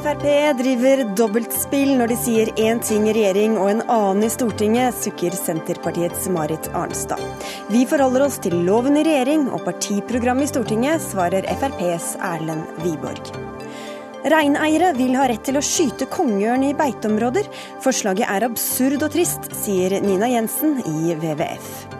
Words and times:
Frp 0.00 0.24
driver 0.58 1.02
dobbeltspill 1.16 1.90
når 1.98 2.10
de 2.10 2.16
sier 2.18 2.50
én 2.60 2.80
ting 2.82 3.04
i 3.08 3.12
regjering 3.14 3.58
og 3.60 3.68
en 3.70 3.82
annen 3.84 4.24
i 4.26 4.30
Stortinget, 4.32 4.96
sukker 4.96 5.36
Senterpartiets 5.36 6.24
Marit 6.32 6.70
Arnstad. 6.76 7.20
Vi 7.68 7.84
forholder 7.88 8.24
oss 8.24 8.40
til 8.42 8.56
loven 8.66 8.96
i 8.96 9.04
regjering 9.06 9.46
og 9.52 9.62
partiprogrammet 9.68 10.48
i 10.48 10.50
Stortinget, 10.54 11.04
svarer 11.04 11.46
FrPs 11.52 12.14
Erlend 12.32 12.82
Wiborg. 12.82 13.32
Reineiere 14.20 14.90
vil 14.98 15.14
ha 15.16 15.28
rett 15.30 15.46
til 15.48 15.60
å 15.60 15.64
skyte 15.64 16.08
kongeørn 16.12 16.66
i 16.68 16.74
beiteområder. 16.76 17.48
Forslaget 17.84 18.28
er 18.28 18.50
absurd 18.50 19.06
og 19.06 19.14
trist, 19.14 19.52
sier 19.62 20.00
Nina 20.04 20.28
Jensen 20.32 20.82
i 20.84 21.14
WWF. 21.14 21.99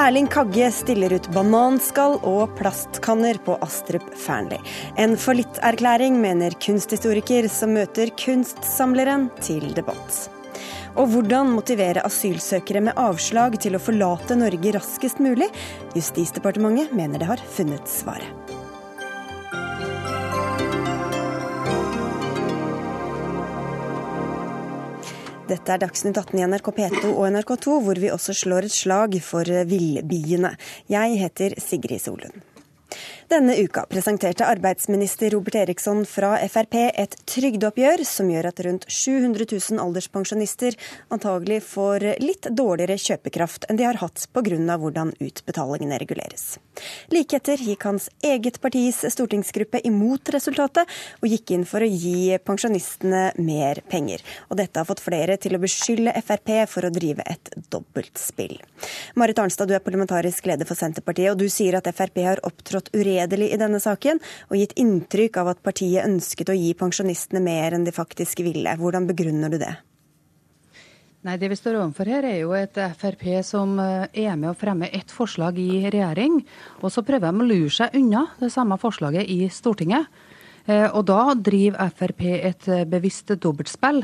Erling 0.00 0.26
Kagge 0.32 0.70
stiller 0.72 1.12
ut 1.12 1.26
bananskall 1.34 2.14
og 2.24 2.54
plastkanner 2.56 3.36
på 3.44 3.58
Astrup 3.60 4.06
Fearnley. 4.16 4.56
En 4.96 5.12
fallitterklæring, 5.20 6.16
mener 6.22 6.56
kunsthistoriker 6.64 7.44
som 7.52 7.74
møter 7.76 8.08
kunstsamleren 8.22 9.26
til 9.44 9.66
debatt. 9.76 10.22
Og 10.96 11.12
hvordan 11.12 11.52
motivere 11.52 12.06
asylsøkere 12.08 12.80
med 12.88 12.96
avslag 12.96 13.58
til 13.60 13.76
å 13.76 13.82
forlate 13.82 14.38
Norge 14.40 14.72
raskest 14.78 15.20
mulig? 15.20 15.50
Justisdepartementet 15.92 16.96
mener 16.96 17.20
det 17.20 17.28
har 17.34 17.44
funnet 17.58 17.92
svaret. 18.00 18.59
Dette 25.50 25.72
er 25.74 25.80
Dagsnytt 25.82 26.14
18 26.20 26.38
i 26.38 26.44
NRK 26.46 26.68
P2 26.76 27.08
og 27.10 27.24
NRK2, 27.26 27.78
hvor 27.82 27.98
vi 27.98 28.12
også 28.14 28.36
slår 28.38 28.68
et 28.68 28.74
slag 28.76 29.16
for 29.26 29.50
villbiene. 29.66 30.52
Jeg 30.92 31.18
heter 31.18 31.58
Sigrid 31.58 32.04
Solund. 32.04 32.49
Denne 33.30 33.54
uka 33.62 33.84
presenterte 33.86 34.42
arbeidsminister 34.42 35.30
Robert 35.30 35.54
Eriksson 35.54 36.00
fra 36.02 36.32
Frp 36.50 36.74
et 36.98 37.12
trygdeoppgjør 37.30 38.00
som 38.02 38.26
gjør 38.26 38.48
at 38.48 38.62
rundt 38.66 38.86
700 38.90 39.44
000 39.52 39.78
alderspensjonister 39.78 40.74
antagelig 41.14 41.60
får 41.62 42.08
litt 42.18 42.48
dårligere 42.50 42.96
kjøpekraft 42.98 43.68
enn 43.70 43.78
de 43.78 43.86
har 43.86 44.00
hatt 44.02 44.24
pga. 44.34 44.58
hvordan 44.82 45.12
utbetalingene 45.22 46.00
reguleres. 46.02 46.58
Like 47.14 47.38
etter 47.38 47.62
gikk 47.62 47.86
hans 47.86 48.08
eget 48.18 48.58
partis 48.58 48.98
stortingsgruppe 49.14 49.78
imot 49.86 50.32
resultatet, 50.34 50.90
og 51.22 51.30
gikk 51.30 51.54
inn 51.54 51.68
for 51.68 51.86
å 51.86 51.86
gi 51.86 52.34
pensjonistene 52.42 53.22
mer 53.38 53.82
penger. 53.86 54.26
Og 54.48 54.58
dette 54.58 54.80
har 54.80 54.90
fått 54.90 55.04
flere 55.06 55.38
til 55.38 55.54
å 55.54 55.62
beskylde 55.62 56.16
Frp 56.18 56.66
for 56.66 56.88
å 56.88 56.90
drive 56.90 57.22
et 57.30 57.54
dobbeltspill. 57.70 58.58
Marit 59.14 59.38
Arnstad, 59.38 59.70
du 59.70 59.78
er 59.78 59.86
parlamentarisk 59.86 60.50
leder 60.50 60.66
for 60.66 60.74
Senterpartiet, 60.74 61.30
og 61.30 61.38
du 61.38 61.46
sier 61.46 61.78
at 61.78 61.86
Frp 61.94 62.24
har 62.26 62.42
opptrådt 62.42 62.90
uredelig 62.90 63.19
uredelig 63.20 63.52
i 63.52 63.60
denne 63.60 63.80
saken, 63.80 64.20
og 64.50 64.56
gitt 64.56 64.74
inntrykk 64.80 65.36
av 65.42 65.54
at 65.54 65.62
partiet 65.62 66.06
ønsket 66.06 66.50
å 66.50 66.56
gi 66.56 66.72
pensjonistene 66.74 67.42
mer 67.44 67.76
enn 67.76 67.84
de 67.84 67.92
faktisk 67.92 68.40
ville. 68.40 68.76
Hvordan 68.80 69.08
begrunner 69.10 69.50
du 69.50 69.58
det? 69.60 69.74
Nei, 71.22 71.36
Det 71.36 71.50
vi 71.52 71.56
står 71.56 71.76
overfor 71.76 72.08
her, 72.08 72.24
er 72.24 72.38
jo 72.40 72.54
et 72.56 72.78
Frp 72.96 73.42
som 73.44 73.74
eh, 73.78 74.06
er 74.24 74.36
med 74.40 74.54
å 74.54 74.56
fremme 74.56 74.88
ett 74.88 75.10
forslag 75.12 75.58
i 75.60 75.82
regjering, 75.84 76.40
og 76.80 76.88
så 76.88 77.04
prøver 77.04 77.28
de 77.28 77.44
å 77.44 77.48
lure 77.50 77.74
seg 77.76 77.92
unna 77.98 78.24
det 78.40 78.48
samme 78.48 78.78
forslaget 78.80 79.28
i 79.28 79.50
Stortinget. 79.52 80.08
Eh, 80.64 80.88
og 80.88 81.04
da 81.10 81.34
driver 81.36 81.92
Frp 81.92 82.24
et 82.38 82.68
eh, 82.72 82.86
bevisst 82.88 83.34
dobbeltspill. 83.36 84.00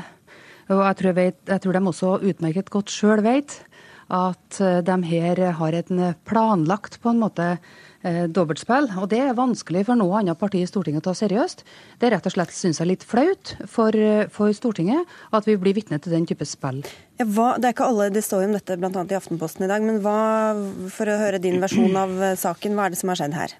Og 0.67 0.83
jeg 0.83 0.99
tror, 0.99 1.17
vet, 1.17 1.41
jeg 1.47 1.63
tror 1.63 1.73
de 1.73 1.81
også 1.89 2.13
utmerket 2.27 2.69
godt 2.69 2.93
sjøl 2.93 3.23
vet 3.25 3.63
at 4.13 4.59
de 4.87 4.95
her 5.03 5.39
har 5.57 5.75
en 5.75 6.01
planlagt 6.27 6.99
på 7.03 7.11
en 7.11 7.19
måte 7.19 7.47
dobbeltspill. 8.03 8.89
Og 9.01 9.09
det 9.11 9.19
er 9.23 9.37
vanskelig 9.37 9.85
for 9.87 9.99
noe 9.99 10.19
annet 10.19 10.37
parti 10.39 10.61
i 10.61 10.67
Stortinget 10.69 11.05
å 11.05 11.09
ta 11.09 11.15
seriøst. 11.17 11.63
Det 11.99 12.07
er 12.07 12.15
rett 12.17 12.29
og 12.29 12.35
slett 12.35 12.53
synes 12.55 12.81
jeg 12.81 12.89
litt 12.89 13.05
flaut 13.07 13.55
for, 13.69 13.95
eh, 13.95 14.27
for 14.33 14.53
Stortinget 14.53 15.05
at 15.33 15.47
vi 15.47 15.57
blir 15.57 15.75
vitne 15.77 15.99
til 16.01 16.13
den 16.13 16.25
type 16.25 16.45
spill. 16.45 16.83
Ja, 17.17 17.25
hva, 17.25 17.55
det 17.57 17.69
er 17.69 17.73
ikke 17.73 17.87
alle 17.89 18.09
det 18.13 18.23
står 18.23 18.43
jo 18.43 18.49
om 18.51 18.57
dette 18.57 18.77
bl.a. 18.77 19.05
i 19.09 19.17
Aftenposten 19.17 19.65
i 19.65 19.71
dag, 19.71 19.81
men 19.81 20.01
hva, 20.03 20.17
for 20.93 21.09
å 21.09 21.17
høre 21.17 21.41
din 21.41 21.61
versjon 21.63 21.95
av 21.97 22.13
eh, 22.21 22.35
saken, 22.37 22.77
hva 22.77 22.85
er 22.87 22.93
det 22.93 23.01
som 23.01 23.13
har 23.13 23.21
skjedd 23.21 23.37
her? 23.37 23.57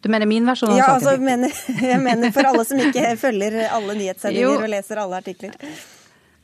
Du 0.00 0.08
mener 0.08 0.30
min 0.30 0.46
versjon 0.46 0.70
av 0.70 0.78
ja, 0.78 0.86
saken? 0.86 1.04
Ja, 1.04 1.12
altså, 1.12 1.22
mener, 1.22 1.62
jeg 1.92 2.00
mener 2.02 2.34
for 2.34 2.48
alle 2.48 2.64
som 2.64 2.80
ikke 2.80 3.14
følger 3.20 3.60
alle 3.68 3.98
nyhetssendinger 3.98 4.64
og 4.64 4.72
leser 4.72 5.02
alle 5.02 5.20
artikler. 5.20 5.54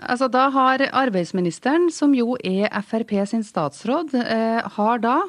Altså, 0.02 0.26
da 0.28 0.48
har 0.50 0.82
arbeidsministeren, 0.90 1.86
som 1.94 2.14
jo 2.16 2.34
er 2.42 2.66
Frp 2.82 3.14
sin 3.30 3.44
statsråd, 3.46 4.14
eh, 4.18 4.60
har 4.76 4.98
da 4.98 5.20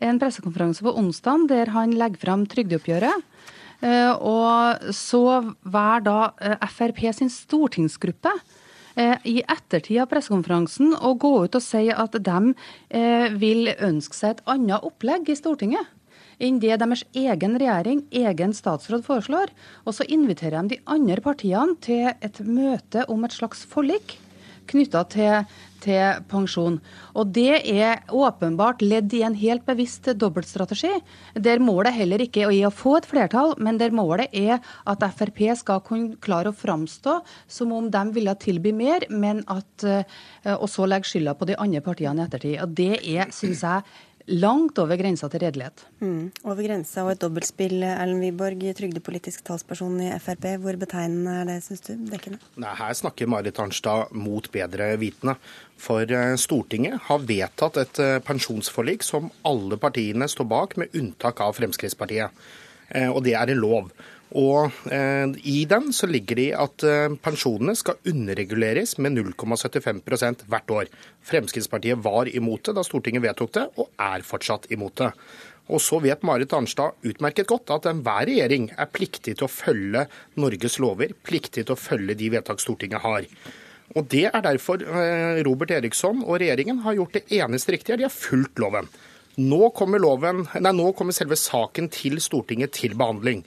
en 0.00 0.18
pressekonferanse 0.18 0.82
på 0.82 0.94
onsdag 0.96 1.48
der 1.48 1.72
han 1.74 1.92
legger 1.92 2.18
fram 2.24 2.46
trygdeoppgjøret. 2.46 3.24
Eh, 3.82 4.12
og 4.16 4.92
så 4.96 5.52
var 5.62 6.00
da 6.00 6.32
eh, 6.40 6.56
Frp 6.72 7.12
sin 7.12 7.28
stortingsgruppe 7.28 8.32
eh, 8.96 9.18
i 9.28 9.42
ettertid 9.44 10.00
av 10.00 10.08
pressekonferansen 10.08 10.96
å 10.96 11.12
gå 11.12 11.44
ut 11.44 11.58
og 11.58 11.62
si 11.62 11.90
at 11.92 12.16
de 12.16 12.54
eh, 12.88 13.28
vil 13.36 13.68
ønske 13.76 14.16
seg 14.16 14.30
et 14.30 14.42
annet 14.48 14.80
opplegg 14.80 15.28
i 15.28 15.36
Stortinget 15.36 15.92
enn 16.40 16.60
det 16.60 16.76
deres 16.80 17.04
egen 17.16 17.56
regjering, 17.60 18.04
egen 18.10 18.52
statsråd, 18.56 19.04
foreslår. 19.06 19.52
Og 19.86 19.96
så 19.96 20.06
inviterer 20.08 20.62
de 20.62 20.76
de 20.76 20.82
andre 20.86 21.22
partiene 21.24 21.76
til 21.80 22.12
et 22.12 22.40
møte 22.44 23.06
om 23.08 23.24
et 23.24 23.32
slags 23.34 23.64
forlik 23.64 24.18
knytta 24.70 25.02
til, 25.12 25.56
til, 25.84 26.22
pensjon. 26.30 26.78
Og 27.14 27.32
Det 27.34 27.60
er 27.70 28.02
åpenbart 28.10 28.82
ledd 28.82 29.14
i 29.14 29.22
en 29.26 29.36
helt 29.38 29.66
bevisst 29.66 30.08
dobbeltstrategi, 30.18 30.92
der 31.34 31.62
målet 31.62 31.96
heller 31.96 32.24
ikke 32.24 32.46
er 32.48 32.66
å 32.68 32.74
få 32.74 32.96
et 32.98 33.08
flertall, 33.08 33.54
men 33.62 33.78
der 33.78 33.94
målet 33.94 34.34
er 34.34 34.58
at 34.86 35.06
Frp 35.16 35.44
skal 35.60 35.84
kunne 35.86 36.18
klare 36.22 36.50
å 36.50 36.56
framstå 36.56 37.20
som 37.46 37.74
om 37.76 37.90
de 37.90 38.04
ville 38.16 38.34
tilby 38.42 38.74
mer, 38.74 39.06
men 39.10 39.44
at, 39.46 39.84
eh, 39.84 40.02
og 40.56 40.68
så 40.72 40.88
legge 40.88 41.12
skylda 41.12 41.36
på 41.38 41.46
de 41.46 41.58
andre 41.58 41.84
partiene 41.84 42.22
i 42.22 42.26
ettertid. 42.26 42.60
Og 42.62 42.74
Det 42.74 42.92
er, 43.06 43.30
syns 43.30 43.62
jeg, 43.62 43.82
langt 44.26 44.78
over 44.82 44.98
grensa 44.98 45.28
til 45.30 45.42
redelighet. 45.44 45.84
Mm, 46.02 46.32
over 46.44 46.66
grensa 46.66 47.04
og 47.04 47.12
et 47.12 47.22
dobbeltspill. 47.22 47.78
Erlend 47.86 48.24
Wiborg, 48.24 48.64
trygdepolitisk 48.78 49.44
talsperson 49.46 50.00
i 50.02 50.10
Frp. 50.22 50.48
Hvor 50.62 50.78
betegnende 50.80 51.36
er 51.40 51.48
det, 51.50 51.60
syns 51.66 51.84
du? 51.86 51.92
Dekkende? 52.10 52.40
Nei, 52.62 52.74
her 52.80 52.98
snakker 52.98 53.30
Marit 53.30 53.60
Arnstad 53.62 54.12
mot 54.16 54.50
bedre 54.54 54.92
vitende. 55.00 55.36
For 55.80 56.02
eh, 56.08 56.34
Stortinget 56.40 57.06
har 57.08 57.24
vedtatt 57.28 57.80
et 57.82 58.02
eh, 58.02 58.18
pensjonsforlik 58.24 59.06
som 59.06 59.30
alle 59.46 59.78
partiene 59.80 60.28
står 60.30 60.50
bak, 60.50 60.78
med 60.80 60.94
unntak 60.96 61.42
av 61.44 61.56
Fremskrittspartiet. 61.58 62.46
Eh, 62.88 63.10
og 63.10 63.22
det 63.26 63.36
er 63.38 63.52
en 63.52 63.62
lov. 63.62 63.90
Og 64.34 64.72
eh, 64.90 65.30
I 65.46 65.58
den 65.70 65.92
så 65.94 66.08
ligger 66.10 66.38
det 66.40 66.48
at 66.58 66.84
eh, 66.86 67.12
pensjonene 67.22 67.76
skal 67.78 68.00
underreguleres 68.10 68.96
med 68.98 69.14
0,75% 69.20 70.46
hvert 70.50 70.72
år. 70.74 70.90
Fremskrittspartiet 71.22 72.02
var 72.02 72.26
imot 72.28 72.66
det 72.66 72.74
da 72.74 72.82
Stortinget 72.86 73.22
vedtok 73.22 73.52
det, 73.54 73.68
og 73.78 73.92
er 74.02 74.26
fortsatt 74.26 74.66
imot 74.74 74.98
det. 74.98 75.12
Og 75.66 75.82
så 75.82 75.98
vet 76.02 76.22
Marit 76.26 76.52
Arnstad 76.54 77.06
utmerket 77.06 77.48
godt 77.50 77.70
at 77.74 77.86
enhver 77.90 78.26
regjering 78.28 78.68
er 78.74 78.90
pliktig 78.90 79.36
til 79.38 79.46
å 79.46 79.50
følge 79.50 80.04
Norges 80.38 80.78
lover, 80.82 81.14
pliktig 81.26 81.66
til 81.66 81.74
å 81.74 81.78
følge 81.78 82.18
de 82.18 82.30
vedtak 82.36 82.62
Stortinget 82.62 83.02
har. 83.06 83.26
Og 83.94 84.06
Det 84.10 84.24
er 84.26 84.42
derfor 84.42 84.82
eh, 84.82 85.42
Robert 85.46 85.70
Eriksson 85.70 86.24
og 86.24 86.40
regjeringen 86.42 86.82
har 86.82 86.98
gjort 86.98 87.14
det 87.18 87.26
eneste 87.38 87.74
riktige. 87.74 88.00
De 88.00 88.08
har 88.08 88.14
fulgt 88.14 88.58
loven. 88.58 88.90
Nå 89.36 89.70
kommer, 89.76 90.00
loven, 90.00 90.46
nei, 90.58 90.72
nå 90.72 90.90
kommer 90.96 91.14
selve 91.14 91.36
saken 91.38 91.90
til 91.92 92.18
Stortinget 92.24 92.74
til 92.74 92.96
behandling. 92.98 93.44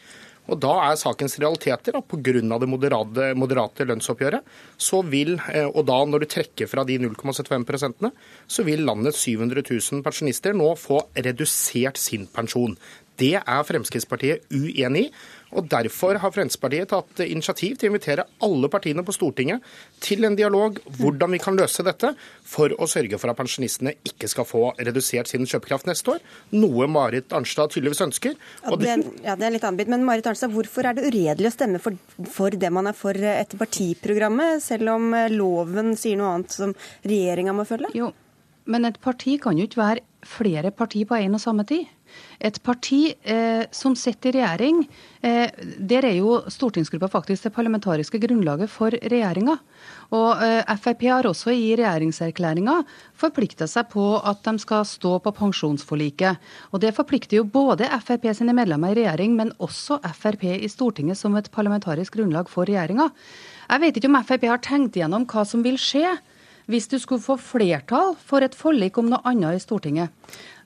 Og 0.49 0.59
Da 0.59 0.71
er 0.89 0.97
sakens 0.99 1.37
realiteter 1.39 1.97
at 1.97 2.07
pga. 2.09 2.59
det 2.59 2.69
moderate, 2.69 3.33
moderate 3.35 3.85
lønnsoppgjøret, 3.85 4.41
så 4.77 5.03
vil, 5.05 5.39
eh, 5.53 5.67
og 5.67 5.85
da 5.85 6.05
når 6.05 6.19
du 6.19 6.25
trekker 6.25 6.67
fra 6.67 6.83
de 6.83 6.97
0,75% 6.97 8.11
så 8.47 8.63
vil 8.63 8.85
landets 8.85 9.17
700 9.17 9.63
000 9.69 10.03
pensjonister 10.03 10.53
nå 10.53 10.75
få 10.75 11.01
redusert 11.15 11.97
sin 11.97 12.27
pensjon. 12.27 12.77
Det 13.19 13.35
er 13.39 13.67
Fremskrittspartiet 13.67 14.47
uenig 14.53 15.09
i. 15.09 15.11
Og 15.57 15.65
Derfor 15.65 16.19
har 16.21 16.33
Fremskrittspartiet 16.33 16.91
tatt 16.91 17.21
initiativ 17.25 17.77
til 17.79 17.89
å 17.89 17.91
invitere 17.93 18.25
alle 18.45 18.69
partiene 18.69 19.01
på 19.05 19.15
Stortinget 19.15 19.65
til 20.03 20.27
en 20.27 20.37
dialog 20.37 20.77
hvordan 20.99 21.33
vi 21.33 21.41
kan 21.41 21.57
løse 21.57 21.83
dette, 21.85 22.11
for 22.45 22.73
å 22.77 22.87
sørge 22.89 23.17
for 23.21 23.31
at 23.31 23.39
pensjonistene 23.39 23.95
ikke 24.05 24.29
skal 24.29 24.47
få 24.47 24.63
redusert 24.77 25.31
sin 25.31 25.47
kjøpekraft 25.49 25.89
neste 25.89 26.15
år, 26.15 26.23
noe 26.53 26.89
Marit 26.91 27.33
Arnstad 27.33 27.73
tydeligvis 27.73 28.03
ønsker. 28.05 28.37
Ja, 28.63 28.77
det, 28.77 28.95
ja, 29.25 29.37
det 29.39 29.49
er 29.49 29.55
litt 29.57 29.67
anbitt, 29.67 29.91
men 29.91 30.05
Marit 30.07 30.29
Arnstad, 30.29 30.53
Hvorfor 30.53 30.85
er 30.89 30.97
det 30.97 31.09
uredelig 31.09 31.49
å 31.49 31.55
stemme 31.55 31.81
for, 31.81 31.97
for 32.29 32.53
det 32.53 32.71
man 32.73 32.89
er 32.89 32.97
for 32.97 33.17
etter 33.17 33.59
partiprogrammet, 33.59 34.63
selv 34.65 34.93
om 34.95 35.13
loven 35.33 35.95
sier 35.99 36.19
noe 36.19 36.35
annet 36.37 36.57
som 36.61 36.77
regjeringa 37.05 37.57
må 37.57 37.65
følge? 37.69 37.93
Jo, 37.97 38.13
men 38.69 38.85
et 38.85 39.01
parti 39.01 39.39
kan 39.41 39.57
jo 39.57 39.65
ikke 39.65 39.81
være 39.81 40.05
flere 40.29 40.73
partier 40.75 41.07
på 41.09 41.17
en 41.17 41.37
og 41.37 41.41
samme 41.41 41.65
tid. 41.69 41.87
Et 42.39 42.55
parti 42.63 43.13
eh, 43.27 43.65
som 43.75 43.95
sitter 43.99 44.31
i 44.31 44.39
regjering, 44.39 44.85
eh, 45.21 45.51
der 45.75 46.05
er 46.07 46.15
jo 46.15 46.37
stortingsgruppa 46.47 47.09
faktisk 47.11 47.49
det 47.49 47.51
parlamentariske 47.55 48.21
grunnlaget 48.23 48.71
for 48.71 48.95
regjeringa. 48.95 49.57
Og 50.15 50.43
eh, 50.45 50.71
Frp 50.79 51.03
har 51.11 51.27
også 51.27 51.51
i 51.51 51.73
regjeringserklæringa 51.75 52.77
forplikta 53.19 53.67
seg 53.67 53.91
på 53.91 54.05
at 54.23 54.39
de 54.47 54.55
skal 54.63 54.87
stå 54.87 55.17
på 55.25 55.33
pensjonsforliket. 55.35 56.39
Og 56.71 56.79
det 56.79 56.95
forplikter 56.95 57.41
jo 57.41 57.43
både 57.43 57.91
Frp 58.05 58.29
sine 58.37 58.55
medlemmer 58.55 58.95
i 58.95 59.01
regjering, 59.01 59.35
men 59.35 59.51
også 59.59 59.99
Frp 60.15 60.47
i 60.55 60.71
Stortinget 60.71 61.19
som 61.19 61.35
et 61.35 61.51
parlamentarisk 61.51 62.15
grunnlag 62.15 62.47
for 62.47 62.69
regjeringa. 62.69 63.11
Jeg 63.67 63.83
vet 63.83 63.99
ikke 63.99 64.13
om 64.13 64.21
Frp 64.23 64.47
har 64.47 64.63
tenkt 64.63 64.95
igjennom 64.95 65.27
hva 65.27 65.43
som 65.43 65.65
vil 65.65 65.75
skje 65.75 66.15
hvis 66.69 66.87
du 66.87 66.99
skulle 67.01 67.23
få 67.23 67.35
flertall 67.41 68.13
for 68.21 68.45
et 68.45 68.55
forlik 68.55 68.99
om 69.01 69.09
noe 69.09 69.25
annet 69.27 69.57
i 69.57 69.61
Stortinget. 69.63 70.13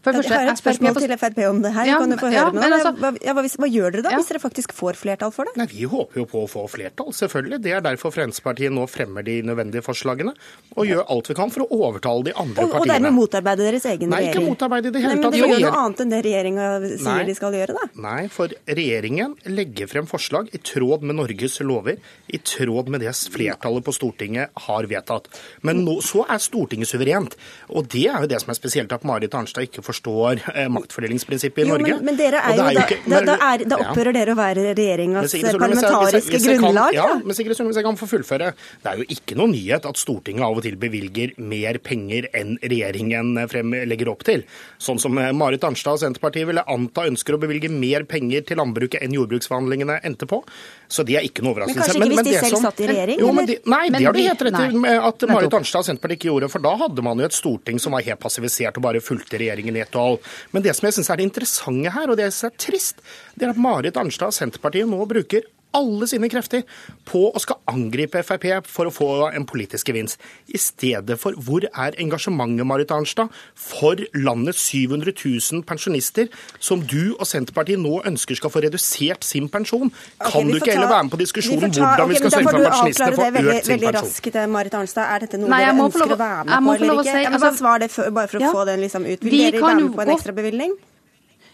For 0.04 0.20
jeg 0.20 0.36
har 0.36 0.50
et 0.52 0.60
spørsmål 0.60 0.98
til 1.00 1.14
Frp 1.16 1.38
om 1.48 1.62
det 1.64 1.72
her. 1.72 1.88
Ja, 1.88 1.98
kan 2.02 2.12
du 2.12 2.18
få 2.20 2.28
høre 2.28 2.36
ja, 2.36 2.48
med 2.52 2.76
altså, 2.76 2.92
hva, 3.00 3.12
ja, 3.24 3.34
hva, 3.38 3.44
hva, 3.48 3.68
gjør 3.72 3.94
dere 3.96 4.04
da, 4.04 4.12
ja. 4.12 4.20
hvis 4.20 4.32
dere 4.34 4.42
faktisk 4.44 4.74
får 4.76 4.98
flertall 5.00 5.32
for 5.32 5.48
det? 5.48 5.54
Nei, 5.62 5.68
Vi 5.72 5.88
håper 5.88 6.20
jo 6.20 6.26
på 6.28 6.42
å 6.44 6.50
få 6.52 6.66
flertall, 6.72 7.14
selvfølgelig. 7.16 7.62
Det 7.64 7.72
er 7.72 7.86
derfor 7.86 8.12
Fremskrittspartiet 8.12 8.74
nå 8.76 8.84
fremmer 8.92 9.24
de 9.24 9.38
nødvendige 9.48 9.86
forslagene. 9.86 10.34
Og 10.76 10.90
gjør 10.90 11.06
alt 11.16 11.32
vi 11.32 11.38
kan 11.38 11.54
for 11.54 11.64
å 11.64 11.80
overtale 11.88 12.28
de 12.28 12.34
andre 12.36 12.66
og, 12.66 12.74
partiene. 12.74 12.82
Og 12.84 12.92
dermed 12.92 13.16
motarbeide 13.16 13.68
deres 13.70 13.88
egen 13.94 14.12
regjering? 14.12 14.28
Nei, 14.28 14.34
ikke 14.34 14.44
motarbeide 14.50 14.92
i 14.92 14.96
det 14.98 15.06
hele 15.06 15.16
tatt. 15.16 15.24
Men 15.24 15.38
dere 15.40 15.62
gjør 15.62 15.64
noe 15.70 15.86
annet 15.86 16.04
enn 16.04 16.14
det 16.14 16.22
regjeringa 16.28 16.68
sier 16.90 17.08
Nei. 17.08 17.26
de 17.30 17.38
skal 17.40 17.58
gjøre, 17.62 17.78
da? 17.80 17.88
Nei, 18.08 18.20
for 18.34 18.58
regjeringen 18.68 19.38
legger 19.56 19.92
frem 19.94 20.12
forslag 20.12 20.52
i 20.52 20.60
tråd 20.60 21.08
med 21.08 21.20
Norges 21.22 21.58
lover, 21.64 22.04
i 22.28 22.42
tråd 22.44 22.92
med 22.92 23.06
det 23.06 23.16
flertallet 23.32 23.88
på 23.88 23.96
Stortinget 23.96 24.64
har 24.68 24.92
vedtatt. 24.92 25.32
Men 25.64 25.86
nå, 25.88 26.00
så 26.04 26.28
er 26.28 26.44
Stortinget 26.44 26.92
suverent. 26.92 27.40
Og 27.72 27.88
det 27.88 28.10
er 28.12 28.26
jo 28.26 28.32
det 28.36 28.44
som 28.44 28.52
er 28.52 28.60
spesielt 28.60 28.92
at 28.92 29.08
Marit 29.08 29.34
Arnstad 29.38 29.70
ikke 29.70 29.80
forstår 29.86 29.93
eh, 30.54 30.70
maktfordelingsprinsippet 30.74 31.64
i 31.64 31.68
jo, 31.68 31.76
Norge. 31.76 31.98
Men, 31.98 32.06
men 32.10 32.20
dere 32.20 32.42
er 32.42 32.58
jo, 32.58 32.66
er 32.66 32.78
jo 32.78 32.86
ikke, 32.86 33.00
da, 33.06 33.22
da, 33.28 33.38
er, 33.50 33.66
da, 33.70 33.80
opphører 33.86 34.12
ja. 34.12 34.18
dere 34.20 34.36
å 34.36 34.40
være 34.40 34.66
regjeringas 34.74 35.36
parlamentariske 35.44 36.42
grunnlag? 36.46 36.98
Ja, 36.98 37.08
men 37.24 37.38
Sigrid 37.38 37.60
Sund, 37.60 37.72
hvis 37.72 37.80
jeg 37.82 37.88
kan 37.88 38.00
få 38.00 38.10
fullføre. 38.12 38.52
Det 38.84 38.92
er 38.92 39.02
jo 39.02 39.08
ikke 39.16 39.38
noe 39.40 39.52
nyhet 39.54 39.88
at 39.90 40.00
Stortinget 40.02 40.46
av 40.48 40.60
og 40.60 40.66
til 40.66 40.78
bevilger 40.82 41.36
mer 41.42 41.80
penger 41.84 42.30
enn 42.36 42.56
regjeringen 42.62 43.36
frem 43.52 43.76
legger 43.90 44.12
opp 44.14 44.26
til. 44.28 44.46
Sånn 44.82 45.02
som 45.02 45.18
eh, 45.22 45.32
Marit 45.36 45.64
Arnstad 45.68 45.98
og 45.98 46.04
Senterpartiet 46.04 46.50
ville 46.50 46.66
anta 46.70 47.08
ønsker 47.10 47.38
å 47.38 47.42
bevilge 47.42 47.72
mer 47.74 48.08
penger 48.10 48.46
til 48.50 48.60
landbruket 48.62 49.04
enn 49.04 49.16
jordbruksforhandlingene 49.18 50.00
endte 50.08 50.30
på. 50.30 50.42
Så 50.94 51.06
det 51.08 51.18
er 51.18 51.26
ikke 51.26 51.44
noe 51.46 51.56
overraskelse. 51.56 51.98
Men 51.98 52.14
kanskje 52.14 52.14
ikke 52.14 52.24
hvis 52.24 52.44
de 52.44 52.50
selv 52.50 52.66
satt 52.68 52.82
i 52.84 52.90
regjering? 52.92 53.22
Jo, 53.24 53.32
de, 53.48 53.58
nei, 53.74 53.84
det 53.94 54.04
har 54.06 54.16
du 54.16 54.22
helt 54.22 54.44
rett 54.48 54.60
i 54.62 54.94
at 54.94 55.26
Marit 55.32 55.58
Arnstad 55.58 55.84
og 55.84 55.88
Senterpartiet 55.90 56.20
ikke 56.20 56.30
gjorde. 56.30 56.50
For 56.54 56.64
da 56.64 56.74
hadde 56.84 57.06
man 57.06 57.22
jo 57.22 57.30
et 57.30 57.38
storting 57.38 57.82
som 57.82 57.96
var 57.98 58.06
helt 58.06 58.22
passivisert 58.22 58.78
og 58.80 58.86
bare 58.88 59.02
fulgte 59.04 59.40
regjeringen 59.42 59.80
i 59.80 59.83
alt. 59.92 60.30
Men 60.52 60.64
det 60.64 60.76
som 60.78 60.88
jeg 60.88 60.98
syns 60.98 61.10
er 61.10 61.20
det 61.20 61.28
interessante 61.28 61.94
her, 61.94 62.10
og 62.10 62.18
det 62.18 62.30
som 62.36 62.50
er 62.50 62.58
trist, 62.58 63.04
det 63.36 63.48
er 63.48 63.54
at 63.54 63.60
Marit 63.60 63.98
Arnstad 64.00 64.32
og 64.32 64.38
Senterpartiet 64.38 64.90
nå 64.90 65.04
bruker 65.10 65.44
alle 65.78 66.08
sine 66.10 66.30
krefter 66.32 66.64
på 67.10 67.26
å 67.30 67.42
skal 67.42 67.60
angripe 67.72 68.22
Frp 68.24 68.48
for 68.70 68.90
å 68.90 68.94
få 68.94 69.10
en 69.32 69.48
politisk 69.50 69.90
gevinst. 69.92 70.22
I 70.48 70.60
stedet 70.62 71.18
for 71.22 71.36
hvor 71.46 71.66
er 71.68 71.98
engasjementet, 72.02 72.68
Marit 72.68 72.94
Arnstad, 72.94 73.32
for 73.58 74.00
landets 74.14 74.62
700 74.70 75.14
000 75.18 75.66
pensjonister 75.68 76.30
som 76.60 76.84
du 76.84 77.16
og 77.18 77.26
Senterpartiet 77.30 77.82
nå 77.82 78.02
ønsker 78.08 78.40
skal 78.40 78.54
få 78.54 78.64
redusert 78.66 79.26
sin 79.28 79.50
pensjon? 79.52 79.92
Okay, 80.20 80.32
kan 80.32 80.52
du 80.52 80.60
ikke 80.60 80.72
heller 80.76 80.92
være 80.92 81.10
med 81.10 81.16
på 81.16 81.22
diskusjonen 81.24 81.74
ta, 81.74 81.84
hvordan 81.84 82.14
vi 82.14 82.22
skal 82.22 82.36
sørge 82.38 82.50
for 82.50 82.62
at 82.62 82.70
pensjonistene 82.70 83.20
får 83.20 83.36
veldig, 83.40 83.58
økt 83.58 83.68
sin 83.68 83.76
veldig 83.76 83.90
pensjon? 83.90 84.10
Raskt, 84.14 84.40
eh, 84.44 84.50
Marit 84.58 84.80
Arnstad. 84.80 85.12
Er 85.14 85.28
dette 85.28 85.42
noe 85.42 85.54
Nei, 85.54 85.62
dere 85.66 85.76
ønsker 85.90 86.08
å, 86.08 86.14
å 86.14 86.22
være 86.24 86.48
med 86.48 86.70
på 86.70 86.78
eller 86.78 87.04
ikke? 87.04 87.12
Si, 87.12 87.28
altså, 87.34 87.54
svar 87.60 87.84
det 87.84 87.92
for, 87.94 88.16
bare 88.16 88.32
for 88.32 88.42
å 88.42 88.48
ja, 88.48 88.56
få 88.56 88.66
den 88.70 88.84
liksom 88.86 89.08
ut. 89.10 89.30
Vil 89.30 89.40
dere 89.40 89.64
være 89.64 89.80
med 89.82 89.96
på 89.98 90.06
en 90.06 90.18
ekstrabevilgning? 90.18 90.82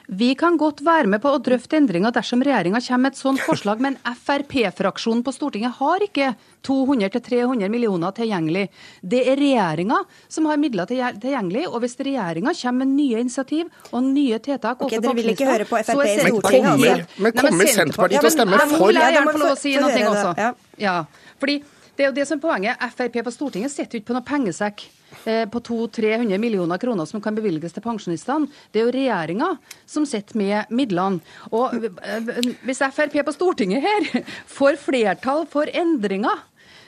Vi 0.10 0.32
kan 0.36 0.56
godt 0.58 0.80
være 0.82 1.06
med 1.06 1.22
på 1.22 1.30
å 1.30 1.40
drøfte 1.44 1.78
endringer 1.78 2.10
dersom 2.14 2.42
regjeringa 2.42 2.80
kommer 2.82 3.04
med 3.04 3.14
et 3.14 3.20
sånt 3.20 3.42
forslag, 3.46 3.82
men 3.84 3.98
Frp-fraksjonen 4.02 5.22
på 5.26 5.34
Stortinget 5.36 5.78
har 5.78 6.02
ikke 6.02 6.32
200-300 6.66 7.70
millioner 7.70 8.16
tilgjengelig. 8.18 8.66
Det 9.06 9.22
er 9.30 9.38
regjeringa 9.38 10.00
som 10.26 10.50
har 10.50 10.58
midler 10.58 10.90
tilgjengelig, 10.90 11.68
og 11.70 11.84
hvis 11.84 11.94
regjeringa 12.02 12.56
kommer 12.58 12.90
med 12.90 12.96
nye 12.98 13.22
initiativ 13.22 13.70
og 13.92 14.08
nye 14.10 14.42
tiltak 14.42 14.82
okay, 14.82 14.98
Dere 14.98 15.18
vil 15.20 15.34
ikke 15.36 15.52
høre 15.52 15.70
på 15.70 15.78
Frp 15.78 16.06
i 16.08 16.18
Stortinget? 16.26 16.74
Altså. 16.74 17.22
Men 17.22 17.38
kommer 17.38 17.74
Senterpartiet 17.78 18.26
til 18.26 18.32
å 18.32 18.38
stemme 18.40 18.64
for? 18.74 18.96
Ja, 18.98 19.12
jeg 19.14 19.28
få 19.30 19.44
lov 19.44 19.54
å 19.54 19.60
si 19.62 19.76
noe 19.78 20.08
også. 20.10 20.54
Ja, 20.82 21.04
fordi 21.38 21.62
det 22.00 22.06
er 22.06 22.14
jo 22.14 22.16
det 22.16 22.24
som 22.30 22.40
er 22.40 22.44
poenget. 22.46 22.84
Frp 22.96 23.18
på 23.28 23.32
Stortinget 23.36 23.74
sitter 23.74 23.98
jo 23.98 24.00
ikke 24.00 24.14
på 24.14 24.16
noen 24.16 24.28
pengesekk. 24.30 24.86
Eh, 25.28 25.44
på 25.52 25.60
200-300 25.66 26.38
millioner 26.40 26.80
kroner 26.80 27.08
som 27.10 27.20
kan 27.20 27.36
bevilges 27.36 27.74
til 27.76 27.84
pensjonistene. 27.84 28.48
Det 28.72 28.80
er 28.80 28.86
jo 28.88 28.94
regjeringa 28.96 29.50
som 29.90 30.06
sitter 30.08 30.38
med 30.40 30.72
midlene. 30.72 31.20
Og 31.52 31.76
eh, 31.76 32.54
hvis 32.64 32.80
Frp 32.96 33.18
på 33.28 33.34
Stortinget 33.36 33.84
her 33.84 34.24
får 34.58 34.80
flertall 34.80 35.44
for 35.52 35.68
endringer 35.68 36.46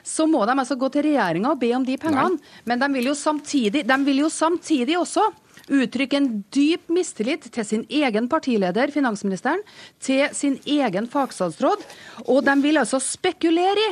så 0.08 0.26
må 0.26 0.46
de 0.48 0.56
altså 0.56 0.78
gå 0.80 0.88
til 0.94 1.04
regjeringa 1.10 1.52
og 1.52 1.60
be 1.62 1.74
om 1.78 1.84
de 1.86 1.98
pengene. 2.00 2.38
Nei. 2.38 2.62
Men 2.72 2.80
de 2.82 2.88
vil, 2.96 3.12
samtidig, 3.18 3.84
de 3.86 3.98
vil 4.08 4.24
jo 4.24 4.30
samtidig 4.34 4.96
også 4.98 5.28
uttrykke 5.72 6.18
en 6.18 6.30
dyp 6.56 6.88
mistillit 6.90 7.46
til 7.54 7.68
sin 7.68 7.84
egen 7.86 8.30
partileder, 8.32 8.90
finansministeren, 8.96 9.62
til 10.02 10.24
sin 10.34 10.58
egen 10.66 11.06
fagstatsråd. 11.12 11.84
Og 12.26 12.42
de 12.48 12.56
vil 12.64 12.82
altså 12.82 12.98
spekulere 13.04 13.92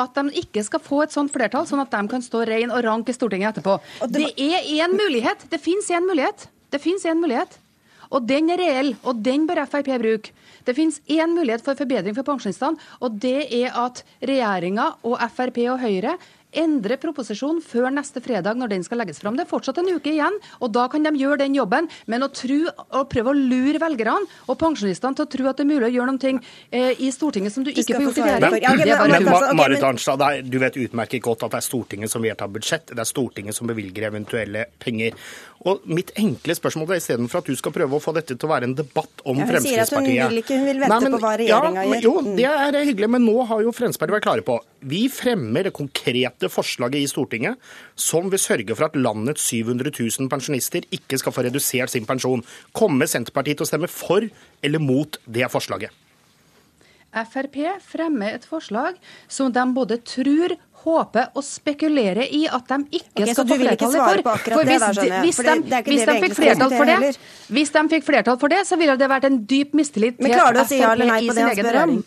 at 0.00 0.14
de 0.16 0.42
ikke 0.42 0.64
skal 0.64 0.80
få 0.82 1.02
et 1.04 1.14
sånt 1.14 1.32
flertall, 1.34 1.66
sånn 1.68 1.82
at 1.82 1.92
de 1.92 2.02
kan 2.10 2.24
stå 2.24 2.44
rein 2.48 2.72
og 2.72 2.84
rank 2.86 3.10
i 3.10 3.16
Stortinget 3.16 3.56
etterpå. 3.56 3.78
Det 4.12 4.30
er 4.36 4.68
én 4.78 4.96
mulighet. 4.96 5.48
Det 5.50 5.60
fins 5.60 5.90
én 5.92 6.06
mulighet. 6.08 6.48
Det 6.72 6.80
fins 6.80 7.04
én 7.04 7.20
mulighet. 7.20 7.58
Og 8.12 8.24
den 8.28 8.50
er 8.52 8.60
reell, 8.60 8.94
og 9.08 9.22
den 9.24 9.46
bør 9.48 9.64
Frp 9.64 9.88
bruke. 10.00 10.32
Det 10.66 10.76
finnes 10.76 11.00
én 11.10 11.32
mulighet 11.34 11.64
for 11.64 11.78
forbedring 11.78 12.14
for 12.14 12.26
pensjonistene, 12.26 12.78
og 13.02 13.16
det 13.22 13.48
er 13.50 13.72
at 13.74 14.04
regjeringa 14.22 14.92
og 15.02 15.18
Frp 15.34 15.58
og 15.72 15.80
Høyre 15.82 16.16
endre 16.52 16.98
proposisjonen 17.00 17.62
før 17.64 17.90
neste 17.94 18.22
fredag 18.24 18.58
når 18.58 18.72
den 18.74 18.84
skal 18.86 19.00
legges 19.02 19.20
fram. 19.22 19.36
Det 19.38 19.46
er 19.46 19.50
fortsatt 19.50 19.80
en 19.80 19.90
uke 19.92 20.12
igjen, 20.12 20.38
og 20.60 20.72
da 20.74 20.86
kan 20.92 21.04
de 21.04 21.12
gjøre 21.18 21.40
den 21.44 21.56
jobben. 21.56 21.88
Men 22.10 22.26
å, 22.26 22.30
tru, 22.32 22.66
å 22.68 23.04
prøve 23.10 23.32
å 23.32 23.36
lure 23.36 23.80
velgerne 23.82 24.28
og 24.46 24.58
pensjonistene 24.60 25.18
til 25.18 25.26
å 25.26 25.32
tro 25.32 25.48
at 25.50 25.60
det 25.60 25.66
er 25.66 25.70
mulig 25.72 25.88
å 25.88 25.92
gjøre 25.96 26.16
noe 26.16 26.34
eh, 26.70 27.02
i 27.02 27.10
Stortinget 27.14 27.54
som 27.54 27.66
du 27.66 27.72
ikke 27.72 27.96
får 27.96 28.08
gjort 28.08 28.20
i 28.20 28.26
regjering 28.26 29.12
Men, 29.12 29.28
men 29.28 29.58
Marit 29.58 29.86
Arnstad, 29.86 30.24
du 30.46 30.58
vet 30.62 30.78
utmerket 30.84 31.24
godt 31.24 31.46
at 31.46 31.54
det 31.54 31.62
er 31.62 31.68
Stortinget 31.68 32.12
som 32.12 32.24
vedtar 32.24 32.50
budsjett. 32.52 32.92
Det 32.92 33.02
er 33.02 33.08
Stortinget 33.08 33.56
som 33.56 33.70
bevilger 33.70 34.08
eventuelle 34.10 34.66
penger. 34.82 35.16
Og 35.68 35.84
mitt 35.86 36.10
enkle 36.18 36.56
spørsmål 36.58 36.90
er 36.90 36.98
istedenfor 36.98 37.42
at 37.42 37.48
du 37.50 37.54
skal 37.58 37.74
prøve 37.74 37.94
å 37.94 38.02
få 38.02 38.14
dette 38.16 38.34
til 38.34 38.48
å 38.48 38.50
være 38.50 38.66
en 38.66 38.74
debatt 38.74 39.22
om 39.22 39.38
ja, 39.38 39.44
hun 39.44 39.50
Fremskrittspartiet 39.52 39.94
Hun 39.94 40.08
sier 40.08 40.24
at 40.24 40.26
hun 40.26 40.32
vil 40.32 40.42
ikke, 40.42 40.58
hun 40.58 40.66
vil 40.66 40.82
vente 40.82 40.96
Nei, 40.96 41.04
men, 41.04 41.14
på 41.14 41.20
hva 41.22 41.32
regjeringa 41.38 41.84
ja, 41.84 41.92
gjør. 41.92 42.02
Jo, 42.08 42.34
det 42.40 42.48
er 42.50 42.78
hyggelig, 42.90 43.10
men 43.14 43.26
nå 43.28 43.46
har 43.50 43.62
jo 43.62 43.74
Fremskrittspartiet 43.76 44.16
vært 44.16 44.26
klare 44.26 44.46
på. 44.48 44.58
Vi 44.90 45.02
fremmer 45.12 45.68
det 45.68 45.74
konkrete 45.76 46.50
forslaget 46.50 47.04
i 47.04 47.10
Stortinget 47.10 47.72
som 47.94 48.26
vil 48.32 48.42
sørge 48.42 48.74
for 48.74 48.88
at 48.88 48.98
landets 48.98 49.46
700 49.52 49.94
000 49.94 50.32
pensjonister 50.32 50.88
ikke 50.98 51.20
skal 51.22 51.36
få 51.36 51.46
redusert 51.46 51.94
sin 51.94 52.08
pensjon. 52.10 52.42
Kommer 52.74 53.10
Senterpartiet 53.10 53.62
til 53.62 53.68
å 53.68 53.70
stemme 53.70 53.90
for 53.92 54.26
eller 54.62 54.82
mot 54.82 55.20
det 55.30 55.46
forslaget? 55.52 55.94
Frp 57.12 57.58
fremmer 57.84 58.38
et 58.38 58.44
forslag 58.48 58.96
som 59.28 59.52
de 59.52 59.64
både 59.76 59.98
tror 60.08 60.54
håper 60.84 61.32
og 61.38 61.44
spekulerer 61.46 62.26
i 62.26 62.44
at 62.50 62.68
de 62.72 62.78
ikke 63.00 63.22
okay, 63.22 63.32
skal 63.32 63.48
få 63.48 63.58
flertall 63.62 63.96
for. 63.96 64.40
For 64.46 64.70
hvis, 64.70 64.86
de, 64.98 65.10
hvis, 65.24 65.42
de, 65.42 65.82
hvis 65.88 66.06
de 66.08 66.16
fikk 66.26 66.38
flertall 66.38 66.74
for 66.76 66.92
det, 66.92 67.12
hvis 67.52 67.74
de 67.76 67.84
fikk 67.94 68.08
flertall 68.08 68.40
for 68.40 68.54
det, 68.54 68.62
så 68.68 68.78
ville 68.80 68.96
det 69.00 69.10
vært 69.12 69.28
en 69.30 69.38
dyp 69.48 69.76
mistillit 69.78 70.18
til 70.18 70.34
Frp 70.34 70.62
i 70.64 70.66
sin 70.72 71.46
egen 71.46 71.70
regjering. 71.72 72.02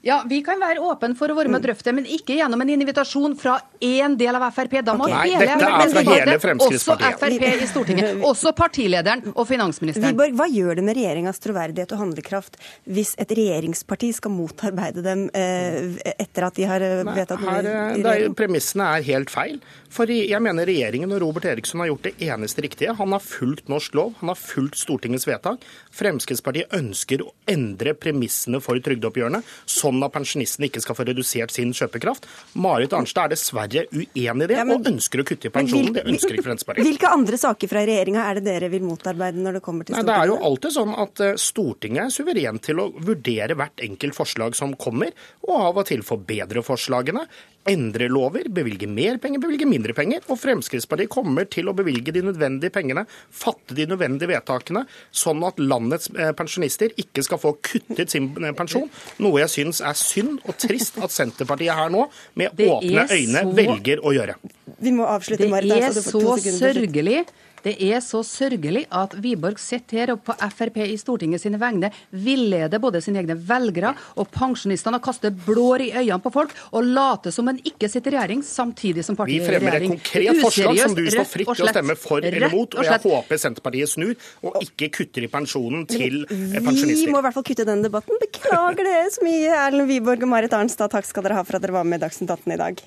Ja, 0.00 0.24
Vi 0.28 0.42
kan 0.46 0.60
være 0.62 0.78
åpne 0.78 1.16
for 1.18 1.32
å 1.32 1.34
være 1.34 1.50
med 1.50 1.58
og 1.58 1.64
drøfte, 1.66 1.90
men 1.94 2.04
ikke 2.06 2.36
gjennom 2.38 2.60
en 2.62 2.70
invitasjon 2.70 3.32
fra 3.38 3.56
én 3.82 4.14
del 4.18 4.36
av 4.38 4.44
Frp. 4.54 4.76
Da 4.86 4.94
må 4.94 5.08
okay. 5.08 5.32
hele, 5.32 5.40
Nei, 5.42 5.56
dette 5.58 5.70
er 5.74 5.90
fra 5.90 6.02
hele. 6.06 6.36
Også 6.68 6.94
Frp 7.18 7.46
i 7.48 7.66
Stortinget. 7.66 8.20
Også 8.30 8.52
partilederen 8.54 9.24
og 9.34 9.42
finansministeren. 9.48 10.14
Viborg, 10.14 10.36
hva 10.38 10.46
gjør 10.52 10.78
det 10.78 10.84
med 10.86 10.98
regjeringas 11.00 11.42
troverdighet 11.42 11.94
og 11.96 12.02
handlekraft 12.04 12.60
hvis 12.86 13.16
et 13.18 13.34
regjeringsparti 13.40 14.12
skal 14.20 14.34
motarbeide 14.36 15.02
dem 15.02 15.26
eh, 15.34 15.98
etter 16.14 16.46
at 16.46 16.60
de 16.60 16.70
har 16.70 16.86
eh, 16.86 17.02
vedtatt 17.02 17.42
noe 17.42 17.58
i 17.58 17.66
regjering? 17.66 18.38
Premissene 18.38 18.92
er 18.94 19.06
helt 19.10 19.34
feil. 19.34 19.58
For 19.90 20.10
jeg 20.12 20.38
mener 20.44 20.68
regjeringen 20.68 21.10
og 21.16 21.24
Robert 21.24 21.48
Eriksson 21.50 21.82
har 21.82 21.90
gjort 21.90 22.06
det 22.06 22.14
eneste 22.28 22.62
riktige. 22.62 22.94
Han 23.00 23.16
har 23.16 23.24
fulgt 23.24 23.66
norsk 23.72 23.98
lov, 23.98 24.14
han 24.22 24.30
har 24.30 24.38
fulgt 24.38 24.78
Stortingets 24.78 25.26
vedtak. 25.26 25.66
Fremskrittspartiet 25.98 26.70
ønsker 26.78 27.26
å 27.26 27.32
endre 27.50 27.96
premissene 27.98 28.62
for 28.62 28.78
trygdeoppgjørene, 28.84 29.42
sånn 29.66 29.87
sånn 29.88 30.04
at 30.04 30.14
pensjonistene 30.14 30.68
ikke 30.68 30.82
skal 30.84 30.98
få 30.98 31.06
redusert 31.08 31.54
sin 31.54 31.72
kjøpekraft. 31.76 32.28
Marit 32.60 32.94
Arnstad 32.96 33.28
er 33.28 33.34
dessverre 33.34 33.84
uenig 33.92 34.14
i 34.14 34.50
det, 34.50 34.56
ja, 34.58 34.66
men, 34.68 34.78
og 34.78 34.88
ønsker 34.92 35.22
å 35.22 35.26
kutte 35.28 35.50
i 35.50 35.54
pensjonen. 35.54 35.94
Det 35.96 36.04
ønsker 36.06 36.36
ikke 36.36 36.46
Fremskrittspartiet. 36.46 36.88
Hvilke 36.88 37.12
andre 37.12 37.40
saker 37.40 37.72
fra 37.72 37.84
regjeringa 37.88 38.24
er 38.28 38.38
det 38.38 38.46
dere 38.48 38.72
vil 38.72 38.86
motarbeide 38.86 39.42
når 39.42 39.58
det 39.58 39.64
kommer 39.64 39.88
til 39.88 39.96
Stortinget? 39.96 40.08
Nei, 40.08 40.14
det 40.14 40.24
er 40.24 40.32
jo 40.32 40.40
alltid 40.50 40.76
sånn 40.78 40.96
at 41.04 41.24
eh, 41.24 41.36
Stortinget 41.48 42.04
er 42.06 42.16
suveren 42.18 42.62
til 42.64 42.82
å 42.82 42.88
vurdere 42.96 43.58
hvert 43.58 43.86
enkelt 43.88 44.18
forslag 44.18 44.58
som 44.58 44.74
kommer, 44.80 45.14
og 45.48 45.54
av 45.58 45.82
og 45.82 45.88
til 45.88 46.04
forbedre 46.06 46.64
forslagene 46.66 47.26
endre 47.68 48.08
lover, 48.08 48.48
bevilge 48.52 48.88
mer 48.88 49.18
penger, 49.22 49.42
bevilge 49.42 49.68
mindre 49.68 49.94
penger. 49.96 50.24
Og 50.32 50.38
Fremskrittspartiet 50.40 51.10
kommer 51.12 51.48
til 51.50 51.68
å 51.68 51.74
bevilge 51.76 52.14
de 52.14 52.22
nødvendige 52.24 52.72
pengene, 52.74 53.04
fatte 53.08 53.76
de 53.76 53.86
nødvendige 53.88 54.30
vedtakene, 54.32 54.84
sånn 55.10 55.44
at 55.46 55.60
landets 55.60 56.10
eh, 56.14 56.32
pensjonister 56.36 56.94
ikke 57.00 57.24
skal 57.26 57.40
få 57.42 57.54
kuttet 57.64 58.14
sin 58.14 58.30
eh, 58.40 58.54
pensjon. 58.56 58.88
Noe 59.24 59.42
jeg 59.42 59.52
syns 59.52 59.77
er 59.84 59.98
synd 59.98 60.38
og 60.44 60.56
trist 60.60 60.98
at 61.02 61.14
Senterpartiet 61.14 61.74
her 61.78 61.92
nå, 61.92 62.06
med 62.38 62.62
åpne 62.66 63.04
øyne, 63.10 63.42
så... 63.42 63.56
velger 63.58 64.02
å 64.02 64.14
gjøre. 64.16 64.38
Vi 64.78 64.94
må 64.94 65.08
avslutte, 65.10 65.48
Marit. 65.50 65.72
Det 65.72 65.82
er 65.88 65.96
så 65.98 66.38
sørgelig 66.58 67.22
det 67.64 67.74
er 67.82 68.00
så 68.04 68.22
sørgelig 68.26 68.84
at 68.94 69.14
Wiborg 69.22 69.58
sitter 69.62 70.02
her 70.02 70.12
og 70.14 70.22
på 70.26 70.34
Frp 70.54 70.80
i 70.84 70.96
Stortinget 71.00 71.42
sine 71.42 71.60
vegne 71.60 71.90
villeder 72.10 72.80
både 72.82 73.02
sine 73.04 73.22
egne 73.22 73.36
velgere 73.48 73.94
og 74.18 74.30
pensjonistene 74.34 75.00
og 75.00 75.04
kaster 75.04 75.34
blår 75.34 75.86
i 75.88 75.90
øynene 75.96 76.20
på 76.22 76.32
folk 76.34 76.54
og 76.72 76.86
later 76.86 77.34
som 77.34 77.48
en 77.50 77.58
ikke 77.66 77.88
sitter 77.90 78.14
i 78.14 78.18
regjering, 78.18 78.42
samtidig 78.46 79.04
som 79.06 79.18
partiet 79.18 79.42
er 79.46 79.58
i 79.58 79.62
regjering. 79.62 79.96
Vi 79.96 80.00
fremmer 80.08 80.28
et 80.28 80.34
konkret 80.34 80.42
forslag 80.44 80.82
som 80.82 80.96
du 80.98 81.04
står 81.10 81.28
fritt 81.28 81.52
til 81.54 81.66
å 81.66 81.72
stemme 81.72 81.98
for 81.98 82.28
eller 82.28 82.54
mot, 82.54 82.78
og 82.78 82.88
jeg 82.88 83.02
håper 83.04 83.42
Senterpartiet 83.42 83.92
snur 83.94 84.14
og 84.46 84.60
ikke 84.64 84.90
kutter 85.00 85.26
i 85.26 85.30
pensjonen 85.32 85.86
til 85.90 86.22
pensjonister. 86.28 87.06
Vi 87.08 87.12
må 87.14 87.22
i 87.22 87.26
hvert 87.28 87.36
fall 87.38 87.46
kutte 87.50 87.68
den 87.68 87.84
debatten. 87.86 88.20
Beklager 88.22 88.84
det 88.88 88.98
så 89.16 89.26
mye, 89.26 89.50
Erlend 89.66 89.90
Wiborg 89.90 90.26
og 90.26 90.32
Marit 90.34 90.56
Arnstad. 90.56 90.92
Takk 90.94 91.06
skal 91.08 91.26
dere 91.26 91.38
ha 91.40 91.46
for 91.46 91.58
at 91.58 91.64
dere 91.64 91.76
var 91.78 91.88
med 91.88 92.00
i 92.00 92.06
Dagsnytt 92.06 92.32
18 92.34 92.54
i 92.54 92.60
dag. 92.60 92.84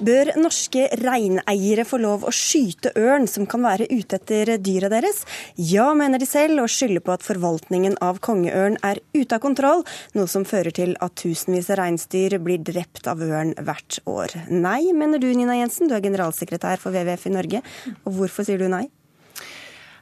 Bør 0.00 0.30
norske 0.40 0.86
reineiere 0.96 1.84
få 1.84 1.98
lov 2.00 2.22
å 2.24 2.32
skyte 2.32 2.94
ørn 2.96 3.26
som 3.28 3.44
kan 3.50 3.60
være 3.66 3.84
ute 3.90 4.16
etter 4.16 4.54
dyra 4.56 4.88
deres? 4.88 5.26
Ja, 5.60 5.90
mener 5.92 6.22
de 6.22 6.28
selv, 6.28 6.62
og 6.62 6.72
skylder 6.72 7.04
på 7.04 7.12
at 7.12 7.26
forvaltningen 7.26 7.98
av 8.00 8.22
kongeørn 8.24 8.78
er 8.86 9.02
ute 9.12 9.36
av 9.36 9.42
kontroll, 9.44 9.84
noe 10.16 10.30
som 10.32 10.46
fører 10.48 10.72
til 10.72 10.94
at 11.04 11.18
tusenvis 11.20 11.68
av 11.68 11.82
reinsdyr 11.82 12.38
blir 12.40 12.64
drept 12.64 13.10
av 13.12 13.20
ørn 13.26 13.52
hvert 13.60 14.00
år. 14.08 14.38
Nei, 14.48 14.86
mener 14.96 15.20
du 15.20 15.28
Nina 15.34 15.58
Jensen, 15.60 15.90
du 15.90 15.98
er 15.98 16.06
generalsekretær 16.06 16.80
for 16.80 16.96
WWF 16.96 17.28
i 17.28 17.34
Norge. 17.36 17.62
Og 18.06 18.16
hvorfor 18.16 18.48
sier 18.48 18.62
du 18.62 18.70
nei? 18.72 18.86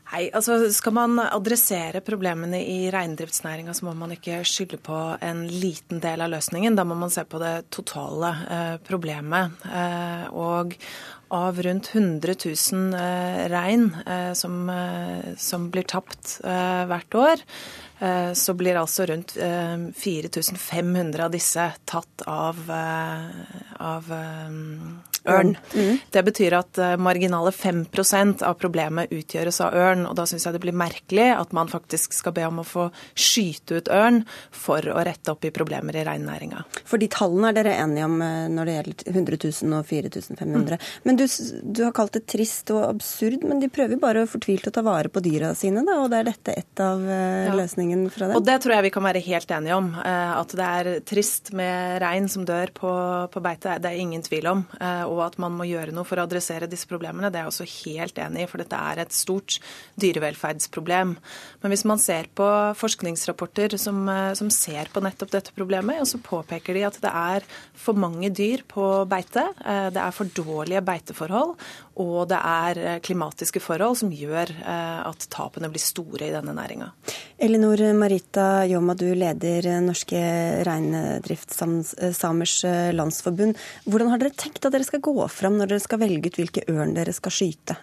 Nei, 0.09 0.31
altså 0.33 0.57
Skal 0.73 0.95
man 0.97 1.21
adressere 1.21 2.01
problemene 2.05 2.63
i 2.65 2.89
reindriftsnæringa, 2.93 3.75
så 3.77 3.89
må 3.89 3.93
man 3.99 4.15
ikke 4.15 4.41
skylde 4.49 4.81
på 4.81 4.97
en 5.21 5.45
liten 5.53 6.01
del 6.01 6.25
av 6.25 6.33
løsningen. 6.33 6.79
Da 6.79 6.87
må 6.89 6.97
man 6.97 7.13
se 7.13 7.27
på 7.29 7.41
det 7.43 7.69
totale 7.75 8.33
eh, 8.49 8.77
problemet. 8.89 9.59
Eh, 9.69 10.25
og 10.33 10.79
av 11.29 11.61
rundt 11.63 11.91
100 11.93 12.35
000 12.73 12.95
eh, 12.95 13.49
rein 13.53 13.97
eh, 14.07 14.33
som, 14.33 14.71
eh, 14.71 15.35
som, 15.37 15.69
blir 15.71 15.85
tapt 15.89 16.39
eh, 16.45 16.85
hvert 16.89 17.15
år, 17.15 17.45
så 18.39 18.53
blir 18.55 18.77
altså 18.79 19.09
rundt 19.11 19.33
4500 19.35 21.25
av 21.25 21.33
disse 21.35 21.65
tatt 21.91 22.23
av, 22.31 22.61
av 22.71 24.13
ørn. 25.29 25.55
Mm. 25.75 25.99
Det 26.15 26.23
betyr 26.27 26.57
at 26.59 26.81
uh, 26.81 26.95
marginale 27.01 27.53
5% 27.55 28.45
av 28.47 28.59
problemet 28.61 29.13
utgjøres 29.15 29.61
av 29.65 29.77
ørn. 29.77 30.07
og 30.09 30.17
Da 30.19 30.27
syns 30.29 30.47
jeg 30.47 30.57
det 30.57 30.63
blir 30.63 30.77
merkelig 30.77 31.29
at 31.35 31.55
man 31.57 31.71
faktisk 31.71 32.15
skal 32.17 32.35
be 32.37 32.47
om 32.49 32.63
å 32.63 32.67
få 32.67 32.89
skyte 33.19 33.79
ut 33.79 33.91
ørn 33.93 34.23
for 34.55 34.85
å 34.93 35.03
rette 35.07 35.33
opp 35.33 35.47
i 35.47 35.53
problemer 35.55 35.97
i 35.97 36.05
reinnæringa. 36.07 36.65
For 36.89 37.01
de 37.01 37.11
tallene 37.13 37.51
er 37.51 37.59
dere 37.59 37.77
enige 37.83 38.09
om 38.09 38.17
eh, 38.25 38.47
når 38.53 38.69
det 38.69 38.77
gjelder 38.77 39.13
100 39.15 39.41
000 39.63 39.79
og 39.79 39.89
4500. 39.89 40.79
Mm. 40.79 40.87
Men 41.09 41.21
du, 41.21 41.25
du, 41.63 41.83
har 41.87 41.95
kalt 41.97 42.17
det 42.17 42.25
trist 42.31 42.73
og 42.75 42.85
absurd, 42.89 43.45
men 43.49 43.63
de 43.63 43.71
prøver 43.73 44.01
bare 44.01 44.27
fortvilt 44.31 44.69
å 44.71 44.75
ta 44.75 44.85
vare 44.87 45.13
på 45.13 45.23
dyra 45.25 45.55
sine, 45.59 45.85
da, 45.87 45.99
og 46.03 46.13
det 46.13 46.23
er 46.23 46.31
dette 46.31 46.57
et 46.63 46.85
av 46.85 47.03
uh, 47.03 47.49
ja. 47.49 47.55
løsningen 47.59 48.07
fra 48.15 48.31
dem? 48.31 48.39
Og 48.39 48.47
det 48.47 48.59
tror 48.65 48.77
jeg 48.77 48.89
vi 48.89 48.95
kan 48.95 49.07
være 49.09 49.25
helt 49.29 49.57
enige 49.59 49.79
om. 49.79 49.91
At 49.99 50.53
det 50.57 50.69
er 50.81 50.91
trist 51.07 51.53
med 51.57 51.99
rein 52.03 52.29
som 52.31 52.45
dør 52.49 52.73
på, 52.75 52.93
på 53.33 53.43
beite, 53.45 53.79
det 53.83 53.91
er 53.91 54.03
ingen 54.03 54.23
tvil 54.25 54.49
om. 54.51 54.65
Og 55.09 55.25
at 55.25 55.39
man 55.43 55.57
må 55.57 55.67
gjøre 55.69 55.95
noe 55.97 56.07
for 56.09 56.21
å 56.21 56.27
adressere 56.29 56.69
disse 56.71 56.89
problemene. 56.91 57.33
Det 57.33 57.41
er 57.41 57.47
jeg 57.47 57.55
også 57.55 57.69
helt 57.89 58.21
enig 58.23 58.45
i, 58.45 58.51
for 58.51 58.63
dette 58.63 58.79
er 58.93 59.03
et 59.03 59.15
stort 59.17 59.59
dyrevelferdsproblem. 60.01 61.17
Men 61.63 61.73
hvis 61.73 61.85
man 61.89 62.01
ser 62.03 62.29
på 62.39 62.47
forskningsrapporter 62.79 63.77
som, 63.81 64.09
eh, 64.09 64.35
som 64.39 64.51
ser 64.51 64.91
på 64.93 65.03
nettopp 65.05 65.31
dette 65.35 65.55
problemet, 65.57 66.07
så 66.09 66.21
påpeker 66.23 66.75
de 66.75 66.85
at 66.89 67.01
det 67.03 67.11
er 67.13 67.47
for 67.75 67.95
mange 67.99 68.31
dyr 68.31 68.63
på 68.69 69.07
beite. 69.09 69.49
Eh, 69.65 69.91
det 69.91 70.03
er 70.03 70.13
for 70.15 70.25
dårlige 70.25 70.85
beiteforhold, 70.85 71.57
og 71.99 72.29
det 72.31 72.39
er 72.39 72.79
eh, 72.79 73.01
klimatiske 73.01 73.61
forhold 73.63 73.97
som 73.99 74.13
gjør 74.13 74.49
at 74.69 75.25
tapene 75.33 75.69
blir 75.73 75.81
store 75.83 76.27
i 76.29 76.33
denne 76.33 76.53
næringa. 76.55 76.91
Elinor 77.41 77.81
Marita 77.97 78.65
Jåma, 78.69 78.95
du 78.99 79.15
leder 79.15 79.81
Norske 79.85 80.21
reindriftssamers 80.67 82.55
landsforbund. 82.95 83.57
Hvordan 83.87 84.11
har 84.13 84.19
dere 84.23 84.35
tenkt 84.37 84.67
at 84.67 84.75
dere 84.75 84.87
skal 84.87 84.98
gå 85.05 85.29
fram 85.33 85.59
når 85.59 85.73
dere 85.73 85.85
skal 85.85 86.03
velge 86.03 86.31
ut 86.31 86.41
hvilke 86.41 86.65
ørn 86.71 86.95
dere 86.97 87.15
skal 87.17 87.35
skyte? 87.35 87.77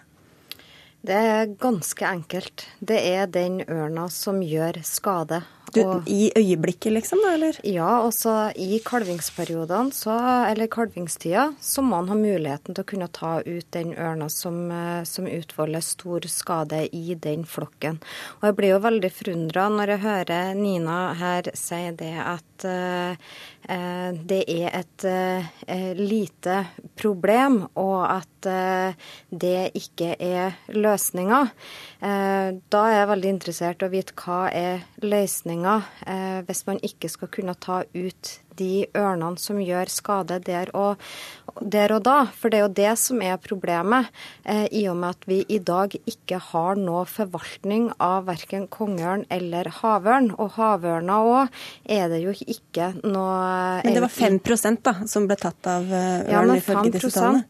Det 1.06 1.14
er 1.14 1.52
ganske 1.60 2.06
enkelt. 2.08 2.64
Det 2.80 2.98
er 2.98 3.28
den 3.30 3.60
ørna 3.68 4.08
som 4.10 4.40
gjør 4.42 4.80
skade. 4.86 5.42
Du, 5.72 6.02
I 6.06 6.30
øyeblikket, 6.36 6.92
liksom? 6.92 7.18
eller? 7.32 7.58
Ja, 7.66 8.00
også 8.04 8.52
i 8.56 8.78
kalvingsperiodene, 8.84 9.92
så, 9.92 10.14
eller 10.50 10.70
kalvingstida, 10.70 11.48
så 11.60 11.82
må 11.82 11.96
man 11.96 12.10
ha 12.12 12.16
muligheten 12.18 12.76
til 12.76 12.84
å 12.84 12.88
kunne 12.92 13.08
ta 13.12 13.32
ut 13.42 13.66
den 13.74 13.92
ørna 13.94 14.28
som, 14.32 14.70
eh, 14.70 15.02
som 15.08 15.26
utvolder 15.26 15.84
stor 15.84 16.28
skade 16.30 16.84
i 16.94 17.16
den 17.18 17.44
flokken. 17.48 17.98
Og 18.38 18.48
jeg 18.48 18.58
blir 18.60 18.74
jo 18.74 18.84
veldig 18.86 19.12
forundra 19.12 19.68
når 19.72 19.94
jeg 19.94 20.04
hører 20.06 20.54
Nina 20.58 21.00
her 21.18 21.50
si 21.56 21.82
det 21.98 22.14
at 22.22 22.66
uh, 22.66 23.14
det 24.30 24.42
er 24.46 24.70
et 24.78 25.04
uh, 25.10 25.92
lite 25.98 26.60
problem, 26.96 27.64
og 27.74 28.04
at 28.06 28.48
uh, 28.48 29.10
det 29.30 29.72
ikke 29.74 30.14
er 30.22 30.56
løsninga. 30.70 31.42
Da 32.00 32.80
er 32.86 32.92
jeg 32.92 33.08
veldig 33.10 33.30
interessert 33.32 33.82
i 33.82 33.86
å 33.88 33.90
vite 33.90 34.14
hva 34.20 34.40
er 34.52 34.84
løsninga 35.02 35.55
hvis 36.46 36.66
man 36.66 36.80
ikke 36.82 37.08
skal 37.08 37.28
kunne 37.28 37.54
ta 37.54 37.82
ut 37.94 38.45
de 38.58 38.86
ørnene 38.96 39.40
som 39.40 39.60
gjør 39.62 39.90
skade 39.92 40.38
der 40.46 40.70
og, 40.76 41.00
der 41.60 41.94
og 41.96 42.04
da. 42.06 42.16
For 42.36 42.52
det 42.52 42.60
er 42.60 42.64
jo 42.66 42.72
det 42.76 42.92
som 43.00 43.22
er 43.24 43.38
problemet, 43.42 44.10
eh, 44.44 44.66
i 44.72 44.86
og 44.90 44.98
med 45.00 45.16
at 45.16 45.28
vi 45.28 45.40
i 45.48 45.58
dag 45.58 45.94
ikke 46.06 46.40
har 46.50 46.80
noe 46.80 47.04
forvaltning 47.10 47.90
av 48.02 48.26
verken 48.30 48.66
kongeørn 48.72 49.26
eller 49.32 49.70
havørn. 49.80 50.32
Og 50.36 50.56
havørna 50.56 51.20
òg 51.26 51.60
er 51.84 52.08
det 52.12 52.22
jo 52.24 52.34
ikke 52.34 52.92
noe 53.04 53.82
Men 53.84 53.96
det 53.96 54.04
var 54.04 54.12
5% 54.12 54.82
da, 54.86 54.94
som 55.08 55.28
ble 55.28 55.38
tatt 55.40 55.70
av 55.70 55.86
ørn, 55.86 56.30
ja, 56.30 56.42
men 56.46 56.60
5 56.60 56.90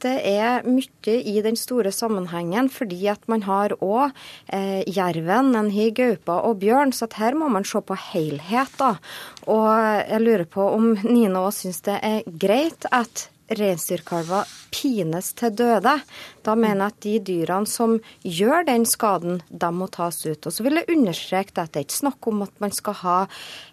det 0.02 0.16
er 0.28 0.66
mye 0.66 1.16
i 1.16 1.36
den 1.44 1.56
store 1.58 1.92
sammenhengen, 1.94 2.68
fordi 2.72 3.06
at 3.10 3.22
man 3.30 3.44
har 3.46 3.74
òg 3.82 4.12
eh, 4.52 4.82
jerven, 4.86 5.54
en 5.56 5.70
har 5.72 5.92
gaupa 5.96 6.40
og 6.48 6.60
bjørn. 6.62 6.92
Så 6.96 7.08
her 7.16 7.36
må 7.38 7.48
man 7.52 7.66
se 7.66 7.80
på 7.80 7.96
helhet. 8.12 8.72
da. 8.78 8.96
Og 9.46 9.70
jeg 10.02 10.22
lurer 10.24 10.46
på 10.50 10.66
om 10.74 10.92
Nina 11.06 11.46
òg 11.46 11.54
syns 11.54 11.82
det 11.86 12.00
er 12.02 12.26
greit 12.26 12.86
at 12.90 13.28
reinsdyrkalver 13.46 14.48
pines 14.74 15.30
til 15.38 15.54
døde. 15.54 15.92
Da 16.42 16.54
mener 16.58 16.88
jeg 16.88 16.94
at 16.94 17.04
de 17.04 17.14
dyrene 17.28 17.70
som 17.70 17.96
gjør 18.26 18.66
den 18.66 18.86
skaden, 18.88 19.40
de 19.48 19.70
må 19.72 19.88
tas 19.92 20.18
ut. 20.26 20.46
Og 20.46 20.52
så 20.52 20.66
vil 20.66 20.80
jeg 20.80 20.90
understreke 20.96 21.54
at 21.62 21.72
det 21.72 21.82
er 21.82 21.86
ikke 21.86 22.00
snakk 22.00 22.30
om 22.30 22.42
at 22.46 22.62
man 22.62 22.74
skal 22.74 22.98
ha 23.04 23.16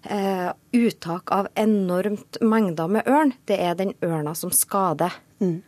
eh, 0.05 0.49
uttak 0.77 1.33
av 1.33 1.49
enormt 1.59 2.41
mengder 2.41 2.91
med 2.97 3.09
ørn. 3.09 3.33
Det 3.49 3.59
er 3.59 3.77
den 3.79 3.95
ørna 4.05 4.35
som 4.37 4.53
skader. 4.53 5.15
Mm. 5.41 5.61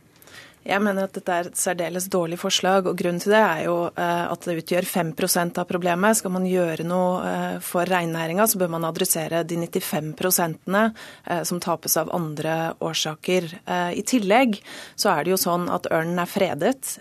Jeg 0.66 0.82
mener 0.82 1.06
at 1.06 1.14
dette 1.14 1.30
er 1.34 1.48
et 1.48 1.60
særdeles 1.60 2.08
dårlig 2.10 2.40
forslag. 2.42 2.88
og 2.90 2.98
Grunnen 2.98 3.22
til 3.22 3.36
det 3.36 3.42
er 3.42 3.60
jo 3.68 3.76
eh, 3.86 4.24
at 4.26 4.48
det 4.48 4.56
utgjør 4.64 4.88
5% 4.90 5.60
av 5.62 5.68
problemet. 5.70 6.18
Skal 6.18 6.34
man 6.34 6.48
gjøre 6.50 6.88
noe 6.90 7.20
eh, 7.30 7.58
for 7.62 7.86
reinnæringa, 7.86 8.48
så 8.50 8.58
bør 8.58 8.72
man 8.74 8.88
adressere 8.90 9.44
de 9.46 9.60
95 9.62 10.16
eh, 10.26 11.44
som 11.46 11.62
tapes 11.62 11.98
av 12.02 12.10
andre 12.18 12.74
årsaker. 12.82 13.52
I 13.96 14.02
tillegg 14.08 14.58
så 14.98 15.12
er 15.12 15.26
det 15.26 15.36
jo 15.36 15.40
sånn 15.40 15.68
at 15.74 15.88
ørnen 15.94 16.20
er 16.22 16.30
fredet 16.30 16.96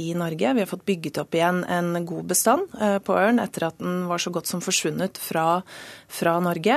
i 0.00 0.06
Norge. 0.16 0.52
Vi 0.54 0.62
har 0.62 0.70
fått 0.70 0.86
bygget 0.88 1.18
opp 1.22 1.34
igjen 1.36 1.62
en 1.70 2.06
god 2.06 2.28
bestand 2.30 2.74
på 3.04 3.16
ørn 3.18 3.40
etter 3.42 3.68
at 3.68 3.78
den 3.82 4.04
var 4.10 4.22
så 4.22 4.32
godt 4.34 4.50
som 4.50 4.62
forsvunnet 4.64 5.18
fra, 5.20 5.62
fra 6.14 6.36
Norge. 6.42 6.76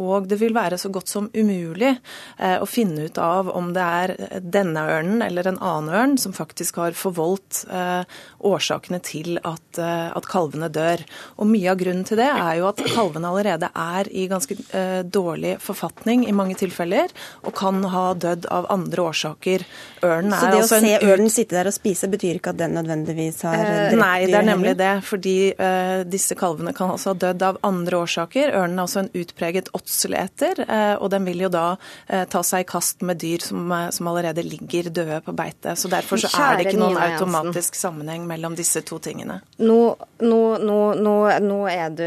Og 0.00 0.28
det 0.28 0.38
vil 0.40 0.56
være 0.56 0.78
så 0.80 0.90
godt 0.92 1.10
som 1.10 1.28
umulig 1.34 1.90
å 2.38 2.66
finne 2.68 3.08
ut 3.08 3.18
av 3.20 3.50
om 3.52 3.72
det 3.76 3.84
er 3.84 4.14
denne 4.42 4.84
ørnen 4.88 5.22
eller 5.24 5.48
en 5.48 5.58
en 5.58 5.66
annen 5.66 5.94
ørn 5.94 6.18
som 6.18 6.32
faktisk 6.32 6.76
har 6.76 6.96
forvoldt 6.96 7.64
eh, 7.70 8.04
årsakene 8.38 9.00
til 9.04 9.38
at, 9.42 9.78
eh, 9.78 10.08
at, 10.16 10.26
kalvene 10.28 10.68
dør. 10.72 11.02
Og 11.38 11.48
Mye 11.48 11.72
av 11.72 11.78
grunnen 11.80 12.04
til 12.06 12.20
det 12.20 12.28
er 12.28 12.58
jo 12.60 12.68
at 12.70 12.82
kalvene 12.92 13.30
allerede 13.30 13.70
er 13.74 14.10
i 14.12 14.26
ganske 14.30 14.56
eh, 14.76 15.02
dårlig 15.02 15.56
forfatning 15.64 16.26
i 16.28 16.34
mange 16.36 16.58
tilfeller, 16.58 17.12
og 17.44 17.54
kan 17.58 17.80
ha 17.88 18.12
dødd 18.14 18.48
av 18.52 18.68
andre 18.72 19.08
årsaker. 19.10 19.64
Ørnen 20.02 20.34
er 20.34 20.40
Så 20.42 20.50
det 20.52 20.60
altså 20.62 20.78
å 20.78 20.84
se 20.84 21.12
ørnen 21.12 21.32
sitte 21.32 21.56
der 21.58 21.70
og 21.70 21.76
spise, 21.76 22.10
betyr 22.10 22.38
ikke 22.38 22.54
at 22.54 22.60
den 22.60 22.76
nødvendigvis 22.78 23.42
har 23.46 23.56
drept 23.56 23.76
drept 23.88 24.02
Nei, 24.02 24.26
det 24.28 24.38
er 24.38 24.48
nemlig 24.48 24.74
det. 24.78 24.92
Fordi 25.08 25.36
eh, 25.54 26.04
disse 26.08 26.36
kalvene 26.38 26.74
kan 26.76 26.92
altså 26.94 27.14
ha 27.14 27.20
dødd 27.26 27.46
av 27.48 27.60
andre 27.66 28.02
årsaker. 28.04 28.54
Ørnen 28.58 28.78
er 28.78 28.84
altså 28.84 29.02
en 29.04 29.10
utpreget 29.16 29.70
åtseleter, 29.76 30.62
eh, 30.64 30.94
og 30.98 31.10
den 31.14 31.26
vil 31.28 31.44
jo 31.46 31.50
da 31.52 31.64
eh, 32.06 32.24
ta 32.30 32.42
seg 32.46 32.64
i 32.64 32.68
kast 32.68 33.04
med 33.06 33.20
dyr 33.22 33.44
som, 33.44 33.64
eh, 33.74 33.88
som 33.94 34.10
allerede 34.10 34.44
ligger 34.46 34.90
døde 34.94 35.20
på 35.24 35.34
beite. 35.38 35.76
Så 35.78 35.90
Derfor 35.92 36.20
så 36.22 36.30
er 36.44 36.58
det 36.58 36.68
ikke 36.68 36.82
noen 36.82 37.00
automatisk 37.00 37.78
sammenheng 37.78 38.26
mellom 38.28 38.56
disse 38.58 38.82
to 38.86 39.00
tingene. 39.02 39.40
Nå, 39.62 39.80
nå, 40.24 40.42
nå, 40.62 41.18
nå 41.44 41.58
er 41.72 41.92
du 41.98 42.06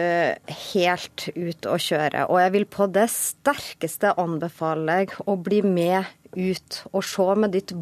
helt 0.71 1.27
ute 1.35 1.71
å 1.71 1.79
kjøre, 1.81 2.27
og 2.29 2.41
jeg 2.43 2.55
vil 2.57 2.67
på 2.77 2.89
det 2.93 3.07
sterkeste 3.13 4.15
anbefale 4.21 5.01
deg 5.01 5.15
å 5.25 5.37
bli 5.39 5.61
med 5.65 6.09
ut 6.31 6.83
og 6.91 7.03
se 7.03 7.27
med 7.35 7.51
ditt 7.55 7.73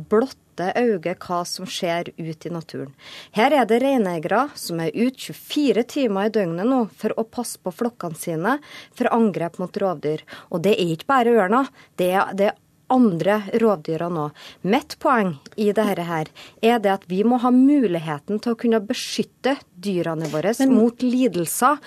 blotte 0.59 0.79
øyne 0.79 1.15
hva 1.15 1.39
som 1.45 1.65
skjer 1.65 2.11
ute 2.17 2.49
i 2.49 2.51
naturen. 2.51 2.93
Her 3.31 3.51
er 3.51 3.65
det 3.65 3.81
reineiere 3.81 4.49
som 4.55 4.79
er 4.79 4.91
ute 4.93 5.33
24 5.33 5.83
timer 5.87 6.27
i 6.27 6.33
døgnet 6.33 6.67
nå 6.67 6.87
for 6.95 7.13
å 7.17 7.23
passe 7.23 7.59
på 7.59 7.71
flokkene 7.71 8.17
sine 8.17 8.59
for 8.93 9.09
angrep 9.11 9.59
mot 9.59 9.75
rovdyr. 9.75 10.23
Og 10.51 10.63
det 10.63 10.75
er 10.75 10.95
ikke 10.95 11.09
bare 11.09 11.35
ørna, 11.35 11.67
det 11.97 12.11
er, 12.11 12.33
det 12.33 12.51
er 12.51 12.57
andre 12.89 13.43
rovdyra 13.61 14.09
nå. 14.09 14.29
Mitt 14.61 14.97
poeng 14.99 15.37
i 15.55 15.71
dette 15.71 16.03
her 16.03 16.29
er 16.61 16.79
det 16.79 16.91
at 16.91 17.05
vi 17.07 17.23
må 17.23 17.37
ha 17.43 17.51
muligheten 17.53 18.41
til 18.41 18.55
å 18.55 18.59
kunne 18.59 18.81
beskytte 18.81 19.59
dyrene 19.83 20.29
våre 20.31 20.53
Men, 20.59 20.74
mot 20.75 21.03
lidelser. 21.03 21.79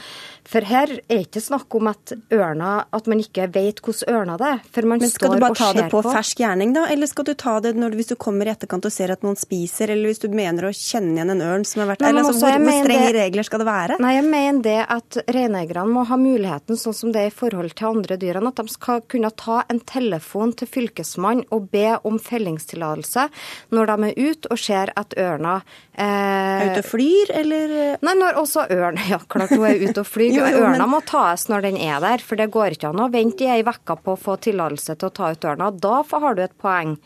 For 0.49 0.67
her 0.67 0.91
er 1.07 1.23
ikke 1.23 1.41
snakk 1.41 1.75
om 1.79 1.89
at 1.93 2.13
ørna, 2.35 2.73
at 2.91 3.07
man 3.11 3.21
ikke 3.23 3.47
vet 3.55 3.79
hvordan 3.85 4.11
ørna 4.11 4.37
det 4.41 4.49
er. 4.49 4.63
For 4.75 4.89
man 4.91 5.03
Men 5.03 5.13
skal 5.13 5.37
du 5.37 5.43
bare 5.45 5.59
ta 5.59 5.69
det 5.77 5.85
på, 5.93 6.01
på 6.03 6.15
fersk 6.17 6.43
gjerning, 6.43 6.75
da? 6.75 6.87
Eller 6.91 7.11
skal 7.11 7.29
du 7.29 7.33
ta 7.39 7.55
det 7.63 7.75
når, 7.79 7.95
hvis 7.99 8.11
du 8.11 8.17
kommer 8.21 8.49
i 8.49 8.53
etterkant 8.53 8.89
og 8.89 8.95
ser 8.95 9.15
at 9.15 9.23
noen 9.23 9.39
spiser, 9.39 9.93
eller 9.95 10.11
hvis 10.11 10.23
du 10.25 10.29
mener 10.35 10.67
å 10.67 10.73
kjenne 10.75 11.15
igjen 11.15 11.35
en 11.37 11.45
ørn 11.47 11.67
som 11.69 11.85
har 11.85 11.93
vært 11.93 12.03
der? 12.03 12.19
Altså, 12.23 12.35
hvor, 12.41 12.59
hvor 12.59 12.79
strenge 12.83 13.07
det, 13.07 13.15
regler 13.21 13.49
skal 13.49 13.63
det 13.63 13.69
være? 13.71 13.99
Nei, 14.03 14.15
jeg 14.19 14.27
mener 14.29 14.67
det 14.67 14.79
at 14.97 15.21
reineierne 15.39 15.87
må 15.93 16.05
ha 16.11 16.19
muligheten, 16.21 16.81
sånn 16.81 16.97
som 16.97 17.15
det 17.15 17.27
er 17.27 17.31
i 17.31 17.37
forhold 17.37 17.77
til 17.79 17.91
andre 17.93 18.19
dyrene, 18.21 18.53
at 18.53 18.61
de 18.61 18.75
skal 18.75 19.05
kunne 19.13 19.31
ta 19.39 19.63
en 19.71 19.83
telefon 19.87 20.57
til 20.59 20.71
fylkesmannen 20.71 21.47
og 21.55 21.71
be 21.73 21.87
om 22.09 22.19
fellingstillatelse 22.23 23.29
når 23.73 23.93
de 23.93 24.11
er 24.11 24.31
ute 24.33 24.51
og 24.53 24.61
ser 24.61 24.93
at 24.99 25.15
ørna 25.19 25.59
eh, 25.95 26.03
Er 26.03 26.73
ute 26.73 26.83
og 26.83 26.91
flyr, 26.91 27.33
eller? 27.43 27.75
Nei, 28.03 28.15
når 28.19 28.41
også 28.41 28.67
ørn 28.73 29.01
Ja, 29.13 29.19
klart 29.21 29.53
hun 29.55 29.67
er 29.69 29.83
ute 29.83 30.03
og 30.05 30.09
flyr. 30.09 30.35
jo, 30.39 30.47
jo, 30.47 30.65
ørna 30.65 30.85
men... 30.85 30.93
må 30.95 31.03
tas 31.09 31.49
når 31.51 31.69
den 31.69 31.79
er 31.83 32.03
der, 32.05 32.25
for 32.25 32.41
det 32.41 32.51
går 32.55 32.77
ikke 32.77 32.93
an 32.93 33.05
å 33.05 33.11
vente 33.13 33.47
i 33.47 33.53
ei 33.55 33.63
uke 33.67 33.99
på 33.99 34.17
å 34.17 34.21
få 34.21 34.37
tillatelse 34.43 34.97
til 34.99 35.11
å 35.11 35.15
ta 35.15 35.33
ut 35.35 35.49
ørna. 35.53 35.71
Da 35.73 36.03
har 36.13 36.37
du 36.39 36.45
et 36.45 36.59
poeng. 36.63 36.97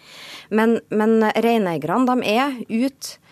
Men, 0.51 0.79
men 0.91 1.21
reineierne, 1.35 2.05
de 2.09 2.35
er 2.37 2.59
ute 2.69 3.23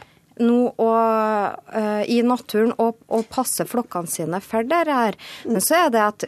nå 0.43 0.61
og, 0.83 1.67
uh, 1.71 2.03
i 2.11 2.19
naturen 2.27 2.73
og, 2.83 2.99
og 3.07 3.29
passer 3.31 3.69
flokkene 3.71 4.11
sine 4.11 4.41
for 4.43 4.67
det 4.67 4.83
her. 4.89 5.19
Men 5.47 5.63
så 5.63 5.85
er 5.85 5.93
det 5.95 6.03
at 6.03 6.27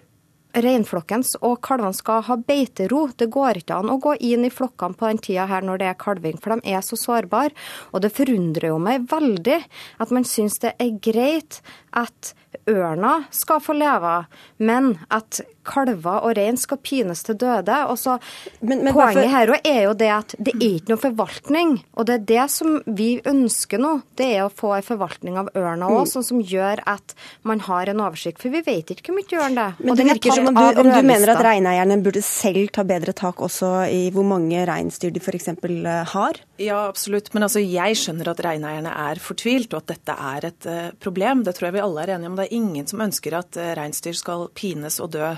reinflokken 0.62 1.24
og 1.44 1.58
kalvene 1.64 1.96
skal 1.96 2.22
ha 2.28 2.36
beitero. 2.40 3.06
Det 3.16 3.28
går 3.32 3.60
ikke 3.60 3.80
an 3.80 3.92
å 3.92 3.98
gå 4.02 4.16
inn 4.24 4.46
i 4.46 4.52
flokkene 4.52 4.96
på 4.96 5.10
den 5.10 5.20
tida 5.22 5.46
her 5.50 5.66
når 5.66 5.82
det 5.82 5.90
er 5.90 5.98
kalving, 6.00 6.38
for 6.40 6.54
de 6.56 6.74
er 6.76 6.84
så 6.84 6.98
sårbare. 7.00 7.54
Og 7.92 8.04
det 8.04 8.14
forundrer 8.16 8.70
jo 8.72 8.78
meg 8.82 9.08
veldig 9.10 9.58
at 10.02 10.14
man 10.14 10.26
syns 10.28 10.60
det 10.62 10.74
er 10.82 10.96
greit 11.02 11.60
at 11.96 12.34
ørna 12.66 13.18
skal 13.34 13.60
få 13.62 13.76
leve, 13.76 14.14
men 14.58 14.96
at 15.12 15.40
kalver 15.66 16.22
og 16.22 16.36
rein 16.38 16.58
skal 16.58 16.78
pines 16.82 17.22
til 17.26 17.38
døde. 17.40 17.76
Og 17.90 17.98
så, 17.98 18.16
men, 18.60 18.84
men 18.86 18.94
poenget 18.94 19.30
her 19.32 19.52
er 19.58 19.80
jo 19.88 19.94
det 19.98 20.10
at 20.14 20.34
det 20.38 20.54
er 20.54 20.76
ikke 20.78 20.92
noe 20.92 21.02
forvaltning. 21.02 21.74
Og 21.98 22.08
det 22.08 22.16
er 22.16 22.26
det 22.30 22.46
som 22.54 22.78
vi 22.86 23.08
ønsker 23.26 23.82
nå. 23.82 23.92
Det 24.18 24.28
er 24.36 24.44
å 24.46 24.52
få 24.52 24.76
en 24.76 24.86
forvaltning 24.86 25.38
av 25.40 25.50
ørna 25.58 25.90
òg, 25.90 26.04
mm. 26.06 26.12
sånn 26.14 26.28
som 26.30 26.42
gjør 26.42 26.84
at 26.86 27.16
man 27.46 27.62
har 27.66 27.90
en 27.92 28.04
oversikt. 28.06 28.40
For 28.42 28.54
vi 28.54 28.62
vet 28.66 28.94
ikke 28.94 29.10
hvor 29.10 29.18
mye 29.18 29.42
ørn 29.42 29.58
det 29.58 29.66
er. 29.66 29.82
Men 29.82 30.00
det 30.00 30.08
virker 30.12 30.38
som 30.38 30.50
om 30.52 30.58
du, 30.60 30.82
om 30.84 30.90
du 30.92 31.10
mener 31.10 31.34
at 31.34 31.44
reineierne 31.48 32.00
burde 32.04 32.22
selv 32.24 32.70
ta 32.74 32.86
bedre 32.86 33.16
tak 33.16 33.42
også 33.42 33.72
i 33.90 34.06
hvor 34.14 34.26
mange 34.26 34.66
reinsdyr 34.68 35.14
de 35.14 35.22
f.eks. 35.22 35.50
Eh, 35.56 36.14
har? 36.14 36.42
Ja, 36.56 36.86
absolutt. 36.88 37.28
Men 37.34 37.44
altså, 37.44 37.60
jeg 37.60 37.98
skjønner 38.00 38.30
at 38.32 38.40
reineierne 38.44 38.92
er 39.10 39.20
fortvilt, 39.20 39.74
og 39.74 39.82
at 39.82 39.90
dette 39.92 40.16
er 40.16 40.48
et 40.48 40.68
uh, 40.70 40.88
problem. 41.04 41.44
Det 41.44 41.52
tror 41.56 41.68
jeg 41.68 41.76
vi 41.76 41.84
alle 41.84 42.04
er 42.04 42.14
enige 42.14 42.30
om. 42.32 42.38
Det 42.38 42.46
er 42.46 42.56
ingen 42.56 42.88
som 42.88 43.02
ønsker 43.04 43.36
at 43.36 43.58
uh, 43.60 43.72
reinsdyr 43.76 44.16
skal 44.16 44.48
pines 44.56 44.96
og 45.04 45.12
dø 45.18 45.34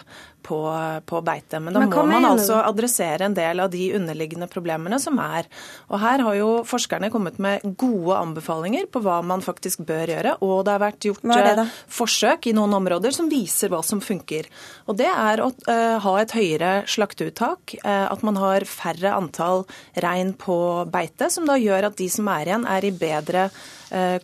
på, 0.48 0.58
på 1.06 1.20
beite. 1.24 1.60
Men 1.60 1.76
da 1.76 1.82
Men 1.82 1.92
må 1.92 2.04
man 2.08 2.26
altså 2.30 2.62
adressere 2.64 3.26
en 3.28 3.36
del 3.36 3.60
av 3.60 3.70
de 3.72 3.90
underliggende 3.98 4.48
problemene 4.50 4.98
som 5.02 5.18
er. 5.20 5.48
Og 5.92 6.00
her 6.02 6.24
har 6.24 6.38
jo 6.38 6.50
forskerne 6.68 7.10
kommet 7.12 7.40
med 7.42 7.64
gode 7.80 8.16
anbefalinger 8.16 8.88
på 8.92 9.02
hva 9.04 9.20
man 9.26 9.44
faktisk 9.44 9.84
bør 9.88 10.14
gjøre. 10.14 10.36
Og 10.44 10.64
det 10.66 10.74
har 10.74 10.84
vært 10.86 11.08
gjort 11.10 11.26
det, 11.28 11.54
eh, 11.64 11.74
forsøk 11.98 12.48
i 12.48 12.54
noen 12.56 12.76
områder 12.80 13.14
som 13.14 13.28
viser 13.30 13.72
hva 13.72 13.82
som 13.84 14.00
funker. 14.04 14.48
Og 14.88 14.96
det 14.98 15.10
er 15.10 15.44
å 15.44 15.50
uh, 15.52 15.98
ha 16.04 16.14
et 16.20 16.32
høyere 16.36 16.72
slakteuttak, 16.88 17.76
uh, 17.84 18.06
at 18.08 18.24
man 18.26 18.38
har 18.40 18.64
færre 18.68 19.12
antall 19.16 19.66
rein 20.00 20.32
på 20.38 20.58
beite, 20.90 21.28
som 21.32 21.48
da 21.48 21.58
gjør 21.60 21.90
at 21.90 21.98
de 22.00 22.08
som 22.12 22.28
er 22.32 22.48
igjen, 22.48 22.66
er 22.68 22.88
i 22.88 22.94
bedre 22.94 23.48
uh, 23.48 23.60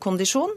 kondisjon. 0.03 0.53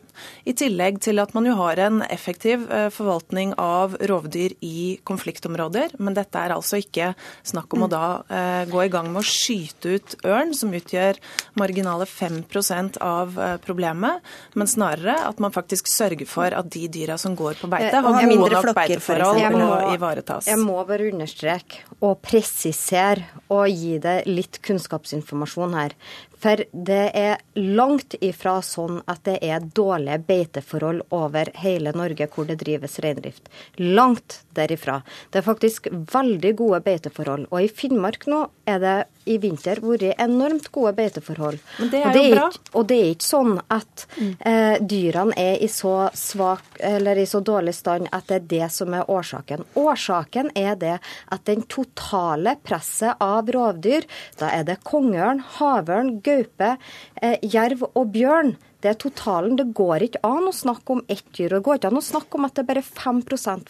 I 0.49 0.53
tillegg 0.57 0.97
til 1.05 1.21
at 1.21 1.33
man 1.37 1.45
jo 1.47 1.53
har 1.59 1.79
en 1.79 2.01
effektiv 2.09 2.65
forvaltning 2.93 3.53
av 3.61 3.95
rovdyr 4.09 4.55
i 4.65 4.97
konfliktområder. 5.07 5.95
Men 6.01 6.17
dette 6.17 6.41
er 6.41 6.53
altså 6.55 6.79
ikke 6.81 7.11
snakk 7.47 7.73
om 7.75 7.85
å 7.85 7.89
da 7.91 8.03
eh, 8.29 8.63
gå 8.69 8.83
i 8.85 8.91
gang 8.91 9.09
med 9.11 9.21
å 9.21 9.27
skyte 9.27 9.95
ut 9.97 10.15
ørn, 10.27 10.53
som 10.57 10.73
utgjør 10.75 11.19
marginale 11.59 12.07
5% 12.09 12.99
av 13.03 13.37
eh, 13.39 13.55
problemet, 13.63 14.23
men 14.57 14.69
snarere 14.69 15.17
at 15.27 15.41
man 15.43 15.55
faktisk 15.55 15.89
sørger 15.91 16.29
for 16.29 16.55
at 16.57 16.71
de 16.73 16.87
dyra 16.91 17.17
som 17.21 17.35
går 17.37 17.59
på 17.61 17.71
beite, 17.71 18.01
har 18.03 18.29
gode 18.31 18.51
nok 18.53 18.71
beiteforhold 18.77 19.41
til 19.43 19.65
å 19.65 19.71
ivaretas. 19.95 20.49
Jeg 20.51 20.61
må 20.63 20.79
bare 20.87 21.11
understreke 21.11 21.85
og 22.03 22.19
presisere 22.25 23.43
og 23.53 23.67
gi 23.71 23.97
det 24.01 24.19
litt 24.29 24.61
kunnskapsinformasjon 24.65 25.77
her. 25.77 25.95
For 26.37 26.61
det 26.71 27.05
er 27.17 27.39
langt 27.57 28.15
ifra 28.21 28.59
sånn 28.61 29.01
at 29.09 29.23
det 29.25 29.39
er 29.45 29.63
dårlige 29.75 30.19
beiteforhold 30.27 31.07
over 31.15 31.49
hele 31.63 31.93
Norge 31.97 32.29
hvor 32.33 32.45
det 32.49 32.59
drives 32.61 32.99
reindrift. 33.03 33.49
Langt 33.81 34.43
derifra. 34.57 35.01
Det 35.31 35.41
er 35.41 35.45
faktisk 35.45 35.89
veldig 35.91 36.53
gode 36.59 36.81
beiteforhold. 36.85 37.47
Og 37.51 37.63
i 37.63 37.69
Finnmark 37.71 38.27
nå 38.29 38.43
er 38.67 38.81
det 38.83 38.97
i 39.27 39.37
vinter 39.43 39.81
vært 39.83 40.19
enormt 40.21 40.69
gode 40.75 40.93
beiteforhold. 40.97 41.59
Men 41.81 41.91
det 41.91 42.01
er 42.01 42.17
jo 42.17 42.25
bra. 42.33 42.47
Ikke, 42.51 42.73
og 42.79 42.87
det 42.89 42.99
er 43.01 43.09
ikke 43.13 43.27
sånn 43.27 43.57
at 43.73 44.05
eh, 44.17 44.77
dyrene 44.81 45.35
er 45.39 45.63
i 45.63 45.69
så 45.71 45.95
svak 46.17 46.79
eller 46.91 47.19
i 47.19 47.27
så 47.29 47.41
dårlig 47.43 47.75
stand 47.77 48.11
at 48.15 48.29
det 48.29 48.39
er 48.39 48.47
det 48.53 48.69
som 48.75 48.95
er 48.95 49.09
årsaken. 49.11 49.65
Årsaken 49.79 50.53
er 50.55 50.79
det 50.79 50.95
at 51.33 51.45
den 51.49 51.65
totale 51.71 52.57
presset 52.63 53.19
av 53.23 53.51
rovdyr, 53.51 54.07
da 54.39 54.51
er 54.53 54.67
det 54.67 54.79
kongeørn, 54.87 55.43
havørn, 55.57 56.17
gaupe, 56.25 56.75
eh, 57.21 57.37
jerv 57.43 57.87
og 57.93 58.13
bjørn 58.15 58.55
det 58.83 58.91
er 58.91 58.97
totalen. 59.01 59.55
Det 59.57 59.65
går 59.77 60.05
ikke 60.05 60.21
an 60.27 60.49
å 60.49 60.53
snakke 60.53 60.93
om 60.93 61.01
ett 61.09 61.25
dyr. 61.33 61.55
Det 61.55 61.63
går 61.65 61.79
ikke 61.79 61.89
an 61.89 61.99
å 61.99 62.03
snakke 62.05 62.37
om 62.37 62.45
at 62.45 62.53
det 62.57 62.63
er 62.63 62.69
bare 62.69 62.83
5 62.85 63.21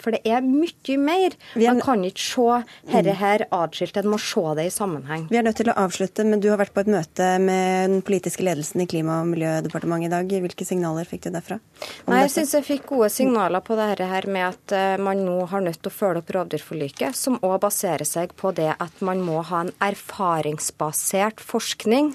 for 0.02 0.15
det 0.15 0.22
er 0.28 0.43
mye 0.43 0.98
mer. 1.00 1.36
Man 1.56 1.80
kan 1.84 2.04
ikke 2.04 2.24
se 2.24 2.48
dette 2.91 3.15
her 3.22 3.46
adskilt, 3.56 3.98
en 3.98 4.10
må 4.12 4.20
se 4.22 4.43
det 4.60 4.67
i 4.67 4.74
sammenheng. 4.74 5.28
Vi 5.32 5.39
er 5.39 5.46
nødt 5.48 5.60
til 5.62 5.72
å 5.72 5.78
avslutte, 5.80 6.26
men 6.28 6.43
du 6.43 6.50
har 6.52 6.60
vært 6.60 6.76
på 6.76 6.84
et 6.84 6.91
møte 6.91 7.30
med 7.43 7.91
den 7.91 8.04
politiske 8.06 8.43
ledelsen 8.43 8.84
i 8.84 8.88
Klima- 8.89 9.22
og 9.22 9.32
miljødepartementet 9.32 10.10
i 10.10 10.13
dag. 10.15 10.36
Hvilke 10.48 10.67
signaler 10.67 11.08
fikk 11.08 11.28
du 11.28 11.32
derfra? 11.38 11.60
Nei, 12.08 12.22
Jeg 12.26 12.34
syns 12.36 12.54
jeg 12.58 12.67
fikk 12.67 12.89
gode 12.91 13.10
signaler 13.13 13.63
på 13.63 13.80
dette 13.80 14.08
her 14.08 14.28
med 14.28 14.50
at 14.50 14.76
eh, 14.76 14.98
man 15.00 15.24
nå 15.24 15.39
har 15.48 15.63
nødt 15.63 15.80
til 15.82 15.91
å 15.91 15.98
følge 15.98 16.24
opp 16.24 16.36
rovdyrforliket, 16.36 17.15
som 17.15 17.39
òg 17.39 17.60
baserer 17.63 18.08
seg 18.08 18.36
på 18.38 18.52
det 18.58 18.74
at 18.76 19.02
man 19.02 19.24
må 19.24 19.41
ha 19.48 19.63
en 19.65 19.74
erfaringsbasert 19.80 21.43
forskning. 21.43 22.13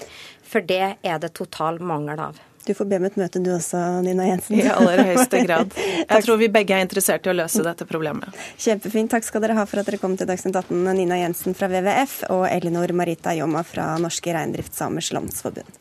For 0.53 0.61
det 0.61 0.97
er 1.01 1.21
det 1.21 1.33
total 1.39 1.79
mangel 1.81 2.19
av. 2.29 2.41
Du 2.65 2.73
får 2.77 2.87
be 2.89 2.99
om 3.01 3.07
et 3.09 3.17
møte 3.19 3.41
du 3.43 3.51
også, 3.53 3.79
Nina 4.05 4.27
Jensen. 4.29 4.57
I 4.59 4.67
aller 4.71 5.03
høyeste 5.09 5.43
grad. 5.43 5.75
Jeg 6.13 6.25
tror 6.25 6.39
vi 6.39 6.49
begge 6.53 6.77
er 6.77 6.85
interessert 6.85 7.27
i 7.27 7.33
å 7.33 7.35
løse 7.35 7.65
dette 7.65 7.87
problemet. 7.89 8.31
Kjempefint. 8.57 9.11
Takk 9.13 9.27
skal 9.27 9.43
dere 9.43 9.57
ha 9.59 9.67
for 9.69 9.81
at 9.81 9.89
dere 9.89 9.99
kom 10.01 10.17
til 10.19 10.29
Dagsnytt 10.29 10.55
18, 10.63 10.83
Nina 10.95 11.19
Jensen 11.19 11.57
fra 11.57 11.69
WWF 11.71 12.21
og 12.33 12.47
Elinor 12.49 12.95
Marita 12.95 13.35
Jomma 13.35 13.65
fra 13.67 13.93
Norske 14.01 14.35
Reindriftssamers 14.35 15.11
Landsforbund. 15.15 15.79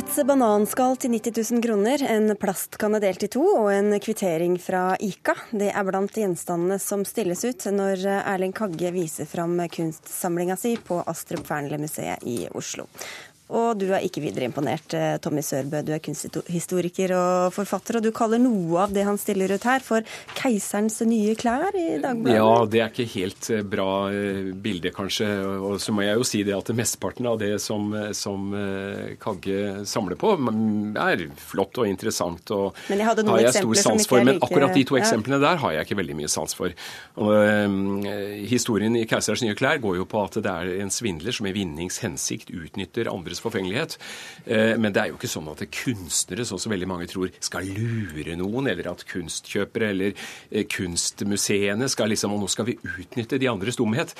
Et 0.00 0.20
bananskall 0.24 0.94
til 0.96 1.12
90 1.12 1.50
000 1.52 1.60
kroner, 1.60 2.00
en 2.08 2.32
plastkanne 2.40 3.02
delt 3.02 3.26
i 3.26 3.28
to 3.28 3.42
og 3.44 3.66
en 3.68 3.92
kvittering 4.00 4.54
fra 4.56 4.94
Ica. 4.96 5.34
Det 5.52 5.68
er 5.68 5.84
blant 5.84 6.16
gjenstandene 6.16 6.78
som 6.80 7.02
stilles 7.04 7.44
ut 7.44 7.66
når 7.76 8.06
Erling 8.22 8.54
Kagge 8.56 8.94
viser 8.94 9.28
fram 9.28 9.58
kunstsamlinga 9.68 10.56
si 10.56 10.72
på 10.80 11.02
Astrup 11.04 11.44
Fearnley-museet 11.50 12.24
i 12.24 12.38
Oslo. 12.56 12.86
Og 13.50 13.78
du 13.80 13.88
er 13.90 14.04
ikke 14.06 14.22
videre 14.22 14.46
imponert, 14.46 14.94
eh, 14.94 15.16
Tommy 15.22 15.42
Sørbø. 15.42 15.82
Du 15.82 15.90
er 15.94 16.02
kunsthistoriker 16.02 17.14
og 17.16 17.54
forfatter, 17.54 17.98
og 17.98 18.04
du 18.04 18.12
kaller 18.14 18.38
noe 18.38 18.84
av 18.84 18.94
det 18.94 19.02
han 19.06 19.18
stiller 19.18 19.50
ut 19.50 19.64
her, 19.66 19.80
for 19.80 20.02
'keiserens 20.38 21.00
nye 21.02 21.34
klær' 21.34 21.74
i 21.74 21.98
Dagbladet? 21.98 22.36
Ja, 22.36 22.64
det 22.66 22.80
er 22.80 22.90
ikke 22.90 23.10
helt 23.10 23.50
eh, 23.50 23.62
bra 23.62 24.08
eh, 24.10 24.52
bilde, 24.54 24.92
kanskje. 24.94 25.26
Og 25.58 25.80
så 25.80 25.92
må 25.92 26.06
jeg 26.06 26.14
jo 26.14 26.24
si 26.24 26.42
det 26.46 26.54
at 26.54 26.70
mesteparten 26.70 27.26
av 27.26 27.38
det 27.38 27.60
som, 27.60 27.90
som 28.14 28.52
Kagge 29.20 29.84
samler 29.84 30.16
på, 30.16 30.32
er 30.96 31.26
flott 31.36 31.78
og 31.78 31.86
interessant. 31.86 32.50
Og 32.50 32.74
men 32.88 32.98
jeg 32.98 33.06
hadde 33.06 33.24
noen 33.24 33.38
har 33.38 33.50
jeg 33.50 33.64
stor 33.64 33.74
sans 33.74 34.06
for. 34.06 34.22
Men 34.24 34.38
akkurat 34.38 34.74
de 34.74 34.84
to 34.84 34.96
eksemplene 34.96 35.40
der 35.40 35.56
har 35.56 35.72
jeg 35.72 35.88
ikke 35.88 35.98
veldig 35.98 36.16
mye 36.16 36.30
sans 36.30 36.54
for. 36.54 36.70
Og, 37.16 37.30
historien 38.46 38.94
i 38.96 39.06
'Keiserens 39.06 39.42
nye 39.42 39.58
klær' 39.58 39.80
går 39.80 39.96
jo 39.96 40.04
på 40.04 40.22
at 40.22 40.38
det 40.42 40.50
er 40.50 40.82
en 40.82 40.90
svindler 40.90 41.32
som 41.32 41.46
i 41.46 41.52
vinnings 41.52 41.98
hensikt 41.98 42.50
utnytter 42.50 43.10
andres 43.10 43.39
forfengelighet. 43.42 43.96
Eh, 44.46 44.74
men 44.80 44.94
det 44.94 45.02
er 45.02 45.12
jo 45.12 45.18
ikke 45.18 45.30
sånn 45.30 45.50
at 45.52 45.64
kunstnere, 45.74 46.46
sånn 46.48 46.62
som 46.62 46.74
veldig 46.74 46.90
mange 46.90 47.08
tror, 47.10 47.32
skal 47.42 47.68
lure 47.68 48.36
noen, 48.40 48.70
eller 48.72 48.90
at 48.92 49.06
kunstkjøpere 49.10 49.92
eller 49.94 50.14
eh, 50.50 50.66
kunstmuseene 50.70 51.88
skal 51.90 52.10
liksom 52.10 52.30
Og 52.30 52.44
nå 52.44 52.48
skal 52.50 52.68
vi 52.68 52.76
utnytte 52.78 53.38
de 53.40 53.48
andres 53.50 53.78
dumhet. 53.78 54.14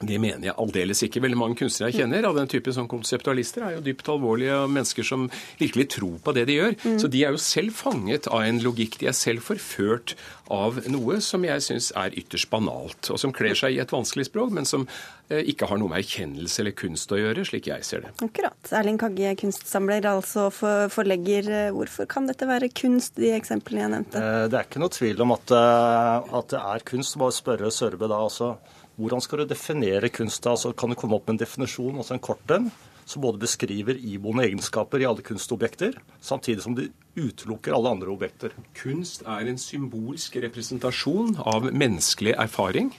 Det 0.00 0.16
mener 0.16 0.46
jeg 0.48 0.56
aldeles 0.56 1.02
ikke. 1.04 1.20
Veldig 1.20 1.36
mange 1.36 1.58
kunstnere 1.60 1.90
jeg 1.90 2.00
kjenner 2.00 2.24
av 2.24 2.38
den 2.38 2.48
typen 2.48 2.72
som 2.72 2.88
konseptualister, 2.88 3.66
er 3.66 3.76
jo 3.76 3.84
dypt 3.84 4.08
alvorlige 4.08 4.62
mennesker 4.72 5.04
som 5.04 5.26
virkelig 5.60 5.90
tror 5.96 6.16
på 6.24 6.34
det 6.36 6.46
de 6.48 6.56
gjør. 6.56 6.76
Mm. 6.80 6.98
Så 7.02 7.10
de 7.12 7.24
er 7.26 7.36
jo 7.36 7.42
selv 7.44 7.76
fanget 7.76 8.28
av 8.32 8.46
en 8.46 8.62
logikk. 8.64 8.96
De 9.02 9.10
er 9.10 9.16
selv 9.16 9.44
forført 9.44 10.16
av 10.50 10.80
noe 10.90 11.20
som 11.22 11.44
jeg 11.44 11.62
syns 11.62 11.90
er 12.00 12.16
ytterst 12.16 12.48
banalt, 12.50 13.12
og 13.12 13.20
som 13.20 13.34
kler 13.36 13.54
seg 13.58 13.76
i 13.76 13.82
et 13.84 13.92
vanskelig 13.92 14.26
språk, 14.30 14.50
men 14.56 14.66
som 14.66 14.88
eh, 15.28 15.44
ikke 15.52 15.68
har 15.70 15.78
noe 15.78 15.92
med 15.92 16.00
erkjennelse 16.00 16.64
eller 16.64 16.74
kunst 16.80 17.12
å 17.12 17.20
gjøre, 17.20 17.44
slik 17.46 17.68
jeg 17.70 17.86
ser 17.86 18.06
det. 18.06 18.16
Akkurat. 18.24 18.72
Erling 18.80 18.98
Kagge, 19.00 19.36
kunstsamler, 19.44 20.08
altså 20.10 20.48
forlegger. 20.50 21.52
Hvorfor 21.76 22.08
kan 22.10 22.26
dette 22.30 22.48
være 22.48 22.72
kunst, 22.72 23.20
de 23.20 23.34
eksemplene 23.36 23.84
jeg 23.84 23.94
nevnte? 23.98 24.24
Eh, 24.24 24.48
det 24.48 24.58
er 24.58 24.66
ikke 24.66 24.82
noe 24.82 24.96
tvil 24.96 25.24
om 25.28 25.36
at, 25.36 25.56
eh, 25.60 26.36
at 26.40 26.52
det 26.56 26.66
er 26.74 26.88
kunst. 26.88 27.20
Bare 27.20 27.36
spørre 27.36 27.74
Sørbø 27.74 28.08
da 28.10 28.24
også. 28.24 28.54
Hvordan 29.00 29.22
skal 29.24 29.42
du 29.42 29.48
definere 29.48 30.10
kunst? 30.12 30.46
Altså, 30.46 30.74
kan 30.76 30.92
du 30.92 30.98
komme 30.98 31.16
opp 31.16 31.28
med 31.28 31.38
en 31.38 31.44
definisjon, 31.44 31.96
altså 31.96 32.16
en 32.16 32.24
kort 32.24 32.52
en, 32.52 32.68
som 33.08 33.22
både 33.24 33.40
beskriver 33.42 33.96
iboende 33.96 34.44
egenskaper 34.44 35.00
i 35.00 35.06
alle 35.08 35.24
kunstobjekter, 35.26 35.96
samtidig 36.22 36.62
som 36.62 36.76
du 36.76 36.84
utelukker 37.16 37.74
alle 37.74 37.94
andre 37.96 38.12
objekter? 38.12 38.52
Kunst 38.76 39.24
er 39.24 39.48
en 39.48 39.60
symbolsk 39.60 40.36
representasjon 40.44 41.38
av 41.40 41.70
menneskelig 41.72 42.36
erfaring. 42.36 42.92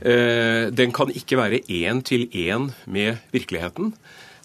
Eh, 0.00 0.70
den 0.74 0.94
kan 0.94 1.10
ikke 1.10 1.38
være 1.38 1.64
én 1.66 2.02
til 2.06 2.28
én 2.30 2.70
med 2.86 3.18
virkeligheten. 3.34 3.92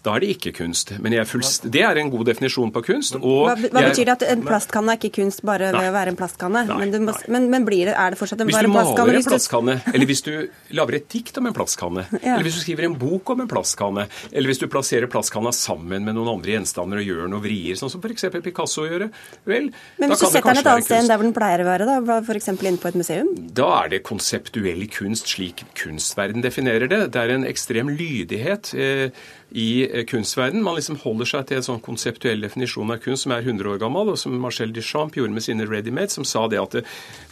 Da 0.05 0.15
er 0.15 0.23
det 0.23 0.29
ikke 0.35 0.53
kunst. 0.61 0.93
Men 1.03 1.15
fullst, 1.27 1.67
det 1.71 1.81
er 1.85 1.99
en 1.99 2.11
god 2.13 2.29
definisjon 2.29 2.71
på 2.75 2.83
kunst. 2.87 3.17
hva, 3.19 3.55
hva 3.55 3.83
betyr 3.83 4.07
det 4.07 4.15
at 4.15 4.25
en 4.31 4.43
plastkanne 4.45 4.95
er 4.95 4.99
ikke 5.01 5.11
kunst 5.19 5.43
bare 5.47 5.71
ved 5.75 5.89
å 5.89 5.95
være 5.95 6.13
en 6.13 6.19
plastkanne? 6.19 6.63
Nei, 6.69 6.77
men, 6.85 7.07
må, 7.09 7.15
men, 7.27 7.47
men 7.51 7.67
det, 7.69 7.93
er 7.93 8.15
det 8.15 8.19
fortsatt 8.19 8.43
en, 8.43 8.51
bare 8.51 8.69
en 8.69 8.75
plastkanne? 8.75 8.89
Hvis 8.89 8.95
du 8.95 9.01
maler 9.01 9.19
en 9.19 9.29
plastkanne, 9.33 9.75
eller 9.93 10.09
hvis 10.09 10.23
du 10.25 10.31
lager 10.79 10.99
et 10.99 11.09
dikt 11.11 11.39
om 11.41 11.49
en 11.49 11.55
plastkanne, 11.55 12.05
ja. 12.15 12.35
eller 12.35 12.47
hvis 12.47 12.59
du 12.59 12.63
skriver 12.63 12.87
en 12.89 12.97
bok 12.99 13.33
om 13.35 13.43
en 13.43 13.51
plastkanne, 13.51 14.07
eller 14.31 14.53
hvis 14.53 14.63
du 14.63 14.67
plasserer 14.71 15.11
plastkanna 15.11 15.53
sammen 15.55 16.07
med 16.07 16.17
noen 16.17 16.31
andre 16.37 16.55
gjenstander 16.55 17.01
og 17.01 17.11
gjør 17.11 17.31
noe 17.33 17.43
vrier, 17.43 17.79
sånn 17.79 17.91
som 17.91 18.03
f.eks. 18.03 18.29
Picasso 18.39 18.85
gjør, 18.87 19.09
vel, 19.49 19.71
Men 19.99 20.13
hvis 20.13 20.23
du 20.23 20.29
setter 20.29 20.53
den 20.53 20.63
et 20.63 20.71
annet 20.71 20.87
sted 20.87 21.01
enn 21.01 21.11
der 21.11 21.19
hvor 21.19 21.27
den 21.27 21.35
pleier 21.35 21.63
å 21.63 21.67
være, 21.67 21.89
da, 21.89 22.19
f.eks. 22.23 22.51
inne 22.55 22.79
på 22.79 22.91
et 22.91 22.99
museum? 22.99 23.33
Da 23.59 23.67
er 23.81 23.93
det 23.95 24.03
konseptuell 24.07 24.85
kunst 24.93 25.29
slik 25.33 25.65
kunstverden 25.77 26.45
definerer 26.45 26.89
det. 26.89 27.01
Det 27.13 27.21
er 27.21 27.35
en 27.35 27.45
ekstrem 27.47 27.91
lydighet. 27.91 28.71
Eh, 28.73 29.09
i 29.51 29.87
eh, 29.89 30.05
kunstverden. 30.05 30.63
Man 30.63 30.77
liksom 30.77 30.99
holder 31.03 31.29
seg 31.31 31.47
til 31.49 31.59
en 31.59 31.65
sånn 31.65 31.81
konseptuell 31.85 32.43
definisjon 32.45 32.93
av 32.93 33.01
kunst 33.03 33.25
som 33.25 33.33
er 33.35 33.45
100 33.45 33.73
år 33.73 33.81
gammel, 33.81 34.13
og 34.13 34.19
som 34.21 34.37
Marcel 34.41 34.73
Duchamp 34.75 35.17
gjorde 35.17 35.35
med 35.35 35.45
sine 35.45 35.67
ready-made, 35.69 36.13
som 36.13 36.27
sa 36.27 36.45
det 36.51 36.61
at 36.61 36.79
det, 36.79 36.85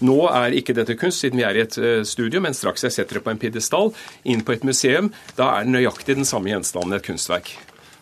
nå 0.06 0.18
er 0.32 0.58
ikke 0.58 0.76
dette 0.78 0.98
kunst, 1.00 1.22
siden 1.24 1.42
vi 1.42 1.48
er 1.48 1.58
i 1.58 1.64
et 1.66 1.80
uh, 1.82 2.02
studio, 2.08 2.42
men 2.44 2.58
straks 2.58 2.88
jeg 2.88 2.98
setter 2.98 3.20
det 3.20 3.26
på 3.26 3.34
en 3.34 3.42
pidestall, 3.42 3.94
inn 4.26 4.44
på 4.46 4.58
et 4.58 4.68
museum, 4.68 5.12
da 5.40 5.54
er 5.56 5.68
det 5.68 5.76
nøyaktig 5.78 6.18
den 6.20 6.28
samme 6.28 6.54
gjenstanden 6.54 6.98
et 6.98 7.06
kunstverk. 7.06 7.56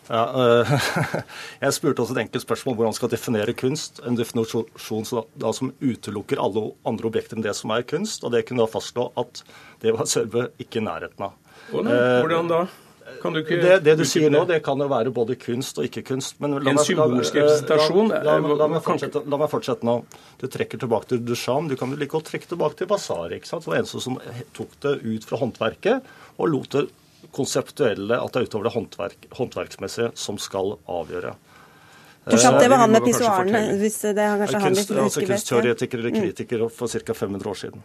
Ja, 0.06 0.22
øh, 0.38 0.70
jeg 1.64 1.74
spurte 1.74 2.04
også 2.04 2.14
et 2.14 2.20
enkelt 2.22 2.44
spørsmål 2.44 2.76
hvordan 2.76 2.92
man 2.92 2.98
skal 2.98 3.10
definere 3.10 3.56
kunst. 3.58 3.98
En 4.06 4.18
definisjon 4.18 5.26
da, 5.34 5.50
som 5.50 5.72
utelukker 5.82 6.38
alle 6.42 6.68
andre 6.86 7.10
objekter 7.10 7.38
enn 7.38 7.42
det 7.42 7.56
som 7.58 7.74
er 7.74 7.82
kunst. 7.90 8.22
Og 8.22 8.30
det 8.34 8.44
kunne 8.46 8.62
da 8.62 8.70
fastslå 8.70 9.08
at 9.18 9.42
det 9.82 9.96
var 9.96 10.06
Sølve 10.06 10.48
ikke 10.62 10.78
i 10.78 10.86
nærheten 10.86 11.26
av. 11.26 11.34
Hvordan 11.72 12.52
da? 12.52 12.66
Ikke, 13.40 13.58
det, 13.62 13.78
det, 13.86 13.94
du 13.98 14.04
sier 14.08 14.30
nå, 14.32 14.42
det 14.48 14.60
kan 14.66 14.80
jo 14.80 14.88
være 14.90 15.12
både 15.14 15.36
kunst 15.40 15.80
og 15.80 15.88
ikke-kunst. 15.88 16.36
en 16.42 16.78
symbolsk 16.82 17.38
representasjon? 17.38 18.12
La, 18.12 18.36
la, 18.42 18.58
la, 18.60 18.68
meg 18.76 18.84
fortsette, 18.84 19.24
la, 19.26 19.40
meg 19.40 19.50
fortsette, 19.52 19.86
nå. 19.86 19.96
Du 20.40 20.46
trekker 20.52 20.82
tilbake 20.82 21.10
til 21.12 21.24
Duchamp. 21.26 21.70
Du 21.72 21.76
kan 21.80 21.90
jo 21.92 21.98
like 22.00 22.12
godt 22.12 22.30
trekke 22.30 22.52
tilbake 22.52 22.80
til 22.82 22.90
Basar. 22.90 23.32
ikke 23.34 23.50
sant? 23.50 23.66
Det 23.66 23.72
var 23.72 23.80
eneste 23.82 24.04
som 24.04 24.20
tok 24.56 24.78
det 24.84 24.94
ut 25.02 25.26
fra 25.26 25.40
håndverket 25.42 26.14
og 26.36 26.52
lot 26.52 26.70
det 26.76 26.86
konseptuelle, 27.36 28.16
at 28.20 28.32
det 28.32 28.42
er 28.42 28.48
utover 28.48 28.68
det 28.68 28.74
håndverk, 28.76 29.28
håndverksmessige, 29.36 30.12
som 30.16 30.38
skal 30.40 30.76
avgjøre. 30.86 31.34
Duchamp, 32.26 32.58
det 32.58 32.68
var 32.68 32.82
han 32.82 32.90
med 32.90 33.04
pissoarene, 33.06 33.60
hvis 33.78 34.00
det 34.02 34.18
er 34.18 34.40
kanskje 34.40 34.60
han 34.64 34.74
litt 34.74 34.90
altså 34.90 35.22
Kunstteoretiker 35.22 36.00
eller 36.02 36.14
kritiker 36.16 36.64
for 36.74 36.90
ca. 36.90 37.14
500 37.14 37.50
år 37.52 37.60
siden. 37.60 37.84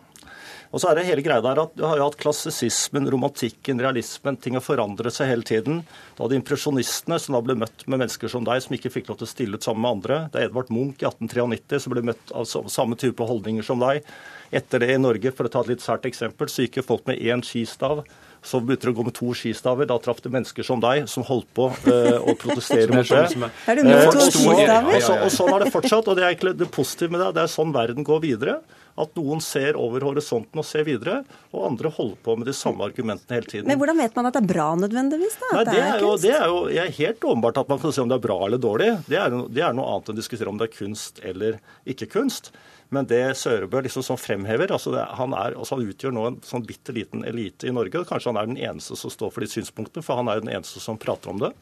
Og 0.71 0.79
så 0.79 0.87
er 0.87 0.97
det 0.97 1.07
hele 1.09 1.23
greia 1.23 1.43
der 1.43 1.59
at 1.59 1.73
Du 1.75 1.83
har 1.83 1.99
jo 1.99 2.05
hatt 2.07 2.17
klassisismen, 2.19 3.09
romantikken, 3.11 3.81
realismen. 3.83 4.37
Ting 4.39 4.55
har 4.55 4.63
forandret 4.63 5.15
seg 5.15 5.27
hele 5.27 5.45
tiden. 5.47 5.81
Da 6.15 6.23
hadde 6.23 6.37
impresjonistene, 6.39 7.19
som 7.19 7.35
da 7.35 7.43
ble 7.43 7.57
møtt 7.59 7.85
med 7.87 7.99
mennesker 7.99 8.31
som 8.31 8.47
deg, 8.47 8.63
som 8.63 8.77
ikke 8.77 8.93
fikk 8.93 9.11
lov 9.11 9.19
til 9.19 9.27
å 9.27 9.31
stille 9.33 9.59
ut 9.59 9.67
sammen 9.67 9.83
med 9.83 9.97
andre. 9.97 10.19
Det 10.31 10.39
er 10.39 10.47
Edvard 10.47 10.71
Munch 10.71 11.03
i 11.03 11.09
1893 11.09 11.83
som 11.83 11.95
ble 11.95 12.05
møtt 12.11 12.31
av 12.31 12.47
samme 12.47 12.99
type 12.99 13.27
holdninger 13.27 13.67
som 13.67 13.83
deg. 13.83 14.07
Etter 14.55 14.83
det 14.83 14.95
i 14.95 14.99
Norge, 14.99 15.35
for 15.35 15.47
å 15.47 15.51
ta 15.51 15.63
et 15.65 15.73
litt 15.73 15.83
sært 15.83 16.07
eksempel, 16.07 16.51
gikk 16.51 16.81
folk 16.87 17.03
med 17.09 17.19
én 17.19 17.43
skistav. 17.43 18.05
Så 18.41 18.57
begynte 18.59 18.87
det 18.87 18.93
å 18.95 18.97
gå 18.97 19.05
med 19.05 19.13
to 19.17 19.31
skistaver. 19.37 19.85
Da 19.89 19.99
traff 20.01 20.21
det 20.25 20.31
mennesker 20.33 20.65
som 20.65 20.81
deg, 20.81 21.05
som 21.11 21.25
holdt 21.27 21.49
på 21.57 21.69
uh, 21.69 22.17
å 22.25 22.33
protestere 22.41 22.89
mot 22.89 23.05
det. 23.05 23.49
Er 23.69 23.77
du 23.77 23.85
mot 23.85 24.15
to 24.17 24.27
skistaver? 24.33 24.95
Og, 24.95 25.01
så, 25.05 25.17
og 25.27 25.33
sånn 25.35 25.51
har 25.53 25.65
det 25.65 25.73
fortsatt. 25.73 26.09
Og 26.09 26.17
det 26.17 26.25
er 26.25 26.33
egentlig 26.33 26.55
det 26.57 26.71
positive 26.73 27.13
med 27.13 27.21
det. 27.21 27.33
Det 27.37 27.43
er 27.45 27.51
sånn 27.53 27.75
verden 27.75 28.07
går 28.07 28.23
videre. 28.25 28.61
At 28.99 29.13
noen 29.15 29.39
ser 29.43 29.77
over 29.79 30.03
horisonten 30.03 30.59
og 30.59 30.65
ser 30.67 30.83
videre, 30.87 31.21
og 31.55 31.67
andre 31.69 31.91
holder 31.95 32.17
på 32.25 32.35
med 32.39 32.49
de 32.49 32.55
samme 32.55 32.83
argumentene 32.83 33.37
hele 33.37 33.47
tiden. 33.47 33.69
Men 33.69 33.79
hvordan 33.79 34.01
vet 34.01 34.17
man 34.19 34.27
at 34.27 34.35
det 34.35 34.41
er 34.41 34.49
bra 34.51 34.67
nødvendigvis? 34.81 35.37
da? 35.39 35.51
Nei, 35.55 35.63
det, 35.69 35.77
er 35.85 36.03
jo, 36.03 36.11
det 36.19 36.33
er 36.35 36.51
jo 36.51 36.59
jeg 36.67 36.83
er 36.83 36.97
helt 36.97 37.29
åpenbart 37.31 37.61
at 37.63 37.71
man 37.71 37.79
kan 37.81 37.95
si 37.95 38.03
om 38.03 38.11
det 38.11 38.19
er 38.19 38.25
bra 38.25 38.37
eller 38.49 38.61
dårlig. 38.61 38.91
Det 39.07 39.21
er, 39.21 39.37
det 39.47 39.63
er 39.63 39.77
noe 39.77 39.93
annet 39.93 40.11
enn 40.11 40.17
å 40.17 40.21
diskutere 40.21 40.51
om 40.51 40.59
det 40.59 40.67
er 40.67 40.75
kunst 40.75 41.23
eller 41.31 41.61
ikke 41.87 42.09
kunst. 42.17 42.51
Men 42.91 43.07
det 43.07 43.21
Sørebø 43.39 43.79
liksom 43.85 44.03
sånn 44.03 44.19
fremhever 44.19 44.73
altså 44.75 44.91
det, 44.91 45.05
han, 45.15 45.31
er, 45.37 45.55
altså 45.55 45.77
han, 45.77 45.87
utgjør 45.93 46.11
nå 46.15 46.25
en 46.27 46.39
sånn 46.43 46.65
bitte 46.67 46.91
liten 46.95 47.23
elite 47.27 47.69
i 47.69 47.71
Norge. 47.75 48.01
og 48.01 48.09
Kanskje 48.09 48.33
han 48.33 48.39
er 48.41 48.49
den 48.49 48.59
eneste 48.59 48.97
som 48.99 49.13
står 49.13 49.31
for 49.31 49.45
de 49.45 49.47
synspunktene, 49.51 50.03
for 50.03 50.19
han 50.19 50.27
er 50.27 50.39
jo 50.39 50.43
den 50.43 50.53
eneste 50.57 50.83
som 50.83 50.99
prater 50.99 51.31
om 51.31 51.39
det. 51.39 51.53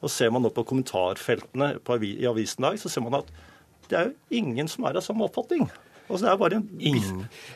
Og 0.00 0.12
Ser 0.12 0.32
man 0.32 0.46
nå 0.46 0.52
på 0.56 0.64
kommentarfeltene 0.70 1.74
på, 1.84 1.98
i 2.00 2.24
avisen 2.30 2.64
i 2.64 2.70
dag, 2.70 2.80
så 2.80 2.92
ser 2.92 3.04
man 3.04 3.20
at 3.20 3.28
det 3.90 3.98
er 3.98 4.08
jo 4.08 4.40
ingen 4.40 4.70
som 4.70 4.86
er 4.88 4.96
av 4.96 5.04
samme 5.04 5.26
oppfatning. 5.26 5.68
Altså, 6.10 6.26
det 6.26 6.30
er 6.32 6.38
bare 6.40 6.58
en... 6.58 6.64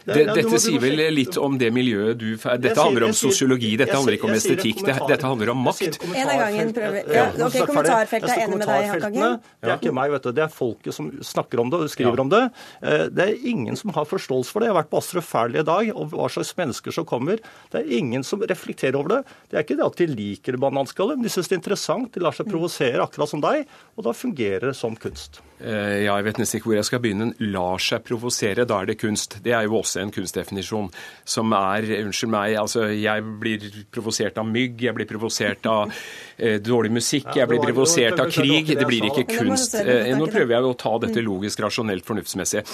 Det, 0.04 0.14
det, 0.14 0.24
dette 0.38 0.58
sier 0.62 0.80
vel 0.82 1.00
litt 1.14 1.36
om 1.40 1.56
det 1.58 1.70
miljøet 1.74 2.18
du 2.20 2.26
Dette 2.36 2.74
handler 2.78 3.08
om 3.08 3.14
sosiologi, 3.16 3.72
dette 3.80 3.94
handler 3.96 4.16
ikke 4.16 4.28
om 4.28 4.36
estetikk. 4.36 4.82
Dette 4.86 5.20
handler 5.26 5.50
om 5.54 5.64
makt. 5.66 5.98
En 6.04 6.30
av 6.30 6.42
gangen 6.44 6.72
prøver 6.76 7.10
ja, 7.14 7.24
ok, 7.32 7.56
Kommentarfeltet 7.70 8.34
er 8.34 8.44
enig 8.44 8.60
med 8.60 8.68
deg, 8.70 8.88
Hakkagen. 8.92 9.38
Det 9.64 9.72
er 9.72 9.80
ikke 9.80 9.94
meg, 9.98 10.12
vet 10.14 10.28
du. 10.28 10.30
Det 10.36 10.44
er 10.46 10.52
folket 10.52 10.96
som 10.96 11.10
snakker 11.24 11.62
om 11.62 11.72
det 11.72 11.80
og 11.84 11.92
skriver 11.92 12.22
om 12.24 12.30
det. 12.32 12.42
Eh, 12.84 13.06
det 13.14 13.26
er 13.26 13.48
ingen 13.50 13.78
som 13.80 13.94
har 13.96 14.06
forståelse 14.08 14.54
for 14.54 14.62
det. 14.62 14.70
Jeg 14.70 14.76
har 14.76 14.80
vært 14.82 14.92
på 14.92 15.00
Astrup 15.02 15.26
Fearnley 15.26 15.64
i 15.64 15.66
dag, 15.66 15.90
og 15.94 16.14
hva 16.14 16.28
slags 16.32 16.54
mennesker 16.58 16.94
som 16.94 17.08
kommer. 17.08 17.42
Det 17.72 17.82
er 17.82 17.96
ingen 17.98 18.26
som 18.26 18.44
reflekterer 18.44 19.00
over 19.00 19.16
det. 19.16 19.22
Det 19.50 19.58
er 19.58 19.66
ikke 19.66 19.78
det 19.80 19.88
at 19.88 20.00
de 20.02 20.10
liker 20.12 20.60
bananskaller, 20.62 21.18
men 21.18 21.26
de 21.26 21.32
syns 21.32 21.50
det 21.50 21.58
er 21.58 21.62
interessant. 21.62 22.12
De 22.14 22.22
lar 22.22 22.36
seg 22.36 22.50
provosere 22.50 23.02
akkurat 23.02 23.32
som 23.32 23.42
deg, 23.44 23.66
og 23.96 24.06
da 24.06 24.14
fungerer 24.16 24.70
det 24.70 24.78
som 24.78 24.96
kunst. 24.98 25.42
Eh, 25.62 26.04
ja, 26.04 26.16
jeg 26.18 26.26
vet 26.26 26.40
nesten 26.40 26.58
ikke 26.58 26.70
hvor 26.70 26.78
jeg 26.78 26.88
skal 26.88 27.02
begynne. 27.04 27.30
Lar 27.54 27.82
seg 27.82 28.02
provosere, 28.06 28.66
da 28.68 28.80
er 28.82 28.90
det 28.90 28.98
kunst. 29.00 29.38
Det 29.44 29.54
er 29.54 29.68
jo 29.68 29.78
også 29.78 30.02
en 30.02 30.12
kunstdefinisjon 30.14 30.90
som 31.24 31.54
er 31.56 31.86
Unnskyld 32.04 32.32
meg, 32.32 32.56
altså 32.58 32.88
jeg 32.90 33.22
blir 33.40 33.64
provosert 33.94 34.38
av 34.40 34.48
mygg, 34.48 34.82
jeg 34.82 34.96
blir 34.96 35.08
provosert 35.08 35.66
av 35.70 35.92
eh, 35.92 36.58
dårlig 36.62 36.90
musikk, 36.96 37.30
jeg 37.38 37.48
blir 37.50 37.62
provosert 37.62 38.18
av 38.20 38.32
krig. 38.34 38.72
Det 38.74 38.88
blir 38.88 39.08
ikke 39.10 39.26
kunst. 39.30 39.76
Eh, 39.78 40.10
nå 40.18 40.28
prøver 40.32 40.56
jeg 40.56 40.68
å 40.68 40.74
ta 40.80 40.96
dette 41.04 41.22
mm. 41.22 41.28
logisk, 41.28 41.62
rasjonelt, 41.64 42.06
fornuftsmessig. 42.08 42.64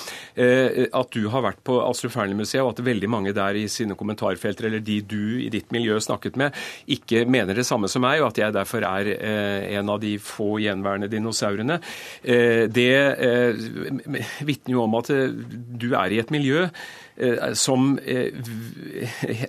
Eh, 0.41 0.87
at 0.89 1.13
du 1.15 1.29
har 1.33 1.45
vært 1.45 1.63
på 1.67 1.77
Astrup 1.85 2.15
Fearnley-museet, 2.17 2.63
og 2.65 2.73
at 2.73 2.85
veldig 2.87 3.13
mange 3.13 3.35
der 3.37 3.61
i 3.61 3.67
sine 3.71 3.99
kommentarfelter, 3.99 4.71
eller 4.71 4.85
de 4.85 5.01
du 5.05 5.23
i 5.45 5.51
ditt 5.53 5.71
miljø 5.75 6.01
snakket 6.01 6.41
med, 6.41 6.57
ikke 6.91 7.27
mener 7.31 7.59
det 7.59 7.67
samme 7.69 7.91
som 7.93 8.05
meg, 8.05 8.23
og 8.23 8.31
at 8.33 8.41
jeg 8.41 8.57
derfor 8.57 8.89
er 8.89 9.13
eh, 9.19 9.71
en 9.77 9.93
av 9.93 10.01
de 10.03 10.17
få 10.23 10.57
gjenværende 10.65 11.11
dinosaurene. 11.13 11.81
Eh, 12.25 12.71
det 12.81 12.97
eh, 13.29 13.63
vitner 14.49 14.77
jo 14.77 14.87
om 14.87 14.99
at 15.01 15.13
eh, 15.15 15.31
du 15.81 15.93
er 15.93 16.13
i 16.13 16.21
et 16.23 16.33
miljø 16.35 16.67
som 17.59 17.99
eh, 18.05 18.33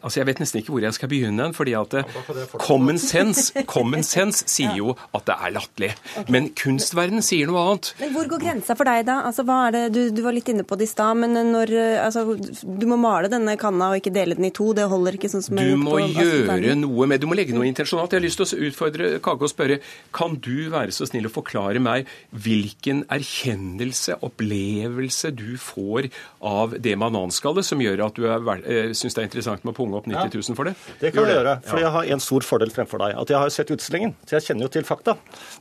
Altså, 0.01 0.19
jeg 0.19 0.27
vet 0.27 0.41
nesten 0.41 0.61
ikke 0.61 0.73
hvor 0.73 0.83
jeg 0.83 0.95
skal 0.97 1.11
begynne. 1.11 1.51
fordi 1.53 1.73
at 1.77 1.93
eh, 1.99 2.17
common 2.59 2.99
sense, 2.99 3.53
common 3.75 4.03
sense 4.03 4.45
sier 4.49 4.75
jo 4.77 4.95
at 5.15 5.25
det 5.27 5.35
er 5.37 5.53
latterlig. 5.55 5.91
Men 6.31 6.49
kunstverden 6.57 7.23
sier 7.25 7.49
noe 7.49 7.63
annet. 7.65 7.93
Men 7.99 8.13
Hvor 8.15 8.29
går 8.31 8.43
grensa 8.45 8.75
for 8.77 8.89
deg, 8.89 9.05
da? 9.07 9.21
Altså, 9.29 9.45
hva 9.47 9.59
er 9.67 9.77
det, 9.77 9.83
du, 9.95 10.01
du 10.15 10.21
var 10.25 10.35
litt 10.35 10.49
inne 10.51 10.65
på 10.67 10.77
det 10.79 10.89
i 10.89 10.91
stad, 10.91 11.19
men 11.21 11.37
når 11.51 11.73
altså, 12.07 12.25
Du 12.61 12.85
må 12.89 12.97
male 12.99 13.31
denne 13.31 13.55
kanna 13.59 13.91
og 13.91 14.01
ikke 14.01 14.13
dele 14.13 14.37
den 14.37 14.49
i 14.49 14.53
to. 14.55 14.71
Det 14.77 14.87
holder 14.91 15.17
ikke 15.17 15.31
sånn 15.31 15.45
som 15.45 15.59
Du 15.59 15.75
må 15.79 15.99
gjøre 16.11 16.75
noe 16.79 17.09
med 17.09 17.23
Du 17.23 17.27
må 17.29 17.37
legge 17.37 17.55
noe 17.55 17.67
intensjonalt. 17.69 18.11
Jeg 18.13 18.21
har 18.21 18.27
lyst 18.27 18.41
til 18.41 18.47
å 18.47 18.69
utfordre 18.69 19.11
Kage 19.23 19.47
og 19.47 19.51
spørre 19.51 19.79
kan 20.15 20.35
du 20.41 20.69
være 20.71 20.93
så 20.95 21.07
snill 21.09 21.29
å 21.29 21.33
forklare 21.33 21.81
meg 21.83 22.09
hvilken 22.31 23.03
erkjennelse, 23.11 24.17
opplevelse, 24.25 25.31
du 25.35 25.57
får 25.61 26.09
av 26.47 26.75
det 26.81 26.97
bananskallet? 26.99 27.60
Det 27.61 27.67
som 27.67 27.81
gjør 27.81 28.03
at 28.07 28.17
du 28.17 28.25
eh, 28.27 28.91
syns 28.97 29.15
det 29.15 29.23
er 29.23 29.29
interessant 29.29 29.63
med 29.65 29.73
å 29.73 29.77
punge 29.77 29.99
opp 29.99 30.09
90 30.09 30.33
000 30.35 30.57
for 30.57 30.69
det? 30.69 30.75
Det 31.01 31.13
kan 31.15 31.27
du 31.27 31.33
gjøre. 31.33 31.55
For 31.67 31.81
jeg 31.81 31.93
har 31.95 32.11
en 32.15 32.23
stor 32.23 32.45
fordel 32.45 32.73
fremfor 32.73 33.01
deg. 33.03 33.15
At 33.21 33.33
jeg 33.33 33.41
har 33.41 33.53
sett 33.53 33.73
utstillingen. 33.73 34.15
Så 34.25 34.37
jeg 34.37 34.47
kjenner 34.49 34.67
jo 34.67 34.71
til 34.73 34.87
fakta. 34.87 35.15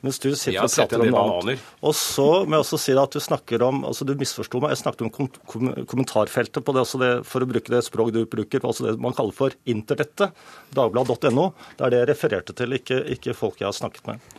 Mens 0.05 0.21
du 0.23 0.31
sitter 0.35 0.65
og 0.65 0.73
prater 0.75 1.05
om 1.05 1.13
noe 1.13 1.25
annet. 1.37 1.67
Og 1.87 1.97
så 1.99 2.29
må 2.45 2.59
jeg 2.59 2.67
også 2.67 2.81
si 2.81 2.97
at 3.01 3.17
du 3.17 3.23
snakker 3.23 3.67
om 3.67 3.85
altså 3.89 4.07
Du 4.09 4.15
misforsto 4.19 4.63
meg. 4.63 4.75
Jeg 4.75 4.83
snakket 4.83 5.07
om 5.07 5.13
kom 5.15 5.31
kom 5.51 5.71
kommentarfeltet 5.91 6.65
på 6.65 6.75
det, 6.75 6.83
altså 6.85 7.01
det, 7.01 7.11
for 7.29 7.45
å 7.45 7.49
bruke 7.49 7.73
det 7.73 7.83
språk 7.87 8.11
du 8.15 8.25
bruker, 8.31 8.65
altså 8.67 8.89
det 8.89 8.97
man 9.03 9.15
kaller 9.17 9.37
for 9.37 9.55
internettet. 9.71 10.35
Dagbladet.no. 10.77 11.51
Det 11.77 11.87
er 11.87 11.95
det 11.95 12.03
jeg 12.03 12.11
refererte 12.13 12.57
til, 12.57 12.77
ikke, 12.77 13.03
ikke 13.17 13.37
folk 13.37 13.61
jeg 13.63 13.69
har 13.71 13.77
snakket 13.77 14.11
med. 14.11 14.31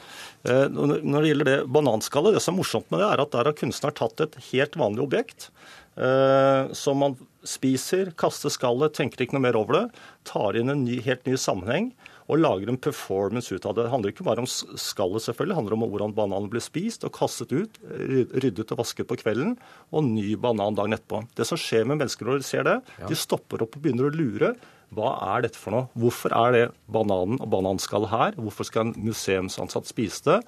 Eh, 0.49 0.67
når 0.73 1.21
det 1.21 1.31
gjelder 1.31 1.49
det 1.49 1.57
bananskallet, 1.69 2.35
det 2.35 2.43
som 2.43 2.55
er 2.55 2.61
morsomt 2.63 2.87
med 2.89 3.03
det, 3.03 3.09
er 3.11 3.21
at 3.21 3.35
der 3.35 3.49
har 3.51 3.57
kunstner 3.57 3.93
tatt 3.97 4.23
et 4.25 4.37
helt 4.49 4.77
vanlig 4.79 5.03
objekt 5.05 5.51
eh, 5.97 6.71
som 6.77 7.01
man 7.03 7.17
spiser, 7.47 8.11
kaster 8.19 8.53
skallet, 8.53 8.93
tenker 8.97 9.23
ikke 9.23 9.37
noe 9.37 9.45
mer 9.47 9.57
over 9.59 9.77
det, 9.77 9.83
tar 10.29 10.57
inn 10.59 10.71
en 10.71 10.83
ny, 10.85 10.99
helt 11.05 11.25
ny 11.27 11.37
sammenheng 11.39 11.91
og 12.31 12.39
lager 12.39 12.69
en 12.71 12.79
performance 12.79 13.51
ut 13.51 13.65
av 13.67 13.75
det. 13.75 13.85
Det 13.85 13.91
handler 13.91 14.13
ikke 14.13 14.25
bare 14.27 14.43
om 14.43 14.47
skallet, 14.47 15.23
selvfølgelig. 15.25 15.51
Det 15.51 15.59
handler 15.59 15.75
om 15.75 15.85
hvordan 15.91 16.13
bananen 16.15 16.51
blir 16.51 16.63
spist 16.63 17.03
og 17.07 17.13
kastet 17.17 17.51
ut, 17.51 17.79
ryddet 17.81 18.71
og 18.71 18.79
vasket 18.83 19.09
på 19.09 19.17
kvelden, 19.19 19.57
og 19.91 20.05
ny 20.07 20.37
banan 20.39 20.77
dagen 20.77 20.95
etterpå. 20.95 21.25
Det 21.35 21.47
som 21.49 21.59
skjer 21.59 21.87
med 21.87 21.99
mennesker 21.99 22.29
når 22.29 22.43
de 22.43 22.47
ser 22.47 22.67
det, 22.67 22.77
ja. 23.01 23.09
de 23.09 23.17
stopper 23.19 23.65
opp 23.65 23.75
og 23.75 23.83
begynner 23.83 24.07
å 24.07 24.13
lure. 24.15 24.53
Hva 24.95 25.15
er 25.33 25.47
dette 25.47 25.59
for 25.59 25.75
noe? 25.75 25.89
Hvorfor 25.99 26.35
er 26.35 26.55
det 26.55 26.65
bananen 26.91 27.39
og 27.39 27.51
bananskallet 27.51 28.11
her? 28.11 28.39
Hvorfor 28.39 28.67
skal 28.67 28.89
en 28.89 28.95
museumsansatt 29.07 29.89
spise 29.91 30.27
det? 30.27 30.39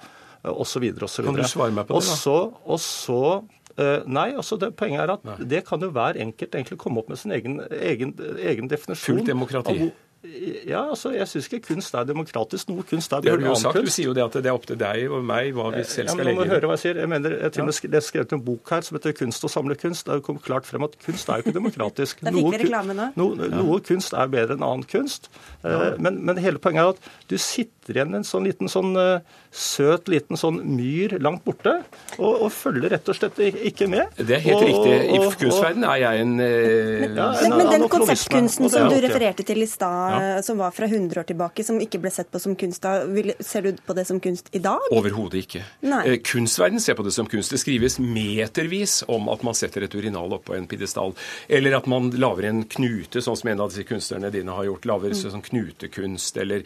Og 0.44 0.66
så 0.68 0.80
videre 0.80 1.06
og 1.06 1.12
så 1.12 1.24
videre. 1.24 1.40
Kan 1.40 1.48
du 1.48 1.52
svare 1.52 1.72
meg 1.72 1.88
på 1.88 2.00
det, 2.00 2.16
da? 2.20 2.40
Og 2.68 2.80
så 2.84 3.20
Uh, 3.40 3.63
nei, 4.06 4.28
altså 4.36 4.58
det 4.60 4.74
poenget 4.78 5.02
er 5.02 5.12
at 5.16 5.24
nei. 5.26 5.36
det 5.50 5.64
kan 5.66 5.82
jo 5.82 5.90
hver 5.94 6.18
enkelt 6.22 6.54
egentlig 6.54 6.78
komme 6.78 7.02
opp 7.02 7.08
med 7.10 7.18
sin 7.18 7.34
egen, 7.34 7.60
egen, 7.74 8.14
egen 8.38 8.70
definisjon. 8.70 9.18
Fullt 9.18 9.30
demokrati. 9.30 9.78
Av, 9.88 10.03
ja, 10.24 10.80
altså, 10.90 11.12
Jeg 11.12 11.28
syns 11.28 11.48
ikke 11.50 11.74
kunst 11.74 11.94
er 11.94 12.06
demokratisk. 12.08 12.70
Noe 12.72 12.84
kunst 12.88 13.12
er 13.12 13.24
enn 13.24 13.44
annen 13.44 13.58
sagt. 13.60 13.76
kunst. 13.76 13.90
Du 13.90 13.92
sier 13.92 14.08
jo 14.08 14.14
det 14.16 14.24
at 14.24 14.38
det 14.38 14.50
er 14.50 14.56
opp 14.56 14.64
til 14.68 14.78
deg 14.80 15.12
og 15.12 15.24
meg 15.26 15.52
hva 15.56 15.68
vi 15.74 15.82
selv 15.84 16.08
skal 16.08 16.08
ja, 16.08 16.16
men 16.16 16.28
legge 16.30 16.46
inn. 16.46 16.52
Høre 16.54 16.70
hva 16.70 16.76
jeg 16.78 16.82
sier. 16.84 17.00
Jeg 17.02 17.10
mener, 17.12 17.36
jeg 17.42 17.54
til 17.54 17.64
og 17.64 17.68
med 17.68 17.96
har 17.98 18.06
skrevet 18.08 18.34
en 18.36 18.44
bok 18.46 18.72
her 18.74 18.86
som 18.86 18.98
heter 18.98 19.16
'Kunst 19.18 19.44
og 19.44 19.52
samle 19.52 19.76
kunst'. 19.76 20.08
Det 20.08 20.22
kom 20.24 20.40
klart 20.40 20.66
frem 20.66 20.86
at 20.88 20.96
kunst 21.04 21.28
er 21.28 21.40
jo 21.40 21.44
ikke 21.44 21.56
demokratisk. 21.58 22.20
da 22.24 22.32
fikk 22.32 22.50
vi 22.56 22.62
reklame 22.64 22.96
nå. 22.96 23.10
Noe, 23.20 23.50
ja. 23.52 23.78
kunst 23.84 24.16
er 24.16 24.32
bedre 24.32 24.56
enn 24.56 24.64
annen 24.64 24.86
kunst. 24.88 25.28
Ja. 25.62 25.92
Eh, 25.92 26.00
men, 26.00 26.24
men, 26.24 26.40
hele 26.40 26.58
poenget 26.58 26.84
er 26.84 26.94
at 26.96 27.28
du 27.28 27.36
sitter 27.38 27.98
igjen 27.98 28.16
en 28.16 28.24
sånn 28.24 28.48
liten 28.48 28.70
sånn 28.72 28.96
uh, 28.96 29.20
søt 29.52 30.08
liten 30.08 30.38
sånn 30.40 30.62
myr 30.64 31.18
langt 31.22 31.44
borte, 31.44 31.76
og, 32.16 32.32
og, 32.32 32.48
følger 32.52 32.94
rett 32.96 33.08
og 33.12 33.16
slett 33.18 33.38
ikke 33.44 33.86
med. 33.92 34.08
Det 34.16 34.38
er 34.38 34.42
helt 34.46 34.56
og, 34.56 34.64
riktig. 34.70 34.94
I 35.04 35.20
kunstverdenen 35.44 35.86
er 35.90 36.00
jeg 36.00 36.24
en, 36.24 36.34
uh, 36.40 37.04
ja, 37.04 37.28
en 37.44 37.56
Men 37.58 37.72
den 37.74 37.86
konseptkunsten 37.92 38.72
som 38.72 38.88
du 38.88 38.96
refererte 39.04 39.46
til 39.46 39.62
i 39.64 39.68
stad, 39.68 40.13
ja. 40.22 40.42
som 40.46 40.60
var 40.60 40.74
fra 40.74 40.88
100 40.88 41.20
år 41.20 41.28
tilbake, 41.28 41.64
som 41.66 41.80
ikke 41.82 42.00
ble 42.02 42.12
sett 42.14 42.30
på 42.32 42.40
som 42.42 42.56
kunst 42.58 42.84
da, 42.84 42.96
ser 43.44 43.66
du 43.66 43.80
på 43.84 43.96
det 43.96 44.06
som 44.08 44.20
kunst 44.22 44.50
i 44.54 44.60
dag? 44.62 44.82
Overhodet 44.94 45.44
ikke. 45.44 45.64
Nei. 45.86 46.18
kunstverden 46.24 46.82
ser 46.82 46.98
på 46.98 47.06
det 47.06 47.14
som 47.16 47.28
kunst. 47.30 47.52
Det 47.54 47.60
skrives 47.62 47.98
metervis 48.02 49.02
om 49.08 49.28
at 49.32 49.44
man 49.46 49.56
setter 49.56 49.86
et 49.86 49.94
urinal 49.94 50.36
oppå 50.36 50.56
en 50.56 50.68
pidestall, 50.70 51.14
eller 51.48 51.78
at 51.78 51.88
man 51.90 52.10
lager 52.10 52.48
en 52.50 52.64
knute, 52.70 53.22
sånn 53.24 53.38
som 53.38 53.52
en 53.52 53.64
av 53.64 53.72
disse 53.72 53.86
kunstnerne 53.88 54.32
dine 54.34 54.54
har 54.54 54.68
gjort. 54.68 54.88
lager 54.88 55.14
mm. 55.14 55.20
sånn 55.22 55.46
knutekunst, 55.48 56.38
eller, 56.42 56.64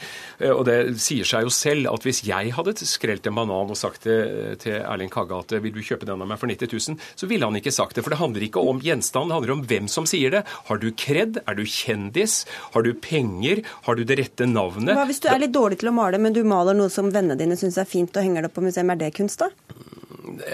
og 0.51 0.65
det 0.69 0.79
sier 1.03 1.29
seg 1.29 1.47
jo 1.47 1.55
selv 1.55 1.93
at 1.93 2.07
hvis 2.07 2.25
jeg 2.27 2.55
hadde 2.57 2.77
skrelt 2.79 3.27
en 3.29 3.39
banan 3.39 3.73
og 3.73 3.79
sagt 3.79 4.05
til, 4.07 4.55
til 4.63 4.79
Erling 4.81 5.13
Kagge 5.13 5.39
at 5.39 5.55
vil 5.63 5.75
du 5.75 5.83
kjøpe 5.85 6.09
den 6.09 6.23
av 6.23 6.29
meg 6.29 6.41
for 6.41 6.51
90 6.51 6.73
000, 6.73 6.99
så 7.19 7.29
ville 7.31 7.47
han 7.49 7.59
ikke 7.59 7.75
sagt 7.75 7.97
det. 7.97 8.05
For 8.07 8.15
det 8.15 8.21
handler 8.23 8.47
ikke 8.47 8.63
om 8.63 8.83
gjenstand, 8.85 9.31
det 9.31 9.39
handler 9.39 9.57
om 9.57 9.65
hvem 9.69 9.89
som 9.91 10.07
sier 10.09 10.35
det. 10.35 10.45
Har 10.69 10.83
du 10.83 10.91
kred? 10.93 11.41
Er 11.47 11.59
du 11.59 11.65
kjendis? 11.65 12.43
Har 12.75 12.87
du 12.87 12.93
penger? 12.95 13.38
Har 13.87 13.99
du 13.99 14.05
det 14.09 14.19
rette 14.21 14.49
navnet? 14.49 14.95
Hva 14.97 15.07
hvis 15.09 15.23
du 15.25 15.29
er 15.33 15.43
litt 15.45 15.55
dårlig 15.55 15.81
til 15.83 15.93
å 15.93 15.97
male, 15.97 16.21
men 16.23 16.37
du 16.37 16.43
maler 16.49 16.77
noe 16.79 16.93
som 16.93 17.13
vennene 17.15 17.39
dine 17.39 17.59
syns 17.59 17.79
er 17.81 17.89
fint 17.89 18.15
og 18.17 18.25
henger 18.25 18.45
det 18.45 18.51
opp 18.51 18.59
på 18.59 18.67
museum, 18.67 18.91
er 18.95 19.01
det 19.01 19.15
kunst 19.19 19.45
da? 19.45 19.53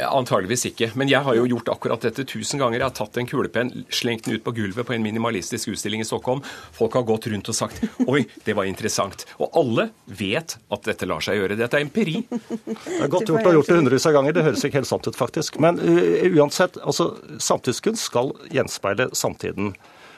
Antageligvis 0.08 0.64
ikke. 0.70 0.90
Men 0.98 1.10
jeg 1.10 1.24
har 1.26 1.36
jo 1.36 1.46
gjort 1.48 1.70
akkurat 1.74 2.04
dette 2.04 2.24
tusen 2.28 2.60
ganger. 2.60 2.78
Jeg 2.80 2.86
har 2.86 2.94
tatt 2.96 3.18
en 3.20 3.28
kulepenn, 3.28 3.72
slengt 3.92 4.26
den 4.26 4.38
ut 4.38 4.44
på 4.44 4.54
gulvet 4.56 4.86
på 4.86 4.94
en 4.96 5.04
minimalistisk 5.04 5.72
utstilling 5.74 6.04
i 6.04 6.08
Stockholm. 6.08 6.42
Folk 6.76 6.96
har 6.98 7.06
gått 7.08 7.28
rundt 7.32 7.50
og 7.50 7.56
sagt 7.58 7.82
'oi, 8.06 8.24
det 8.44 8.56
var 8.56 8.68
interessant'. 8.70 9.26
Og 9.38 9.50
alle 9.60 9.90
vet 10.06 10.56
at 10.70 10.88
dette 10.88 11.08
lar 11.10 11.24
seg 11.24 11.40
gjøre. 11.40 11.58
Dette 11.58 11.80
er 11.80 11.86
empiri. 11.86 12.22
Det 12.30 13.00
er 13.00 13.08
godt 13.12 13.28
gjort 13.28 13.44
å 13.44 13.50
ha 13.50 13.56
gjort 13.58 13.72
det 13.72 13.80
hundrevis 13.80 14.06
av 14.06 14.16
ganger. 14.18 14.36
Det 14.36 14.46
høres 14.46 14.64
ikke 14.64 14.80
helt 14.82 14.90
sant 14.90 15.08
ut, 15.08 15.16
faktisk. 15.16 15.58
Men 15.58 15.80
uh, 15.80 16.22
uansett, 16.38 16.78
altså, 16.82 17.14
samtidskunst 17.38 18.08
skal 18.10 18.32
gjenspeile 18.54 19.10
samtiden. 19.12 19.74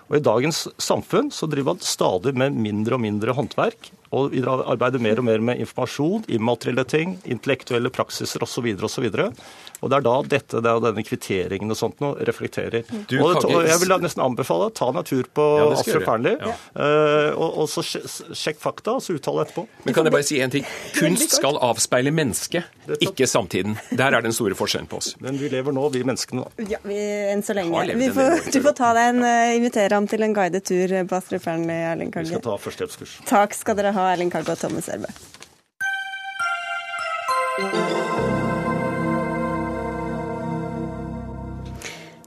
Og 0.06 0.18
I 0.18 0.24
dagens 0.24 0.66
samfunn 0.78 1.32
så 1.34 1.48
driver 1.50 1.74
man 1.74 1.86
stadig 1.86 2.34
med 2.38 2.58
mindre 2.58 2.94
og 2.94 3.02
mindre 3.02 3.34
håndverk. 3.34 3.90
Og 4.14 4.34
vi 4.34 4.42
arbeider 4.46 5.02
mer 5.02 5.22
og 5.22 5.28
mer 5.28 5.42
med 5.50 5.62
informasjon, 5.64 6.26
immaterielle 6.28 6.84
ting, 6.88 7.16
intellektuelle 7.24 7.90
praksiser 7.90 8.44
osv. 8.46 8.68
videre 8.68 9.30
Og 9.30 9.40
og 9.84 9.90
det 9.92 9.98
er 9.98 10.04
da 10.06 10.14
dette, 10.24 10.60
det 10.64 10.70
er 10.70 10.82
denne 10.82 11.04
kvitteringen 11.04 11.72
og 11.72 11.78
sånt 11.78 12.00
noe 12.00 12.24
reflekterer. 12.26 12.86
Du, 13.10 13.16
og, 13.20 13.36
og, 13.44 13.58
Jeg 13.66 13.80
vil 13.82 13.92
nesten 14.00 14.22
anbefale 14.24 14.70
ta 14.76 14.88
en 14.88 15.02
tur 15.06 15.28
på 15.36 15.44
ja, 15.60 15.66
Astrup 15.76 16.06
Fearnley, 16.06 16.36
ja. 16.40 16.54
uh, 16.78 17.36
og, 17.36 17.58
og, 17.62 17.68
så 17.70 17.84
sjekk 17.84 18.60
fakta, 18.62 18.96
og 18.96 19.04
så 19.04 19.16
uttale 19.18 19.44
etterpå. 19.44 19.66
Men 19.84 19.96
kan 19.96 20.08
jeg 20.08 20.16
bare 20.16 20.26
si 20.26 20.40
en 20.42 20.54
ting? 20.54 20.66
Kunst 20.96 21.36
skal 21.36 21.60
avspeile 21.64 22.12
mennesket, 22.14 22.70
ikke 23.04 23.28
samtiden. 23.28 23.76
Der 23.96 24.16
er 24.16 24.24
den 24.24 24.34
store 24.36 24.56
forskjellen 24.56 24.88
på 24.90 25.00
oss. 25.02 25.12
Men 25.22 25.36
vi 25.40 25.50
lever 25.52 25.74
nå, 25.76 25.86
vi 25.92 26.02
menneskene. 26.06 26.46
da. 26.46 26.68
Ja, 26.76 26.80
vi, 26.86 26.98
enn 27.34 27.44
så 27.44 27.56
lenge. 27.56 27.84
Får, 28.16 28.48
du 28.54 28.60
får 28.64 28.76
ta 28.78 28.92
deg 28.96 29.12
en, 29.12 29.22
uh, 29.26 29.54
invitere 29.58 29.92
ham 29.92 30.08
til 30.08 30.24
en 30.24 30.36
guidet 30.36 30.64
tur 30.66 30.96
på 31.10 31.20
Astrup 31.20 31.44
Fearnley, 31.44 31.82
Erling 31.92 32.14
Karge. 32.14 32.30
Vi 32.30 32.38
skal 32.38 32.44
ta 32.48 32.56
førstehjelpskurs. 32.64 33.16
Takk 33.28 33.56
skal 33.58 33.76
dere 33.78 33.92
ha, 33.92 33.95
Erling 34.00 34.32
Karge 34.32 34.52
og 34.52 34.58
Thomas 34.58 34.88
Erbø. 34.88 35.10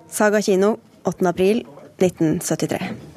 Saga 0.09 0.41
kino, 0.41 0.75
8. 1.05 1.27
april 1.27 1.65
1973. 2.01 3.09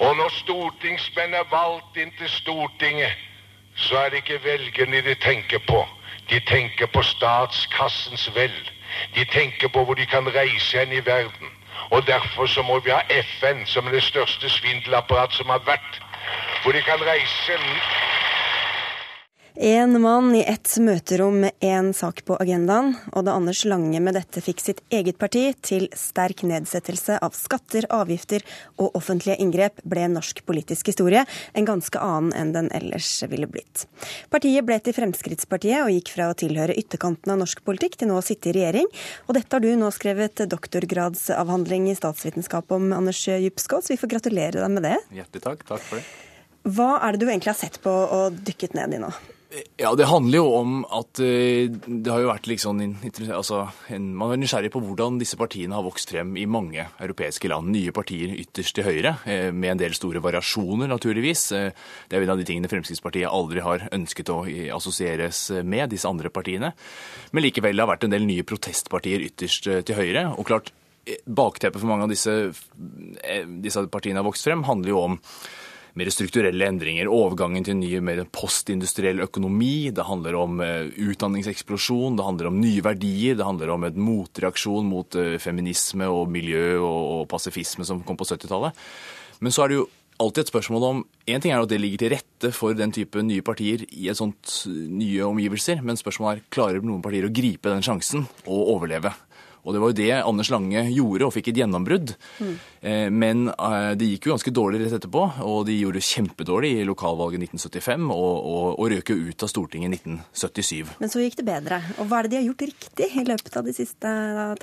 Og 0.00 0.16
når 0.16 0.28
stortingsmenn 0.28 1.34
er 1.34 1.48
valgt 1.50 1.96
inn 1.96 2.12
til 2.18 2.28
Stortinget, 2.28 3.12
så 3.74 3.98
er 3.98 4.08
det 4.08 4.16
ikke 4.22 4.44
velgerne 4.44 5.00
de 5.04 5.14
tenker 5.14 5.58
på. 5.68 5.84
De 6.30 6.40
tenker 6.40 6.86
på 6.86 7.02
statskassens 7.02 8.30
vel. 8.34 8.54
De 9.14 9.24
tenker 9.24 9.68
på 9.68 9.84
hvor 9.84 9.94
de 9.94 10.06
kan 10.06 10.34
reise 10.34 10.78
hen 10.78 10.92
i 10.92 11.06
verden. 11.06 11.48
Og 11.90 12.06
derfor 12.06 12.46
så 12.46 12.62
må 12.62 12.78
vi 12.80 12.90
ha 12.90 13.00
FN 13.22 13.66
som 13.66 13.84
det 13.84 14.02
største 14.02 14.48
svindelapparatet 14.48 15.36
som 15.36 15.48
har 15.48 15.62
vært. 15.66 16.00
Hvor 16.62 16.72
de 16.72 16.82
kan 16.82 17.06
reise 17.06 17.52
Én 19.54 20.00
mann 20.00 20.30
i 20.34 20.44
ett 20.46 20.76
møterom 20.78 21.40
med 21.42 21.56
én 21.60 21.90
sak 21.92 22.22
på 22.24 22.36
agendaen, 22.38 22.92
og 23.10 23.24
da 23.26 23.32
Anders 23.34 23.64
Lange 23.66 23.98
med 23.98 24.14
dette 24.14 24.38
fikk 24.44 24.60
sitt 24.62 24.78
eget 24.94 25.18
parti 25.18 25.42
til 25.66 25.88
sterk 25.98 26.44
nedsettelse 26.46 27.16
av 27.18 27.34
skatter, 27.34 27.88
avgifter 27.90 28.44
og 28.78 28.94
offentlige 28.94 29.40
inngrep, 29.42 29.82
ble 29.82 30.06
norsk 30.12 30.44
politisk 30.46 30.92
historie 30.92 31.24
en 31.58 31.66
ganske 31.66 31.98
annen 31.98 32.30
enn 32.38 32.52
den 32.54 32.70
ellers 32.78 33.08
ville 33.26 33.48
blitt. 33.50 33.88
Partiet 34.30 34.68
ble 34.68 34.78
til 34.78 34.94
Fremskrittspartiet 34.94 35.82
og 35.82 35.90
gikk 35.96 36.14
fra 36.14 36.30
å 36.30 36.38
tilhøre 36.38 36.78
ytterkanten 36.78 37.34
av 37.34 37.42
norsk 37.42 37.64
politikk 37.66 37.98
til 37.98 38.12
nå 38.12 38.20
å 38.20 38.24
sitte 38.24 38.52
i 38.52 38.54
regjering. 38.54 38.86
Og 39.26 39.34
dette 39.34 39.58
har 39.58 39.66
du 39.66 39.74
nå 39.74 39.90
skrevet 39.90 40.44
doktorgradsavhandling 40.54 41.90
i 41.90 41.98
statsvitenskap 41.98 42.70
om, 42.78 42.92
Anders 42.94 43.24
Djupskås. 43.26 43.90
Vi 43.90 43.98
får 43.98 44.14
gratulere 44.14 44.62
deg 44.62 44.78
med 44.78 44.86
det. 44.86 44.96
Hjertelig 45.18 45.44
takk. 45.48 45.66
Takk 45.74 45.84
for 45.90 45.98
det. 45.98 46.06
Hva 46.70 46.94
er 47.02 47.16
det 47.16 47.24
du 47.24 47.30
egentlig 47.32 47.54
har 47.54 47.60
sett 47.60 47.82
på 47.82 47.90
og 47.90 48.40
dykket 48.46 48.78
ned 48.78 48.94
i 48.94 49.02
nå? 49.02 49.10
Ja, 49.76 49.94
Det 49.98 50.06
handler 50.06 50.38
jo 50.38 50.50
om 50.54 50.74
at 50.94 51.18
uh, 51.18 51.66
det 51.66 52.10
har 52.10 52.22
jo 52.22 52.28
vært 52.30 52.46
liksom, 52.46 52.78
altså, 53.34 53.64
en, 53.90 54.12
Man 54.14 54.30
er 54.30 54.38
nysgjerrig 54.38 54.70
på 54.70 54.82
hvordan 54.84 55.18
disse 55.18 55.38
partiene 55.40 55.74
har 55.74 55.82
vokst 55.82 56.12
frem 56.12 56.36
i 56.38 56.46
mange 56.46 56.84
europeiske 57.02 57.50
land. 57.50 57.72
Nye 57.74 57.90
partier 57.94 58.36
ytterst 58.36 58.76
til 58.78 58.86
høyre, 58.86 59.16
uh, 59.24 59.50
med 59.50 59.72
en 59.72 59.80
del 59.82 59.96
store 59.98 60.22
variasjoner, 60.22 60.86
naturligvis. 60.92 61.48
Uh, 61.50 61.90
det 62.06 62.16
er 62.16 62.22
jo 62.22 62.28
en 62.28 62.34
av 62.36 62.42
de 62.42 62.46
tingene 62.46 62.70
Fremskrittspartiet 62.70 63.26
aldri 63.26 63.64
har 63.66 63.88
ønsket 63.90 64.30
å 64.30 64.44
assosieres 64.76 65.48
med, 65.66 65.88
disse 65.90 66.06
andre 66.06 66.30
partiene. 66.30 66.70
Men 67.34 67.46
likevel 67.48 67.74
det 67.74 67.82
har 67.82 67.90
vært 67.90 68.06
en 68.06 68.14
del 68.14 68.28
nye 68.28 68.46
protestpartier 68.46 69.24
ytterst 69.26 69.66
til 69.66 69.98
høyre. 69.98 70.28
Og 70.38 70.46
klart, 70.46 70.70
bakteppet 71.26 71.80
for 71.80 71.90
mange 71.90 72.06
av 72.06 72.12
disse, 72.12 72.36
disse 73.64 73.82
partiene 73.90 74.22
har 74.22 74.28
vokst 74.28 74.46
frem, 74.46 74.62
handler 74.68 74.94
jo 74.94 75.02
om 75.08 75.18
mer 75.98 76.10
strukturelle 76.12 76.68
endringer. 76.70 77.10
Overgangen 77.10 77.66
til 77.66 77.76
en 77.76 77.82
ny, 77.82 77.92
mer 78.04 78.22
postindustriell 78.34 79.22
økonomi. 79.24 79.90
Det 79.94 80.06
handler 80.06 80.38
om 80.38 80.60
uh, 80.62 80.90
utdanningseksplosjon, 81.10 82.18
det 82.18 82.26
handler 82.26 82.50
om 82.50 82.60
nye 82.62 82.84
verdier. 82.84 83.38
Det 83.38 83.46
handler 83.46 83.74
om 83.74 83.86
en 83.88 84.02
motreaksjon 84.10 84.90
mot 84.90 85.18
uh, 85.18 85.36
feminisme 85.42 86.08
og 86.10 86.28
miljø 86.32 86.78
og, 86.78 87.00
og 87.20 87.24
pasifisme 87.32 87.86
som 87.88 88.04
kom 88.06 88.18
på 88.20 88.28
70-tallet. 88.28 88.76
Men 89.40 89.54
så 89.54 89.64
er 89.64 89.72
det 89.72 89.80
jo 89.80 89.88
alltid 90.20 90.44
et 90.44 90.52
spørsmål 90.52 90.84
om 90.84 91.02
En 91.30 91.40
ting 91.40 91.52
er 91.54 91.62
at 91.62 91.70
det 91.70 91.80
ligger 91.80 92.02
til 92.02 92.12
rette 92.12 92.50
for 92.52 92.74
den 92.76 92.92
type 92.92 93.22
nye 93.22 93.44
partier 93.46 93.84
i 93.94 94.08
et 94.10 94.18
sånt 94.18 94.64
nye 94.66 95.22
omgivelser, 95.28 95.78
men 95.86 95.98
spørsmålet 95.98 96.40
er 96.40 96.48
klarer 96.52 96.82
noen 96.82 97.04
partier 97.04 97.28
å 97.28 97.32
gripe 97.32 97.70
den 97.70 97.84
sjansen 97.86 98.26
og 98.46 98.72
overleve. 98.74 99.12
Og 99.64 99.74
det 99.74 99.82
var 99.82 99.92
jo 99.92 99.98
det 100.00 100.10
Anders 100.18 100.50
Lange 100.52 100.86
gjorde, 100.88 101.26
og 101.26 101.34
fikk 101.34 101.50
et 101.52 101.60
gjennombrudd. 101.62 102.14
Mm. 102.40 102.54
Men 103.12 103.50
eh, 103.52 103.90
det 104.00 104.08
gikk 104.14 104.28
jo 104.28 104.34
ganske 104.34 104.52
dårlig 104.56 104.80
rett 104.80 104.94
etterpå, 104.96 105.24
og 105.44 105.66
de 105.68 105.76
gjorde 105.76 106.00
kjempedårlig 106.04 106.70
i 106.78 106.86
lokalvalget 106.88 107.44
1975, 107.50 108.06
og, 108.14 108.46
og, 108.52 108.68
og 108.80 108.90
røk 108.94 109.12
jo 109.12 109.18
ut 109.28 109.44
av 109.44 109.50
Stortinget 109.52 109.90
i 109.90 110.00
1977. 110.00 110.94
Men 111.02 111.12
så 111.12 111.24
gikk 111.24 111.36
det 111.40 111.46
bedre. 111.48 111.80
Og 112.00 112.08
hva 112.08 112.20
er 112.20 112.28
det 112.28 112.32
de 112.32 112.40
har 112.40 112.46
gjort 112.48 112.64
riktig 112.70 113.10
i 113.20 113.26
løpet 113.28 113.58
av 113.60 113.68
de 113.68 113.74
siste 113.76 114.14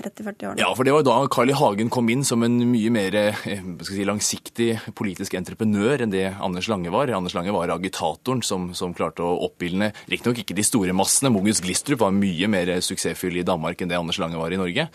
30-40 0.01 0.49
årene? 0.49 0.63
Ja, 0.63 0.71
for 0.73 0.87
det 0.87 0.95
var 0.95 1.03
jo 1.03 1.09
da 1.11 1.17
Carl 1.33 1.53
I. 1.53 1.57
Hagen 1.57 1.89
kom 1.93 2.09
inn 2.13 2.25
som 2.27 2.43
en 2.45 2.57
mye 2.69 2.91
mer 2.93 3.15
eh, 3.17 3.45
si, 3.85 4.03
langsiktig 4.05 4.69
politisk 4.97 5.37
entreprenør 5.37 6.03
enn 6.05 6.13
det 6.13 6.25
Anders 6.33 6.69
Lange 6.71 6.93
var. 6.93 7.11
Anders 7.13 7.37
Lange 7.37 7.53
var 7.55 7.73
agitatoren 7.73 8.43
som, 8.45 8.69
som 8.77 8.93
klarte 8.97 9.25
å 9.25 9.37
oppildne 9.47 9.91
riktignok 10.09 10.43
ikke 10.43 10.57
de 10.57 10.65
store 10.65 10.95
massene. 10.97 11.31
Mogens 11.33 11.61
Glistrup 11.65 12.03
var 12.03 12.15
mye 12.15 12.49
mer 12.51 12.73
suksessfull 12.85 13.39
i 13.39 13.45
Danmark 13.47 13.81
enn 13.81 13.91
det 13.91 13.97
Anders 13.99 14.21
Lange 14.21 14.39
var 14.39 14.53
i 14.53 14.59
Norge. 14.59 14.86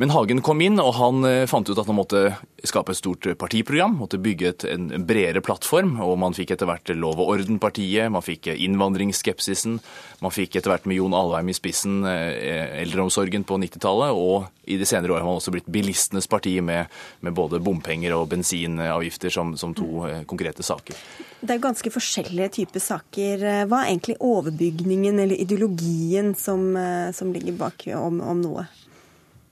Men 0.00 0.14
Hagen 0.14 0.38
kom 0.40 0.62
inn, 0.64 0.80
og 0.80 0.94
han 0.96 1.26
eh, 1.28 1.42
fant 1.44 1.68
ut 1.68 1.76
at 1.76 1.88
han 1.90 1.98
måtte 1.98 2.20
skape 2.64 2.94
et 2.94 2.96
stort 2.96 3.26
partiprogram. 3.36 3.98
Måtte 4.00 4.16
bygge 4.16 4.46
et, 4.48 4.64
en 4.72 4.86
bredere 5.04 5.42
plattform. 5.44 5.98
Og 6.00 6.14
man 6.22 6.32
fikk 6.32 6.54
etter 6.54 6.70
hvert 6.70 6.88
Lov 6.96 7.20
og 7.20 7.34
orden-partiet, 7.34 8.08
man 8.08 8.24
fikk 8.24 8.48
innvandringsskepsisen. 8.54 9.76
Man 10.24 10.32
fikk 10.32 10.56
etter 10.56 10.72
hvert 10.72 10.88
med 10.88 10.96
Jon 10.96 11.18
Alvheim 11.18 11.52
i 11.52 11.58
spissen 11.58 12.00
eh, 12.08 12.80
eldreomsorgen 12.80 13.44
på 13.44 13.60
90-tallet. 13.60 14.16
Og 14.16 14.48
i 14.72 14.80
de 14.80 14.88
senere 14.88 15.18
år 15.18 15.20
har 15.20 15.28
man 15.28 15.36
også 15.36 15.52
blitt 15.52 15.68
bilistenes 15.68 16.30
parti 16.32 16.56
med, 16.64 16.88
med 17.20 17.36
både 17.36 17.60
bompenger 17.60 18.16
og 18.16 18.30
bensinavgifter 18.32 19.36
som, 19.36 19.52
som 19.60 19.76
to 19.76 20.06
eh, 20.08 20.24
konkrete 20.24 20.64
saker. 20.64 20.96
Det 21.44 21.58
er 21.58 21.60
ganske 21.68 21.92
forskjellige 21.92 22.54
typer 22.62 22.88
saker. 22.88 23.48
Hva 23.68 23.84
er 23.84 23.92
egentlig 23.92 24.16
overbygningen 24.16 25.20
eller 25.20 25.44
ideologien 25.44 26.32
som, 26.32 26.70
som 27.12 27.36
ligger 27.36 27.60
bak 27.60 27.90
om, 28.00 28.24
om 28.24 28.46
noe? 28.48 28.70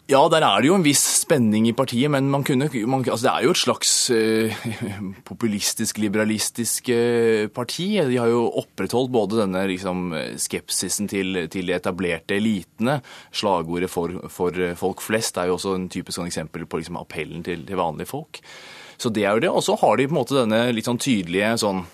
Ja, 0.08 0.22
der 0.32 0.40
er 0.40 0.62
det 0.64 0.70
jo 0.70 0.76
en 0.78 0.84
viss 0.86 1.02
spenning 1.20 1.66
i 1.68 1.74
partiet, 1.76 2.08
men 2.08 2.30
man 2.32 2.40
kunne, 2.40 2.70
man, 2.88 3.02
altså 3.04 3.26
det 3.26 3.32
er 3.34 3.44
jo 3.44 3.50
et 3.52 3.60
slags 3.60 3.90
eh, 4.16 4.62
populistisk, 5.28 5.98
liberalistisk 6.00 6.88
eh, 6.94 7.44
parti. 7.52 7.90
De 8.08 8.16
har 8.16 8.30
jo 8.32 8.46
opprettholdt 8.62 9.12
både 9.12 9.42
denne 9.42 9.66
liksom, 9.68 10.14
skepsisen 10.40 11.10
til, 11.12 11.42
til, 11.52 11.68
de 11.68 11.76
etablerte 11.76 12.38
elitene. 12.38 13.02
Slagordet 13.36 13.92
for, 13.92 14.16
for, 14.32 14.56
folk 14.80 15.04
flest 15.04 15.36
er 15.36 15.50
jo 15.52 15.58
også 15.58 15.76
en 15.76 15.90
typisk 15.92 16.16
sånn 16.16 16.32
eksempel 16.32 16.64
på 16.64 16.80
liksom, 16.80 16.96
appellen 17.02 17.44
til, 17.44 17.68
til, 17.68 17.76
vanlige 17.76 18.08
folk. 18.08 18.40
Så 18.96 19.12
det 19.12 19.28
er 19.28 19.36
jo 19.36 19.44
det. 19.44 19.52
Og 19.52 19.66
så 19.68 19.76
har 19.76 20.00
de 20.00 20.08
på 20.08 20.16
en 20.16 20.22
måte 20.22 20.40
denne 20.40 20.64
litt 20.72 20.88
sånn 20.88 21.04
tydelige 21.04 21.52
sånn 21.60 21.84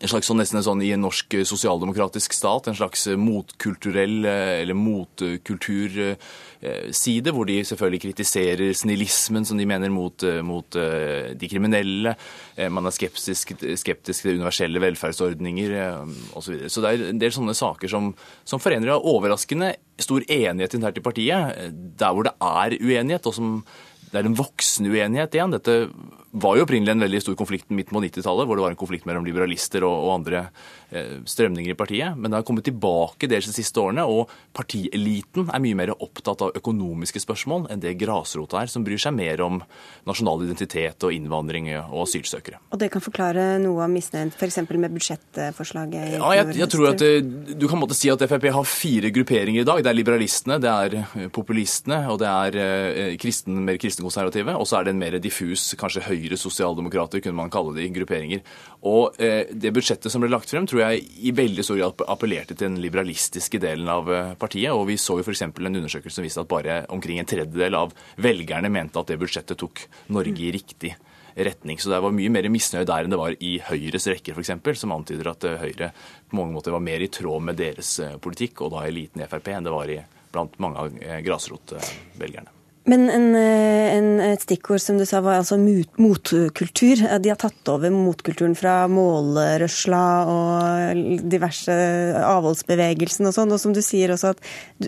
en 0.00 0.08
slags 0.08 0.30
sånn, 0.30 0.40
nesten 0.40 0.62
sånn 0.64 0.80
i 0.80 0.94
en 0.94 1.02
norsk 1.04 1.34
sosialdemokratisk 1.44 2.32
stat, 2.32 2.66
en 2.70 2.76
slags 2.78 3.02
motkulturell 3.20 4.24
eller 4.24 4.76
motkulturside, 4.76 6.16
hvor 7.36 7.44
de 7.48 7.60
selvfølgelig 7.68 8.00
kritiserer 8.06 8.72
snillismen 8.76 9.44
som 9.48 9.56
de 9.60 9.66
mener 9.68 9.90
mot, 9.92 10.16
mot 10.46 10.76
eh, 10.80 11.36
de 11.36 11.46
kriminelle. 11.52 12.14
Eh, 12.56 12.70
man 12.72 12.86
er 12.88 12.96
skeptisk, 12.96 13.52
skeptisk 13.82 14.18
til 14.24 14.36
universelle 14.38 14.80
velferdsordninger 14.86 15.70
osv. 16.32 16.40
Så, 16.40 16.48
videre. 16.54 16.72
så 16.72 16.78
det 16.80 16.88
er 16.88 16.96
en 17.10 17.20
del 17.20 17.32
sånne 17.36 17.54
saker 17.60 17.88
som, 17.92 18.04
som 18.48 18.60
forener 18.62 18.96
overraskende 18.96 19.74
stor 20.00 20.20
enighet 20.24 20.74
internt 20.78 20.96
i 20.96 21.04
partiet, 21.04 21.44
der 22.00 22.12
hvor 22.16 22.24
det 22.24 22.32
er 22.40 22.70
uenighet, 22.80 23.26
og 23.28 23.34
som 23.36 23.60
det 24.10 24.18
er 24.18 24.26
en 24.26 24.38
voksende 24.38 24.90
uenighet 24.90 25.36
igjen. 25.36 25.52
Dette 25.54 25.74
var 26.30 26.56
jo 26.56 26.64
opprinnelig 26.64 26.92
en 26.94 27.02
veldig 27.02 27.20
stor 27.24 27.36
konflikt 27.38 27.72
midt 27.74 27.90
på 27.90 28.00
90-tallet, 28.02 28.46
hvor 28.46 28.58
det 28.58 28.62
var 28.62 28.74
en 28.74 28.78
konflikt 28.78 29.06
mellom 29.08 29.26
liberalister 29.26 29.82
og, 29.86 29.96
og 30.06 30.12
andre 30.20 30.42
eh, 30.94 31.16
strømninger 31.26 31.74
i 31.74 31.78
partiet. 31.78 32.14
Men 32.14 32.30
det 32.30 32.38
har 32.38 32.46
kommet 32.46 32.66
tilbake 32.68 33.26
dels 33.30 33.48
de 33.50 33.54
siste 33.56 33.82
årene, 33.82 34.04
og 34.06 34.30
partieliten 34.54 35.50
er 35.50 35.62
mye 35.64 35.78
mer 35.78 35.92
opptatt 35.96 36.44
av 36.46 36.54
økonomiske 36.60 37.22
spørsmål 37.24 37.66
enn 37.72 37.82
det 37.82 37.96
grasrota 37.98 38.60
er, 38.62 38.70
som 38.70 38.86
bryr 38.86 39.00
seg 39.02 39.16
mer 39.16 39.42
om 39.42 39.58
nasjonal 40.06 40.44
identitet 40.46 41.02
og 41.06 41.16
innvandring 41.16 41.72
og 41.80 42.04
asylsøkere. 42.04 42.62
Og 42.70 42.78
det 42.78 42.92
kan 42.94 43.02
forklare 43.02 43.58
noe 43.64 43.82
av 43.88 43.90
misnøyen 43.90 44.30
f.eks. 44.30 44.60
med 44.70 44.94
budsjettforslaget? 44.94 46.14
ja, 46.14 46.30
jeg, 46.38 46.56
jeg, 46.60 46.70
tror 46.70 46.92
at 46.92 47.02
Du 47.58 47.66
kan 47.70 47.80
måtte 47.80 47.98
si 47.98 48.10
at 48.12 48.22
Frp 48.30 48.46
har 48.54 48.68
fire 48.68 49.10
grupperinger 49.14 49.64
i 49.64 49.66
dag. 49.66 49.82
Det 49.82 49.90
er 49.90 49.98
liberalistene, 49.98 50.60
det 50.62 50.70
er 50.70 50.96
eh, 51.00 51.28
populistene, 51.34 52.04
og 52.12 52.22
det 52.22 52.30
er 52.30 52.62
eh, 52.62 53.18
kristen, 53.20 53.58
mer 53.66 53.82
kristenkonservative. 53.82 54.54
Og 54.54 54.68
så 54.70 54.78
er 54.78 54.86
det 54.86 54.94
en 54.94 55.02
mer 55.02 55.18
diffus, 55.22 55.72
kanskje 55.80 56.06
høy 56.06 56.19
høyre 56.20 56.38
sosialdemokrater, 56.38 57.22
kunne 57.24 57.38
man 57.38 57.52
kalle 57.52 57.74
det, 57.76 57.86
i 57.86 57.94
grupperinger. 57.94 58.44
Og 58.88 59.18
eh, 59.20 59.50
det 59.50 59.72
budsjettet 59.74 60.12
som 60.12 60.22
ble 60.22 60.30
lagt 60.32 60.50
frem, 60.52 60.68
tror 60.68 60.84
jeg 60.84 61.04
i 61.20 61.34
veldig 61.36 61.64
stor 61.66 61.80
grad 61.80 62.04
appellerte 62.12 62.54
til 62.54 62.68
den 62.68 62.80
liberalistiske 62.82 63.60
delen 63.62 63.88
av 63.90 64.10
eh, 64.12 64.32
partiet. 64.40 64.72
Og 64.74 64.86
vi 64.90 64.98
så 65.00 65.18
jo 65.18 65.24
f.eks. 65.26 65.44
en 65.48 65.70
undersøkelse 65.70 66.20
som 66.20 66.26
viste 66.26 66.42
at 66.42 66.50
bare 66.50 66.82
omkring 66.92 67.20
en 67.20 67.28
tredjedel 67.28 67.78
av 67.78 67.94
velgerne 68.20 68.72
mente 68.72 69.00
at 69.00 69.10
det 69.10 69.20
budsjettet 69.20 69.60
tok 69.60 69.86
Norge 70.12 70.46
i 70.46 70.52
riktig 70.54 70.94
retning. 71.34 71.78
Så 71.80 71.92
det 71.92 72.00
var 72.02 72.14
mye 72.14 72.32
mer 72.32 72.48
misnøye 72.52 72.88
der 72.88 73.06
enn 73.06 73.14
det 73.14 73.20
var 73.20 73.36
i 73.38 73.56
Høyres 73.64 74.08
rekker, 74.10 74.36
f.eks., 74.36 74.80
som 74.82 74.96
antyder 74.96 75.32
at 75.32 75.48
eh, 75.48 75.58
Høyre 75.64 75.92
på 76.30 76.40
mange 76.40 76.56
måter 76.56 76.76
var 76.76 76.84
mer 76.84 77.02
i 77.02 77.10
tråd 77.12 77.50
med 77.50 77.60
deres 77.60 77.96
politikk, 78.22 78.64
og 78.64 78.74
da 78.76 78.86
eliten 78.86 79.24
i 79.24 79.28
Frp, 79.30 79.52
enn 79.54 79.66
det 79.66 79.74
var 79.74 79.90
i, 79.92 80.00
blant 80.30 80.56
mange 80.62 80.84
av 80.84 81.04
grasrotvelgerne. 81.26 82.59
Men 82.88 83.10
en, 83.12 83.26
eh, 83.36 83.92
en, 83.92 84.06
et 84.24 84.40
stikkord 84.40 84.80
som 84.80 84.96
du 84.96 85.04
sa 85.04 85.20
var 85.20 85.36
altså 85.42 85.58
motkultur. 85.60 87.02
De 87.20 87.28
har 87.28 87.38
tatt 87.38 87.68
over 87.68 87.92
motkulturen 87.92 88.54
fra 88.56 88.86
målrørsla 88.88 90.04
og 90.32 91.02
diverse 91.28 91.74
avholdsbevegelsen 92.24 93.28
og 93.28 93.36
sånn. 93.36 93.52
Og 93.52 93.60
som 93.60 93.74
du 93.76 93.82
sier 93.84 94.14
også 94.14 94.32
at, 94.32 94.40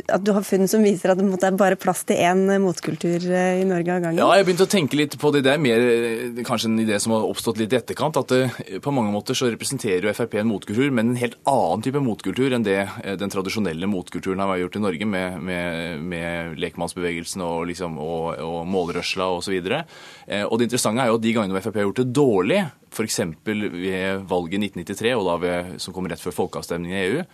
at 0.09 0.25
du 0.25 0.33
har 0.33 0.47
funn 0.47 0.65
som 0.71 0.85
viser 0.87 1.13
at 1.13 1.21
det 1.21 1.51
er 1.51 1.59
bare 1.61 1.77
plass 1.77 2.07
til 2.09 2.17
én 2.17 2.47
motkultur 2.65 3.29
eh, 3.29 3.61
i 3.61 3.69
Norge 3.69 3.93
av 3.93 4.07
gangen. 4.07 4.23
Ja, 4.25 4.31
jeg 4.41 4.49
begynte 4.49 4.69
å 4.69 4.73
tenke 4.73 4.97
litt 4.97 5.19
på 5.21 5.35
det. 5.37 5.45
Det 5.45 5.53
er 5.53 5.63
mer 5.63 5.85
eh, 5.85 6.43
kanskje 6.49 6.73
en 6.73 6.81
idé 6.87 6.97
som 7.03 7.13
har 7.13 7.29
oppstått 7.29 7.61
litt 7.61 7.77
i 7.77 7.81
etterkant. 7.83 8.17
At 8.17 8.33
det, 8.33 8.81
på 8.83 8.97
mange 8.97 9.13
måter 9.13 9.37
så 9.37 9.53
representerer 9.53 10.09
jo 10.09 10.17
Frp 10.17 10.39
en 10.41 10.49
motkultur, 10.49 10.89
men 10.89 11.13
en 11.13 11.21
helt 11.21 11.37
annen 11.45 11.85
type 11.85 12.01
motkultur 12.01 12.57
enn 12.57 12.65
det 12.65 12.81
den 13.21 13.33
tradisjonelle 13.33 13.89
motkulturen 13.91 14.41
har 14.41 14.57
gjort 14.65 14.81
i 14.81 14.85
Norge, 14.89 15.13
med, 15.13 15.39
med, 15.45 16.03
med 16.09 16.61
lekmannsbevegelsen 16.63 17.45
og 17.45 17.67
liksom 17.69 17.82
liksom, 17.83 17.99
og, 17.99 18.39
og 18.39 18.69
målrørsla 18.71 19.31
osv. 19.39 19.57
Og, 19.59 19.97
eh, 20.27 20.45
og 20.45 20.59
det 20.59 20.69
interessante 20.69 21.03
er 21.03 21.11
jo 21.11 21.19
at 21.19 21.25
de 21.25 21.35
gangene 21.35 21.63
Frp 21.63 21.81
har 21.81 21.89
gjort 21.89 22.03
det 22.03 22.13
dårlig, 22.15 22.61
f.eks. 22.93 23.21
ved 23.45 24.23
valget 24.29 24.61
i 24.61 24.71
1993, 24.71 25.17
og 25.17 25.27
da 25.27 25.41
ved, 25.43 25.75
som 25.83 25.95
kom 25.95 26.09
rett 26.09 26.23
før 26.23 26.39
folkeavstemningen 26.43 26.97
i 26.97 27.05
EU, 27.09 27.27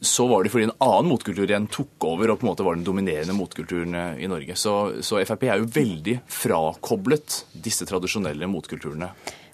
så 0.00 0.24
var 0.30 0.44
det 0.44 0.50
fordi 0.52 0.64
en 0.64 0.78
annen 0.80 1.10
motkultur 1.10 1.44
igjen 1.44 1.66
tok 1.68 2.06
over 2.08 2.30
og 2.32 2.38
på 2.40 2.46
en 2.46 2.48
måte 2.48 2.64
var 2.64 2.78
den 2.78 2.86
dominerende 2.86 3.34
motkulturen 3.36 3.92
eh, 3.98 4.22
i 4.24 4.30
Norge. 4.30 4.56
Så, 4.56 5.02
så 5.04 5.20
Frp 5.28 5.44
er 5.44 5.60
jo 5.60 5.68
veldig 5.74 6.14
frakoblet 6.30 7.42
disse 7.52 7.84
tradisjonelle 7.88 8.48
motkulturene. 8.48 9.10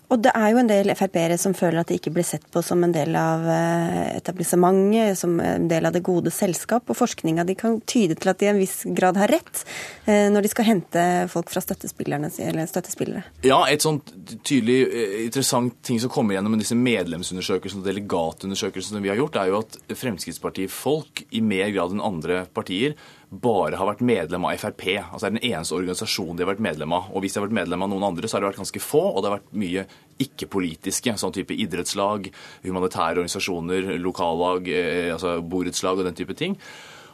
Og 0.09 0.23
det 0.25 0.33
er 0.33 0.53
jo 0.55 0.61
en 0.63 0.69
del 0.71 0.89
Frp-ere 0.97 1.37
som 1.41 1.53
føler 1.57 1.83
at 1.83 1.91
de 1.91 1.99
ikke 1.99 2.13
blir 2.15 2.25
sett 2.25 2.47
på 2.53 2.63
som 2.65 2.81
en 2.85 2.95
del 2.95 3.13
av 3.19 3.45
eh, 3.53 4.17
etablissementet, 4.17 5.19
som 5.21 5.35
en 5.45 5.67
del 5.69 5.85
av 5.85 5.93
det 5.93 6.01
gode 6.07 6.33
selskap. 6.33 6.89
Og 6.89 6.97
forskninga 6.97 7.45
de 7.49 7.57
kan 7.59 7.77
tyde 7.85 8.17
til 8.17 8.33
at 8.33 8.41
de 8.41 8.49
i 8.49 8.51
en 8.55 8.61
viss 8.61 8.81
grad 8.97 9.21
har 9.21 9.29
rett 9.35 9.63
eh, 10.07 10.31
når 10.33 10.47
de 10.47 10.53
skal 10.55 10.69
hente 10.71 11.05
folk 11.29 11.53
fra 11.53 11.61
støttespillere. 11.65 13.25
Ja, 13.45 13.61
et 13.69 13.85
sånt 13.85 14.15
tydelig 14.49 14.81
eh, 14.89 15.19
interessant 15.27 15.77
ting 15.85 16.01
som 16.01 16.13
kommer 16.13 16.39
gjennom 16.39 16.57
disse 16.57 16.79
medlemsundersøkelsene 16.79 17.85
og 17.85 17.91
delegatundersøkelsene 17.91 19.05
vi 19.05 19.13
har 19.13 19.21
gjort, 19.21 19.37
er 19.37 19.53
jo 19.53 19.61
at 19.61 19.79
Fremskrittspartifolk 19.93 21.27
i 21.37 21.45
mer 21.45 21.69
grad 21.77 21.93
enn 21.93 22.05
andre 22.05 22.47
partier 22.57 22.97
bare 23.29 23.77
har 23.77 23.89
vært 23.91 24.05
medlem 24.05 24.47
av 24.49 24.57
Frp. 24.57 24.85
Altså 25.03 25.27
det 25.27 25.29
er 25.29 25.35
den 25.37 25.51
eneste 25.51 25.77
organisasjonen 25.77 26.39
de 26.39 26.45
har 26.45 26.53
vært 26.55 26.65
medlem 26.65 26.95
av. 26.97 27.11
Og 27.13 27.23
hvis 27.23 27.35
de 27.35 27.41
har 27.41 27.47
vært 27.47 27.59
medlem 27.61 27.85
av 27.85 27.91
noen 27.93 28.07
andre, 28.09 28.29
så 28.29 28.37
har 28.37 28.45
det 28.45 28.51
vært 28.53 28.63
ganske 28.63 28.83
få, 28.83 29.03
og 29.11 29.21
det 29.21 29.31
har 29.31 29.37
vært 29.37 29.59
mye 29.63 29.85
ikke-politiske, 30.25 31.15
sånn 31.21 31.35
type 31.37 31.55
idrettslag, 31.55 32.31
humanitære 32.65 33.21
organisasjoner, 33.21 33.91
lokallag, 34.03 34.71
eh, 34.73 35.13
altså 35.15 35.37
borettslag 35.45 36.01
og 36.01 36.09
den 36.09 36.17
type 36.19 36.37
ting. 36.39 36.57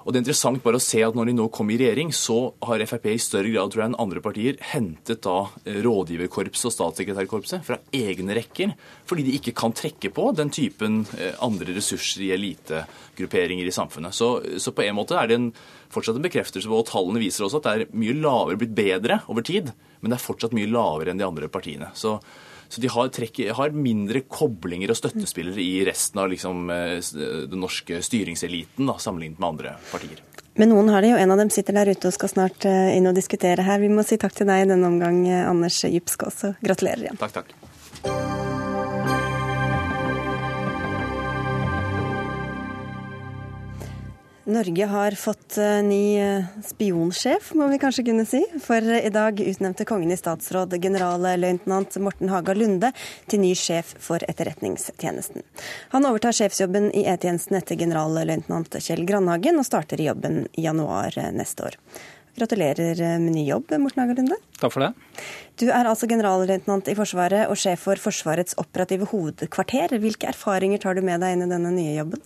Og 0.04 0.12
det 0.12 0.18
er 0.18 0.24
interessant 0.24 0.60
bare 0.64 0.78
å 0.78 0.84
se 0.84 1.00
at 1.04 1.16
Når 1.16 1.30
de 1.30 1.36
nå 1.38 1.46
kom 1.54 1.70
i 1.72 1.78
regjering, 1.80 2.12
så 2.12 2.52
har 2.68 2.84
Frp 2.84 3.08
i 3.14 3.16
større 3.20 3.50
grad 3.52 3.72
tror 3.72 3.82
jeg, 3.82 3.90
enn 3.90 4.02
andre 4.02 4.20
partier 4.24 4.58
hentet 4.74 5.22
da 5.24 5.46
eh, 5.64 5.80
rådgiverkorpset 5.84 6.68
og 6.68 6.74
statssekretærkorpset 6.74 7.64
fra 7.64 7.78
egne 7.94 8.36
rekker, 8.36 8.74
fordi 9.08 9.24
de 9.26 9.36
ikke 9.38 9.54
kan 9.56 9.72
trekke 9.76 10.10
på 10.14 10.26
den 10.36 10.52
typen 10.52 11.02
eh, 11.16 11.32
andre 11.44 11.76
ressurser 11.76 12.26
i 12.26 12.32
elitegrupperinger 12.36 13.68
i 13.68 13.74
samfunnet. 13.74 14.16
Så, 14.16 14.30
så 14.60 14.74
på 14.76 14.84
en 14.84 14.98
måte 14.98 15.16
er 15.20 15.30
det 15.30 15.38
en, 15.40 15.50
fortsatt 15.94 16.20
en 16.20 16.26
bekreftelse 16.26 16.68
på, 16.68 16.82
og 16.82 16.88
tallene 16.90 17.22
viser 17.22 17.46
også 17.46 17.62
at 17.62 17.68
det 17.68 17.74
er 17.74 17.96
mye 17.96 18.16
lavere, 18.18 18.60
blitt 18.60 18.76
bedre 18.76 19.22
over 19.32 19.46
tid, 19.46 19.72
men 20.02 20.12
det 20.12 20.18
er 20.18 20.26
fortsatt 20.26 20.56
mye 20.56 20.68
lavere 20.68 21.14
enn 21.14 21.22
de 21.22 21.28
andre 21.28 21.48
partiene. 21.52 21.88
Så 21.96 22.18
så 22.74 22.82
de 22.82 22.90
har, 22.90 23.10
trekk, 23.14 23.40
har, 23.54 23.74
mindre 23.74 24.24
koblinger 24.26 24.90
og 24.90 24.98
støttespillere 24.98 25.62
i 25.62 25.84
resten 25.86 26.18
av 26.18 26.30
liksom, 26.32 26.64
eh, 26.74 26.96
den 27.46 27.60
norske 27.62 28.00
styringseliten 28.02 28.90
da, 28.90 28.96
sammenlignet 28.98 29.38
med 29.38 29.52
andre 29.52 29.76
partier. 29.92 30.24
Men 30.58 30.70
noen 30.70 30.90
har 30.90 31.02
det 31.02 31.12
jo. 31.12 31.18
En 31.18 31.34
av 31.34 31.38
dem 31.38 31.50
sitter 31.50 31.74
der 31.74 31.90
ute 31.94 32.10
og 32.10 32.14
skal 32.14 32.30
snart 32.30 32.66
eh, 32.70 32.96
inn 32.96 33.06
og 33.10 33.14
diskutere 33.14 33.66
her. 33.66 33.82
Vi 33.82 33.90
må 33.90 34.06
si 34.06 34.18
takk 34.18 34.34
til 34.34 34.50
deg 34.50 34.64
i 34.64 34.70
denne 34.70 34.90
omgang, 34.90 35.22
eh, 35.26 35.46
Anders 35.46 35.80
Djupskås, 35.86 36.42
og 36.50 36.66
gratulerer 36.66 37.06
igjen. 37.06 37.22
Takk, 37.22 37.38
takk. 37.38 37.54
Norge 44.44 44.86
har 44.86 45.10
fått 45.10 45.56
eh, 45.56 45.80
ny 45.82 46.18
eh, 46.20 46.44
spionsjef, 46.64 47.54
må 47.56 47.64
vi 47.70 47.78
kanskje 47.80 48.02
kunne 48.04 48.26
si. 48.28 48.42
For 48.60 48.76
i 48.76 49.08
dag 49.12 49.38
utnevnte 49.40 49.86
Kongen 49.88 50.12
i 50.12 50.18
statsråd 50.20 50.76
generalløytnant 50.84 51.96
Morten 52.04 52.28
Haga 52.28 52.52
Lunde 52.52 52.90
til 53.30 53.40
ny 53.40 53.54
sjef 53.56 53.94
for 54.04 54.20
Etterretningstjenesten. 54.28 55.46
Han 55.96 56.04
overtar 56.10 56.36
sjefsjobben 56.36 56.90
i 56.92 57.06
E-tjenesten 57.08 57.56
etter 57.56 57.80
generalløytnant 57.80 58.76
Kjell 58.84 59.06
Grandhagen, 59.08 59.62
og 59.62 59.64
starter 59.64 60.04
i 60.04 60.10
jobben 60.10 60.42
i 60.52 60.66
januar 60.68 61.16
eh, 61.16 61.32
neste 61.32 61.70
år. 61.70 61.80
Gratulerer 62.36 63.00
med 63.22 63.38
ny 63.38 63.46
jobb, 63.48 63.72
Morten 63.80 64.04
Haga 64.04 64.18
Lunde. 64.18 64.40
Takk 64.60 64.76
for 64.76 64.84
det. 64.84 64.92
Du 65.56 65.70
er 65.70 65.88
altså 65.88 66.10
generalløytnant 66.10 66.92
i 66.92 66.98
Forsvaret 66.98 67.48
og 67.48 67.56
sjef 67.56 67.86
for 67.88 68.08
Forsvarets 68.10 68.58
operative 68.60 69.08
hovedkvarter. 69.08 69.96
Hvilke 70.04 70.28
erfaringer 70.34 70.84
tar 70.84 70.98
du 70.98 71.06
med 71.06 71.24
deg 71.24 71.38
inn 71.38 71.46
i 71.46 71.52
denne 71.56 71.72
nye 71.72 71.96
jobben? 72.02 72.20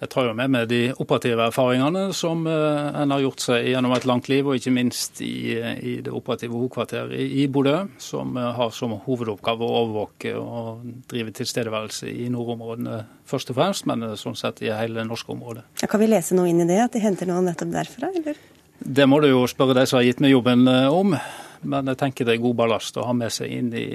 Jeg 0.00 0.08
tar 0.14 0.30
jo 0.30 0.32
med 0.32 0.48
meg 0.48 0.68
de 0.70 0.78
operative 1.02 1.44
erfaringene 1.50 2.06
som 2.16 2.46
uh, 2.48 2.88
en 2.96 3.12
har 3.12 3.20
gjort 3.20 3.42
seg 3.44 3.66
gjennom 3.68 3.92
et 3.92 4.06
langt 4.08 4.30
liv, 4.32 4.46
og 4.48 4.56
ikke 4.56 4.72
minst 4.72 5.20
i, 5.20 5.58
i 5.60 5.98
det 6.00 6.14
operative 6.16 6.56
hovedkvarteret 6.56 7.12
i, 7.20 7.44
Bodø, 7.52 7.82
som 8.00 8.32
uh, 8.40 8.46
har 8.56 8.72
som 8.72 8.94
hovedoppgave 9.04 9.66
å 9.66 9.74
overvåke 9.82 10.32
og 10.40 10.86
drive 11.10 11.34
tilstedeværelse 11.36 12.08
i 12.08 12.30
nordområdene 12.32 13.02
først 13.28 13.52
og 13.52 13.60
fremst, 13.60 13.84
men 13.90 14.08
uh, 14.08 14.16
sånn 14.16 14.38
sett 14.40 14.64
i 14.64 14.72
hele 14.72 15.02
det 15.02 15.04
norske 15.10 15.34
området. 15.36 15.66
Ja, 15.82 15.90
kan 15.90 16.00
vi 16.00 16.08
lese 16.08 16.38
noe 16.38 16.48
inn 16.48 16.64
i 16.64 16.68
det, 16.70 16.80
at 16.86 16.96
de 16.96 17.04
henter 17.04 17.28
noe 17.28 17.44
nettopp 17.44 17.76
derfra, 17.76 18.08
eller? 18.08 18.40
Det 18.80 19.04
må 19.04 19.20
du 19.20 19.28
jo 19.28 19.44
spørre 19.52 19.76
de 19.76 19.84
som 19.84 20.00
har 20.00 20.08
gitt 20.08 20.24
meg 20.24 20.32
jobben 20.32 20.64
om. 20.64 21.12
Men 21.60 21.90
jeg 21.92 21.98
tenker 22.00 22.24
det 22.24 22.36
er 22.36 22.42
god 22.42 22.56
ballast 22.56 22.96
å 22.96 23.04
ha 23.04 23.12
med 23.16 23.32
seg 23.34 23.52
inn 23.52 23.68
i, 23.76 23.86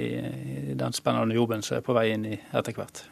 den 0.78 0.94
spennende 0.94 1.34
jobben 1.34 1.64
som 1.66 1.78
er 1.78 1.84
på 1.86 1.96
vei 1.96 2.12
inn 2.14 2.26
i 2.28 2.36
etter 2.36 2.76
hvert. 2.76 3.02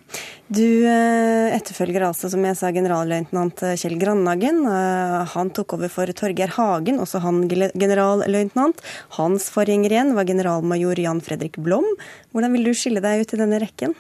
Du 0.47 0.63
eh, 0.63 1.55
etterfølger 1.57 2.07
altså, 2.07 2.31
som 2.31 2.45
jeg 2.47 2.59
sa, 2.61 2.71
generalløytnant 2.75 3.65
Kjell 3.81 3.97
Grandhagen. 3.99 4.63
Eh, 4.71 5.19
han 5.35 5.51
tok 5.57 5.75
over 5.79 5.91
for 5.91 6.15
Torgeir 6.15 6.55
Hagen, 6.55 7.03
også 7.03 7.23
han 7.25 7.45
generalløytnant. 7.51 8.85
Hans 9.19 9.51
forgjenger 9.55 9.97
igjen 9.97 10.15
var 10.15 10.29
generalmajor 10.31 11.03
Jan 11.03 11.25
Fredrik 11.25 11.59
Blom. 11.59 11.89
Hvordan 12.31 12.55
vil 12.55 12.71
du 12.71 12.75
skille 12.79 13.03
deg 13.03 13.25
ut 13.25 13.35
i 13.35 13.41
denne 13.41 13.63
rekken? 13.65 13.97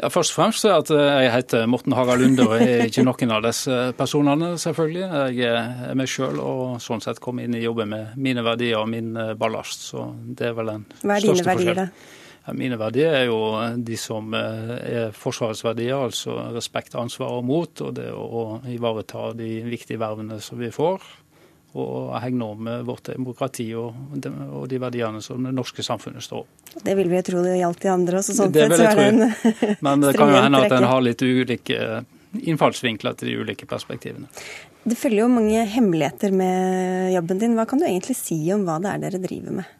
Ja, 0.00 0.08
Først 0.08 0.32
og 0.32 0.38
fremst 0.38 0.64
er 0.64 0.78
at 0.78 0.90
eh, 0.94 1.08
jeg 1.26 1.32
heter 1.34 1.66
Morten 1.68 1.92
Harald 1.92 2.22
Lunde 2.22 2.46
og 2.48 2.54
er 2.56 2.86
ikke 2.86 3.04
noen 3.04 3.34
av 3.36 3.42
disse 3.44 3.74
personene, 3.98 4.54
selvfølgelig. 4.60 5.26
Jeg 5.36 5.50
er 5.90 5.98
meg 5.98 6.08
sjøl 6.08 6.40
og 6.40 6.78
sånn 6.80 7.04
sett 7.04 7.20
kom 7.20 7.42
inn 7.42 7.56
i 7.58 7.60
jobben 7.66 7.92
med 7.92 8.14
mine 8.16 8.44
verdier 8.46 8.80
og 8.80 8.88
min 8.92 9.12
eh, 9.20 9.34
ballast. 9.36 9.90
Så 9.90 10.06
det 10.24 10.48
er 10.48 10.56
vel 10.56 10.72
den 10.72 10.86
Hva 11.02 11.18
er 11.18 11.26
dine 11.26 11.44
verdier, 11.44 11.82
da? 11.82 11.86
Ja, 12.46 12.54
mine 12.56 12.78
verdier 12.80 13.18
er 13.18 13.26
jo 13.28 13.40
de 13.76 13.98
som 14.00 14.32
eh, 14.36 14.72
er 14.88 15.16
Forsvarets 15.16 15.60
verdier, 15.66 15.98
altså 16.00 16.38
respekt, 16.54 16.96
ansvar 16.96 17.36
og 17.36 17.44
mot. 17.50 17.84
Og 17.84 17.92
det 18.00 18.08
å 18.14 18.46
ivareta 18.72 19.34
de 19.36 19.58
viktige 19.68 20.00
vervene 20.00 20.40
som 20.40 20.62
vi 20.62 20.72
får 20.72 21.04
og 21.78 22.14
hegne 22.18 22.46
om 22.50 22.70
vårt 22.86 23.12
demokrati 23.12 23.68
og 23.78 23.94
og 24.50 24.64
de 24.68 24.78
verdiene 24.82 25.20
som 25.22 25.44
det 25.44 25.52
norske 25.54 25.84
samfunnet 25.86 26.24
står 26.24 26.42
opp. 26.42 26.72
Det 26.82 26.94
vil 26.98 27.10
vi 27.10 27.18
jo 27.20 27.26
tro 27.26 27.42
det 27.44 27.58
gjaldt 27.60 27.84
de 27.84 27.92
andre 27.92 28.18
også, 28.20 28.36
sånn 28.36 28.54
det 28.54 28.66
sett 28.66 28.78
så 28.78 28.88
er 28.90 29.12
det 29.18 29.76
Men 29.86 30.02
det 30.02 30.14
kan 30.18 30.32
jo 30.32 30.40
hende 30.40 30.62
at 30.66 30.74
en 30.74 30.88
har 30.90 31.04
litt 31.04 31.22
ulike 31.22 31.78
innfallsvinkler 32.30 33.16
til 33.18 33.30
de 33.30 33.36
ulike 33.42 33.66
perspektivene. 33.70 34.30
Det 34.82 34.96
følger 34.98 35.24
jo 35.24 35.30
mange 35.32 35.64
hemmeligheter 35.68 36.32
med 36.34 37.12
jobben 37.14 37.40
din. 37.42 37.56
Hva 37.58 37.66
kan 37.68 37.82
du 37.82 37.86
egentlig 37.88 38.16
si 38.18 38.38
om 38.54 38.64
hva 38.66 38.78
det 38.82 38.94
er 38.94 39.02
dere 39.04 39.22
driver 39.22 39.60
med? 39.60 39.76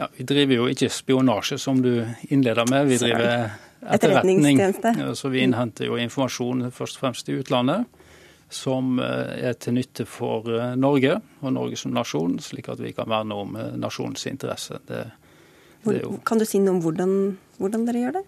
Ja, 0.00 0.08
Vi 0.16 0.26
driver 0.26 0.54
jo 0.54 0.68
ikke 0.72 0.90
spionasje, 0.90 1.58
som 1.58 1.82
du 1.82 2.04
innleder 2.28 2.66
med. 2.70 2.90
Vi 2.90 2.98
driver 3.00 3.52
etterretning. 3.82 4.58
Så 5.14 5.30
vi 5.32 5.44
innhenter 5.46 5.88
jo 5.88 5.98
informasjon 6.00 6.70
først 6.74 6.98
og 6.98 7.06
fremst 7.06 7.30
i 7.30 7.38
utlandet 7.38 7.86
som 8.52 8.98
eh, 9.00 9.48
er 9.48 9.56
til 9.60 9.76
nytte 9.78 10.06
for 10.08 10.48
eh, 10.52 10.74
Norge 10.78 11.16
og 11.40 11.54
Norge 11.54 11.78
som 11.80 11.94
nasjon, 11.94 12.38
slik 12.42 12.70
at 12.72 12.82
vi 12.82 12.92
kan 12.96 13.10
verne 13.10 13.38
om 13.44 13.56
eh, 13.58 13.72
nasjonens 13.80 14.26
interesse. 14.30 14.80
Det, 14.88 15.02
det 15.86 15.98
jo... 16.02 16.16
Kan 16.28 16.42
du 16.42 16.46
si 16.48 16.60
noe 16.62 16.76
om 16.76 16.82
hvordan, 16.84 17.16
hvordan 17.58 17.88
dere 17.88 18.04
gjør 18.04 18.18
det? 18.20 18.24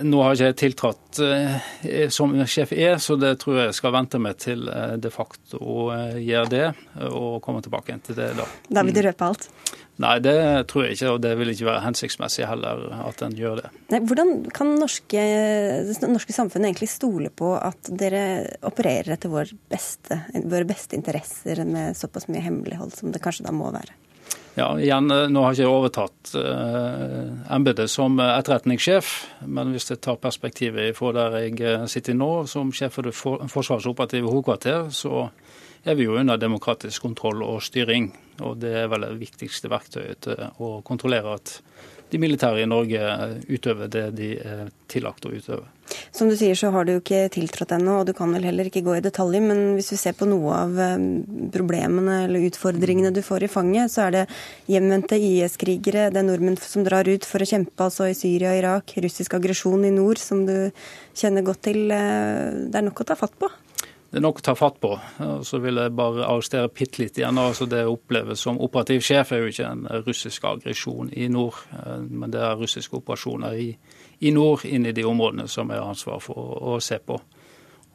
Nå 0.00 0.22
har 0.24 0.32
ikke 0.32 0.46
jeg 0.46 0.56
tiltrådt 0.62 1.18
som 2.14 2.30
sjef 2.48 2.70
E, 2.72 2.86
så 3.04 3.18
det 3.20 3.34
tror 3.42 3.58
jeg 3.58 3.74
skal 3.76 3.92
vente 3.92 4.16
meg 4.22 4.38
til 4.40 4.62
de 4.64 5.10
facto 5.12 5.58
gjør 6.16 6.48
det, 6.48 6.62
og 7.10 7.42
komme 7.44 7.60
tilbake 7.60 7.98
til 8.06 8.16
det 8.16 8.30
da. 8.38 8.46
Da 8.72 8.86
vil 8.86 8.96
du 8.96 9.02
røpe 9.04 9.28
alt? 9.28 9.44
Nei, 9.98 10.14
det 10.22 10.38
tror 10.70 10.84
jeg 10.86 10.94
ikke, 10.94 11.12
og 11.16 11.22
det 11.24 11.32
vil 11.40 11.50
ikke 11.50 11.66
være 11.66 11.82
hensiktsmessig 11.82 12.46
heller 12.46 12.84
at 13.02 13.22
en 13.26 13.34
gjør 13.34 13.62
det. 13.64 13.70
Nei, 13.90 13.98
hvordan 14.06 14.34
kan 14.54 14.76
norske, 14.78 15.24
det 15.88 16.10
norske 16.10 16.34
samfunnet 16.36 16.70
egentlig 16.70 16.90
stole 16.92 17.32
på 17.34 17.56
at 17.58 17.90
dere 17.98 18.22
opererer 18.68 19.16
etter 19.16 19.32
vår 19.32 19.50
beste, 19.70 20.20
våre 20.44 20.68
beste 20.68 20.94
interesser 20.98 21.64
med 21.66 21.98
såpass 21.98 22.28
mye 22.30 22.44
hemmelighold 22.46 22.94
som 22.94 23.10
det 23.14 23.22
kanskje 23.24 23.48
da 23.48 23.54
må 23.54 23.72
være? 23.74 23.96
Ja, 24.58 24.72
igjen, 24.80 25.06
Nå 25.06 25.42
har 25.44 25.54
ikke 25.54 25.62
jeg 25.62 25.70
overtatt 25.70 26.32
eh, 26.38 27.28
embetet 27.54 27.90
som 27.92 28.18
etterretningssjef, 28.22 29.10
men 29.46 29.70
hvis 29.74 29.86
jeg 29.92 30.00
tar 30.02 30.18
perspektivet 30.18 30.96
fra 30.98 31.12
der 31.14 31.36
jeg 31.44 31.60
eh, 31.62 31.84
sitter 31.90 32.16
nå, 32.18 32.30
som 32.50 32.72
sjef 32.74 32.98
for 32.98 33.06
det 33.06 33.14
for, 33.14 33.44
Forsvarets 33.50 33.86
operative 33.86 34.30
hovedkvarter, 34.32 34.88
så 34.90 35.28
er 35.88 35.98
vi 35.98 36.08
jo 36.08 36.18
under 36.20 36.40
demokratisk 36.40 37.06
kontroll 37.06 37.42
og 37.46 37.62
styring. 37.64 38.10
Og 38.44 38.58
det 38.62 38.74
er 38.82 38.90
vel 38.92 39.06
det 39.06 39.16
viktigste 39.20 39.70
verktøyet 39.72 40.20
til 40.26 40.44
å 40.62 40.78
kontrollere 40.86 41.38
at 41.38 41.58
de 42.08 42.20
militære 42.20 42.62
i 42.62 42.68
Norge 42.68 43.00
utøver 43.48 43.90
det 43.92 44.04
de 44.16 44.30
er 44.40 44.70
tillagt 44.88 45.26
å 45.28 45.32
utøve. 45.32 45.66
Som 46.12 46.28
du 46.28 46.36
sier 46.36 46.56
så 46.56 46.70
har 46.72 46.84
du 46.84 46.94
jo 46.94 47.00
ikke 47.00 47.28
tiltrådt 47.32 47.74
ennå, 47.76 47.98
og 48.00 48.08
du 48.08 48.14
kan 48.16 48.32
vel 48.32 48.44
heller 48.48 48.68
ikke 48.68 48.82
gå 48.84 48.96
i 48.96 49.04
detalj. 49.04 49.40
Men 49.44 49.60
hvis 49.76 49.92
vi 49.94 49.98
ser 50.00 50.16
på 50.16 50.28
noe 50.28 50.56
av 50.56 50.80
eh, 50.84 50.96
problemene 51.52 52.22
eller 52.26 52.48
utfordringene 52.48 53.12
du 53.14 53.20
får 53.24 53.46
i 53.46 53.52
fanget, 53.52 53.92
så 53.92 54.06
er 54.06 54.16
det 54.16 54.24
hjemvendte 54.72 55.20
IS-krigere, 55.20 56.08
det 56.12 56.22
er 56.22 56.28
nordmenn 56.28 56.58
som 56.60 56.84
drar 56.86 57.08
ut 57.08 57.28
for 57.28 57.44
å 57.44 57.48
kjempe 57.48 57.88
altså 57.88 58.08
i 58.08 58.16
Syria 58.16 58.54
og 58.54 58.62
Irak, 58.62 58.96
russisk 59.04 59.38
aggresjon 59.38 59.86
i 59.88 59.94
nord, 59.94 60.20
som 60.20 60.44
du 60.48 60.56
kjenner 61.16 61.46
godt 61.46 61.64
til. 61.70 61.86
Eh, 61.92 62.68
det 62.68 62.80
er 62.80 62.88
nok 62.88 63.04
å 63.04 63.08
ta 63.08 63.18
fatt 63.18 63.36
på? 63.40 63.52
Det 64.08 64.16
er 64.16 64.24
nok 64.24 64.38
å 64.40 64.44
ta 64.46 64.54
fatt 64.56 64.78
på. 64.80 64.94
Så 65.44 65.58
vil 65.60 65.76
jeg 65.76 65.92
bare 65.96 66.24
arrestere 66.24 66.70
bitte 66.72 67.02
litt 67.02 67.18
igjen. 67.20 67.36
Altså 67.42 67.66
det 67.68 67.82
jeg 67.82 67.92
opplever 67.92 68.38
som 68.40 68.60
operativ 68.64 69.02
sjef 69.04 69.34
er 69.36 69.42
jo 69.42 69.50
ikke 69.52 69.68
en 69.68 69.82
russisk 70.06 70.46
aggresjon 70.48 71.10
i 71.12 71.26
nord, 71.32 71.58
eh, 71.76 71.98
men 72.08 72.32
det 72.32 72.40
er 72.40 72.56
russiske 72.56 72.96
operasjoner 73.02 73.58
i, 73.60 73.68
i 74.24 74.32
nord, 74.32 74.64
inn 74.64 74.88
i 74.88 74.94
de 74.96 75.04
områdene 75.04 75.44
som 75.52 75.68
jeg 75.68 75.82
har 75.82 75.92
ansvar 75.92 76.24
for 76.24 76.56
å, 76.56 76.78
se 76.80 76.96
på. 77.04 77.20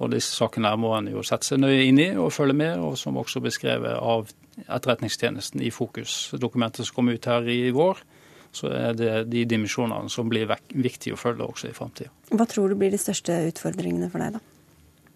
Og 0.04 0.14
disse 0.14 0.38
sakene 0.38 0.70
her 0.70 0.78
må 0.78 0.94
en 0.94 1.10
jo 1.10 1.26
sette 1.26 1.50
seg 1.50 1.64
nøye 1.64 1.82
inn 1.88 2.02
i 2.02 2.08
og 2.14 2.34
følge 2.34 2.60
med, 2.62 2.78
og 2.78 2.98
som 3.00 3.18
også 3.18 3.42
beskrevet 3.42 3.98
av 3.98 4.30
Etterretningstjenesten 4.68 5.66
i 5.66 5.74
Fokus-dokumentet 5.74 6.86
som 6.86 7.00
kom 7.00 7.10
ut 7.10 7.26
her 7.26 7.48
i 7.50 7.72
vår, 7.74 8.06
så 8.54 8.70
er 8.70 8.94
det 8.94 9.14
de 9.34 9.48
dimensjonene 9.50 10.14
som 10.14 10.30
blir 10.30 10.46
viktige 10.70 11.18
å 11.18 11.18
følge 11.18 11.48
også 11.48 11.72
i 11.72 11.78
framtida. 11.78 12.14
Hva 12.30 12.46
tror 12.46 12.70
du 12.70 12.78
blir 12.78 12.94
de 12.94 13.02
største 13.02 13.40
utfordringene 13.50 14.14
for 14.14 14.22
deg, 14.22 14.38
da? 14.38 14.53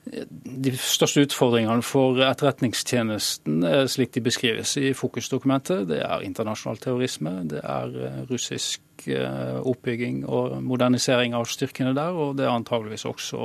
De 0.08 0.74
største 0.80 1.26
utfordringene 1.28 1.84
for 1.86 2.20
Etterretningstjenesten, 2.24 3.62
slik 3.91 4.14
de 4.16 4.24
beskrives 4.26 4.76
i 4.80 4.93
fokusdokumentet, 4.97 5.88
det 5.89 6.01
er 6.05 6.26
internasjonal 6.26 6.80
terrorisme, 6.84 7.34
det 7.51 7.62
er 7.64 7.97
eh, 8.08 8.20
russisk 8.32 9.08
eh, 9.12 9.60
oppbygging 9.60 10.24
og 10.26 10.60
modernisering 10.64 11.36
av 11.38 11.49
styrkene 11.51 11.93
der, 11.97 12.16
og 12.16 12.38
det 12.39 12.47
er 12.47 12.55
antageligvis 12.55 13.08
også 13.10 13.41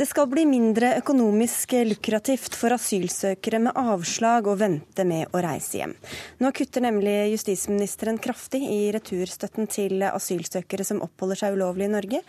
Det 0.00 0.06
skal 0.08 0.30
bli 0.32 0.46
mindre 0.48 0.94
økonomisk 0.96 1.74
lukrativt 1.84 2.54
for 2.56 2.72
asylsøkere 2.72 3.58
med 3.60 3.76
avslag 3.76 4.46
å 4.48 4.54
vente 4.56 5.04
med 5.04 5.28
å 5.36 5.42
reise 5.44 5.76
hjem. 5.76 5.92
Nå 6.40 6.48
kutter 6.56 6.86
nemlig 6.86 7.34
justisministeren 7.34 8.16
kraftig 8.16 8.62
i 8.64 8.78
returstøtten 8.96 9.68
til 9.68 10.00
asylsøkere 10.08 10.88
som 10.88 11.04
oppholder 11.04 11.42
seg 11.42 11.60
ulovlig 11.60 11.90
i 11.90 11.92
Norge. 11.92 12.22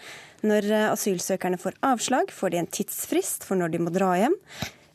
Når 0.43 0.69
asylsøkerne 0.89 1.63
får 1.63 1.79
avslag, 1.93 2.35
får 2.35 2.51
de 2.51 2.63
en 2.65 2.71
tidsfrist 2.75 3.47
for 3.47 3.63
når 3.63 3.71
de 3.71 3.83
må 3.87 3.95
dra 3.95 4.17
hjem. 4.19 4.35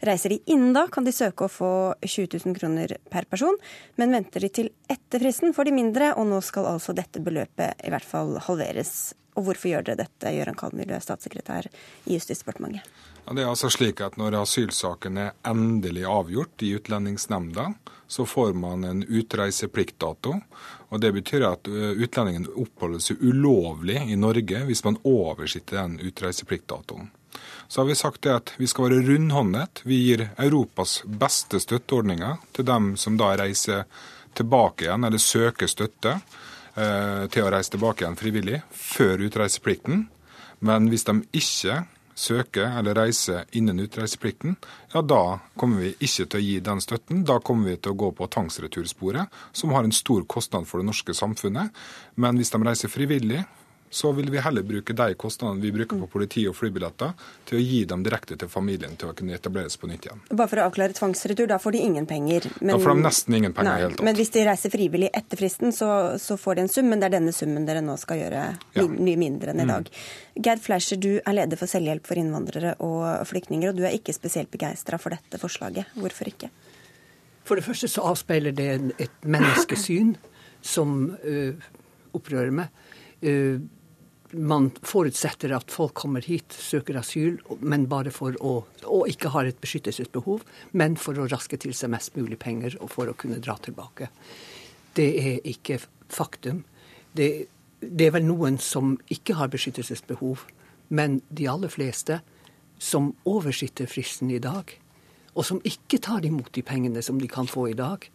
Reiser 0.05 0.37
de 0.37 0.43
innen 0.45 0.77
da, 0.77 0.85
kan 0.93 1.09
de 1.09 1.17
søke 1.17 1.49
å 1.49 1.53
få 1.57 1.75
20 2.05 2.43
000 2.45 2.61
kroner 2.61 2.99
per 3.09 3.25
person, 3.25 3.57
men 3.97 4.13
venter 4.21 4.45
de 4.45 4.53
til 4.53 4.75
etter 4.93 5.25
fristen, 5.25 5.57
får 5.57 5.71
de 5.71 5.79
mindre, 5.81 6.13
og 6.21 6.29
nå 6.29 6.45
skal 6.45 6.75
altså 6.77 6.93
dette 6.93 7.25
beløpet 7.25 7.89
i 7.89 7.95
hvert 7.95 8.05
fall 8.05 8.37
halveres 8.51 9.15
og 9.37 9.45
hvorfor 9.45 9.71
gjør 9.71 9.85
dere 9.85 10.01
dette, 10.05 10.33
Gøran 10.33 10.57
Kalmyr, 10.59 10.97
statssekretær 11.05 11.69
i 11.69 12.17
Justisdepartementet? 12.17 12.89
Ja, 13.27 13.35
det 13.35 13.43
er 13.43 13.51
altså 13.51 13.69
slik 13.73 14.01
at 14.01 14.17
Når 14.17 14.39
asylsaken 14.41 15.19
er 15.19 15.35
endelig 15.45 16.07
avgjort 16.09 16.63
i 16.63 16.73
Utlendingsnemnda, 16.79 17.73
så 18.07 18.27
får 18.27 18.55
man 18.55 18.85
en 18.85 19.03
utreisepliktdato. 19.03 20.41
og 20.89 21.01
Det 21.01 21.13
betyr 21.13 21.43
at 21.49 21.69
utlendingen 21.69 22.47
oppholder 22.55 23.03
seg 23.03 23.21
ulovlig 23.21 23.99
i 24.07 24.17
Norge 24.17 24.63
hvis 24.69 24.85
man 24.85 24.99
oversitter 25.03 25.83
den 25.83 25.99
utreisepliktdatoen. 26.01 27.11
Så 27.69 27.81
har 27.81 27.87
vi 27.87 27.95
sagt 27.99 28.23
det 28.23 28.35
at 28.35 28.53
vi 28.57 28.67
skal 28.71 28.87
være 28.87 29.03
rundhåndet. 29.09 29.83
Vi 29.83 29.99
gir 30.07 30.29
Europas 30.39 31.03
beste 31.05 31.61
støtteordninger 31.61 32.39
til 32.55 32.65
dem 32.65 32.95
som 32.97 33.19
da 33.19 33.35
reiser 33.37 33.85
tilbake 34.39 34.87
igjen 34.87 35.05
eller 35.05 35.19
søker 35.19 35.67
støtte. 35.67 36.21
Eh, 36.77 37.25
til 37.33 37.47
å 37.47 37.51
reise 37.53 37.73
tilbake 37.73 38.05
igjen 38.05 38.19
frivillig 38.21 38.59
før 38.69 39.23
utreiseplikten. 39.25 40.03
Men 40.61 40.91
hvis 40.93 41.07
de 41.09 41.23
ikke 41.37 41.85
søker 42.17 42.75
eller 42.79 42.97
reiser 42.97 43.47
innen 43.57 43.81
utreiseplikten, 43.81 44.59
ja 44.93 45.01
da 45.05 45.39
kommer 45.57 45.85
vi 45.85 45.95
ikke 45.97 46.27
til 46.27 46.41
å 46.41 46.45
gi 46.45 46.59
den 46.65 46.83
støtten. 46.85 47.23
Da 47.29 47.39
kommer 47.41 47.73
vi 47.73 47.79
til 47.81 47.95
å 47.95 48.01
gå 48.05 48.11
på 48.17 48.29
tvangsretursporet, 48.33 49.33
som 49.57 49.73
har 49.73 49.89
en 49.89 49.97
stor 49.97 50.25
kostnad 50.29 50.69
for 50.69 50.81
det 50.81 50.89
norske 50.91 51.17
samfunnet. 51.17 51.73
Men 52.21 52.37
hvis 52.37 52.53
de 52.53 52.61
reiser 52.65 52.93
frivillig, 52.93 53.45
så 53.91 54.11
vil 54.13 54.31
vi 54.31 54.41
heller 54.43 54.63
bruke 54.67 54.93
de 54.97 55.15
kostnadene 55.15 55.63
vi 55.63 55.71
bruker 55.73 55.99
på 56.01 56.09
politi 56.11 56.43
og 56.51 56.57
flybilletter, 56.59 57.13
til 57.49 57.59
å 57.59 57.63
gi 57.63 57.83
dem 57.89 58.03
direkte 58.07 58.37
til 58.39 58.51
familien 58.51 58.97
til 58.99 59.13
å 59.13 59.15
kunne 59.17 59.37
etableres 59.37 59.79
på 59.81 59.89
nytt 59.91 60.09
igjen. 60.09 60.23
Bare 60.33 60.51
for 60.51 60.61
å 60.61 60.67
avklare 60.69 60.97
tvangsretur, 60.97 61.47
da 61.51 61.59
får 61.63 61.77
de 61.77 61.83
ingen 61.87 62.09
penger? 62.11 62.49
Men, 62.59 62.75
da 62.75 62.81
får 62.83 62.95
de 62.95 63.05
nesten 63.07 63.39
ingen 63.39 63.55
penger 63.57 63.73
i 63.73 63.85
hele 63.85 63.97
tatt. 63.97 64.05
Men 64.09 64.19
hvis 64.19 64.33
de 64.35 64.45
reiser 64.49 64.75
frivillig 64.75 65.11
etter 65.15 65.41
fristen, 65.41 65.75
så, 65.77 65.91
så, 66.23 66.39
får 66.41 66.59
de 66.59 66.65
en 66.67 66.73
sum, 66.73 66.91
men 66.91 67.03
det 67.03 67.11
er 67.11 67.17
denne 67.19 67.35
summen 67.37 67.69
dere 67.69 67.85
nå 67.85 67.97
skal 68.01 68.21
gjøre 68.25 68.45
ja. 68.77 68.87
mye 68.87 69.21
mindre 69.21 69.55
enn 69.55 69.63
i 69.63 69.69
mm. 69.69 69.73
dag. 69.75 69.91
Mm. 69.93 70.43
Gerd 70.49 70.65
Fleischer, 70.67 71.01
du 71.01 71.13
er 71.17 71.39
leder 71.39 71.61
for 71.61 71.71
Selvhjelp 71.71 72.09
for 72.09 72.21
innvandrere 72.21 72.75
og 72.85 73.07
flyktninger, 73.31 73.71
og 73.71 73.79
du 73.79 73.87
er 73.87 73.97
ikke 73.97 74.15
spesielt 74.17 74.51
begeistra 74.53 74.99
for 75.01 75.15
dette 75.15 75.41
forslaget. 75.41 75.95
Hvorfor 75.97 76.33
ikke? 76.33 76.51
For 77.47 77.59
det 77.59 77.65
første 77.65 77.89
så 77.89 78.05
avspeiler 78.11 78.55
det 78.57 78.71
et 79.03 79.25
menneskesyn 79.25 80.17
som 80.67 80.99
uh, 81.23 81.71
opprører 82.17 82.53
meg. 82.55 82.85
Uh, 83.23 83.63
man 84.33 84.71
forutsetter 84.83 85.53
at 85.55 85.71
folk 85.71 85.95
kommer 85.95 86.25
hit, 86.25 86.53
søker 86.53 86.99
asyl, 87.01 87.39
men 87.61 87.87
bare 87.91 88.13
for 88.15 88.37
å 88.41 88.55
Og 88.87 89.09
ikke 89.11 89.33
har 89.35 89.47
et 89.47 89.59
beskyttelsesbehov, 89.61 90.45
men 90.73 90.97
for 90.97 91.19
å 91.19 91.27
raske 91.27 91.57
til 91.59 91.75
seg 91.75 91.91
mest 91.91 92.15
mulig 92.17 92.39
penger 92.39 92.77
og 92.81 92.91
for 92.91 93.11
å 93.11 93.17
kunne 93.19 93.41
dra 93.43 93.57
tilbake. 93.59 94.09
Det 94.95 95.09
er 95.19 95.41
ikke 95.45 95.81
faktum. 96.09 96.63
Det, 97.13 97.49
det 97.81 98.07
er 98.07 98.15
vel 98.15 98.25
noen 98.29 98.59
som 98.63 98.95
ikke 99.11 99.35
har 99.35 99.51
beskyttelsesbehov, 99.51 100.47
men 100.89 101.21
de 101.29 101.49
aller 101.51 101.69
fleste 101.69 102.21
som 102.79 103.11
oversitter 103.25 103.91
fristen 103.91 104.31
i 104.31 104.39
dag, 104.39 104.71
og 105.35 105.45
som 105.45 105.61
ikke 105.65 106.01
tar 106.01 106.25
imot 106.25 106.53
de 106.55 106.63
pengene 106.63 107.03
som 107.03 107.19
de 107.21 107.29
kan 107.29 107.49
få 107.51 107.69
i 107.73 107.77
dag, 107.77 108.07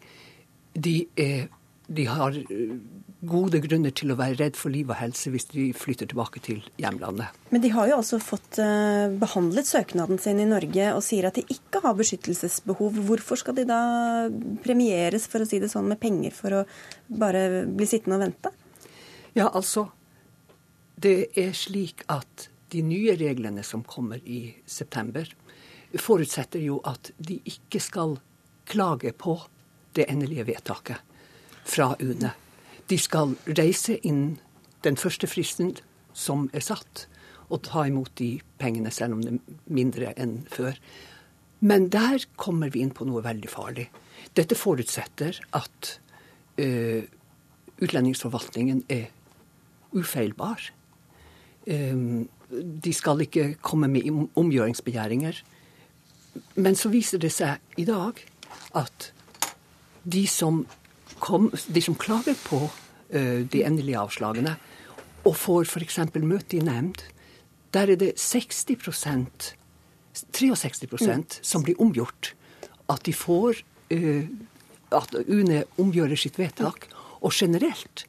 de, 0.74 0.95
er, 1.20 1.49
de 1.92 2.06
har 2.08 2.36
gode 3.28 3.60
grunner 3.62 3.94
til 3.94 4.14
å 4.14 4.18
være 4.18 4.38
redd 4.39 4.58
for 4.58 4.74
liv 4.74 4.89
og 4.89 4.98
helse 4.98 5.32
hvis 5.34 5.50
de 5.52 5.68
flytter 5.78 6.10
tilbake 6.10 6.42
til 6.44 6.62
hjemlandet. 6.82 7.36
Men 7.52 7.64
de 7.64 7.72
har 7.74 7.89
jo 7.92 8.00
også 8.00 8.20
fått 8.24 8.58
eh, 8.64 9.12
behandlet 9.22 9.70
søknaden 9.70 10.22
sin 10.22 10.39
i 10.42 10.48
Norge 10.50 10.88
og 10.96 11.04
sier 11.06 11.28
at 11.30 11.38
de 11.38 11.44
ikke 11.52 11.84
har 11.84 11.98
beskyttelsesbehov. 12.00 13.02
Hvorfor 13.10 13.42
skal 13.42 13.58
de 13.60 13.68
da 13.70 13.82
premieres, 14.64 15.28
for 15.30 15.44
å 15.44 15.50
si 15.50 15.60
det 15.62 15.70
sånn, 15.74 15.89
med 15.92 16.02
penger 16.02 16.34
for 16.36 16.62
å 16.62 16.64
bare 17.22 17.66
bli 17.68 17.89
sittende 17.89 18.18
og 18.18 18.26
vente? 18.26 18.54
Ja, 19.38 19.50
altså. 19.52 19.89
Det 21.02 21.32
er 21.39 21.54
slik 21.58 22.04
at 22.14 22.48
de 22.72 22.84
nye 22.86 23.16
reglene 23.20 23.64
som 23.68 23.84
kommer 23.84 24.22
i 24.24 24.44
september, 24.70 25.28
forutsetter 26.00 26.62
jo 26.64 26.78
at 26.88 27.10
de 27.20 27.42
ikke 27.50 27.82
skal 27.84 28.16
klage 28.70 29.12
på 29.18 29.36
det 29.98 30.06
endelige 30.08 30.46
vedtaket 30.48 31.11
fra 31.68 31.95
UNE. 31.99 32.34
De 32.89 32.97
skal 32.99 33.36
reise 33.47 33.97
inn 34.07 34.39
den 34.84 34.97
første 34.97 35.30
fristen 35.30 35.76
som 36.14 36.49
er 36.53 36.64
satt, 36.66 37.05
og 37.51 37.64
ta 37.68 37.86
imot 37.88 38.14
de 38.20 38.38
pengene, 38.59 38.91
selv 38.91 39.18
om 39.18 39.24
det 39.24 39.34
er 39.36 39.57
mindre 39.72 40.14
enn 40.20 40.41
før. 40.51 40.78
Men 41.62 41.89
der 41.93 42.24
kommer 42.39 42.72
vi 42.74 42.82
inn 42.82 42.93
på 42.95 43.05
noe 43.05 43.24
veldig 43.24 43.49
farlig. 43.51 43.88
Dette 44.38 44.57
forutsetter 44.57 45.38
at 45.57 45.91
uh, 46.62 47.01
utlendingsforvaltningen 47.82 48.86
er 48.89 49.09
ufeilbar. 49.91 50.64
Um, 51.68 52.30
de 52.51 52.93
skal 52.95 53.22
ikke 53.28 53.53
komme 53.62 53.88
med 53.91 54.09
omgjøringsbegjæringer. 54.39 55.43
Men 56.55 56.76
så 56.80 56.89
viser 56.91 57.22
det 57.22 57.32
seg 57.36 57.59
i 57.80 57.86
dag 57.88 58.20
at 58.80 59.12
de 60.03 60.24
som 60.28 60.64
kom, 61.20 61.49
de 61.68 61.82
som 61.82 61.95
klager 61.95 62.38
på 62.45 62.64
uh, 62.68 63.41
de 63.43 63.64
endelige 63.66 63.99
avslagene, 63.99 64.55
og 65.26 65.36
får 65.38 65.68
f.eks. 65.70 65.99
møte 66.22 66.57
i 66.57 66.64
nemnd, 66.66 67.03
der 67.72 67.91
er 67.93 67.99
det 67.99 68.16
60% 68.20 69.51
63 70.36 70.88
mm. 70.91 71.24
som 71.41 71.64
blir 71.64 71.80
omgjort. 71.82 72.34
At 72.91 73.05
de 73.07 73.14
får 73.16 73.62
uh, 73.93 74.26
At 74.91 75.14
UNE 75.16 75.64
omgjør 75.80 76.16
sitt 76.20 76.36
vedtak. 76.36 76.89
Og 77.24 77.32
generelt, 77.32 78.03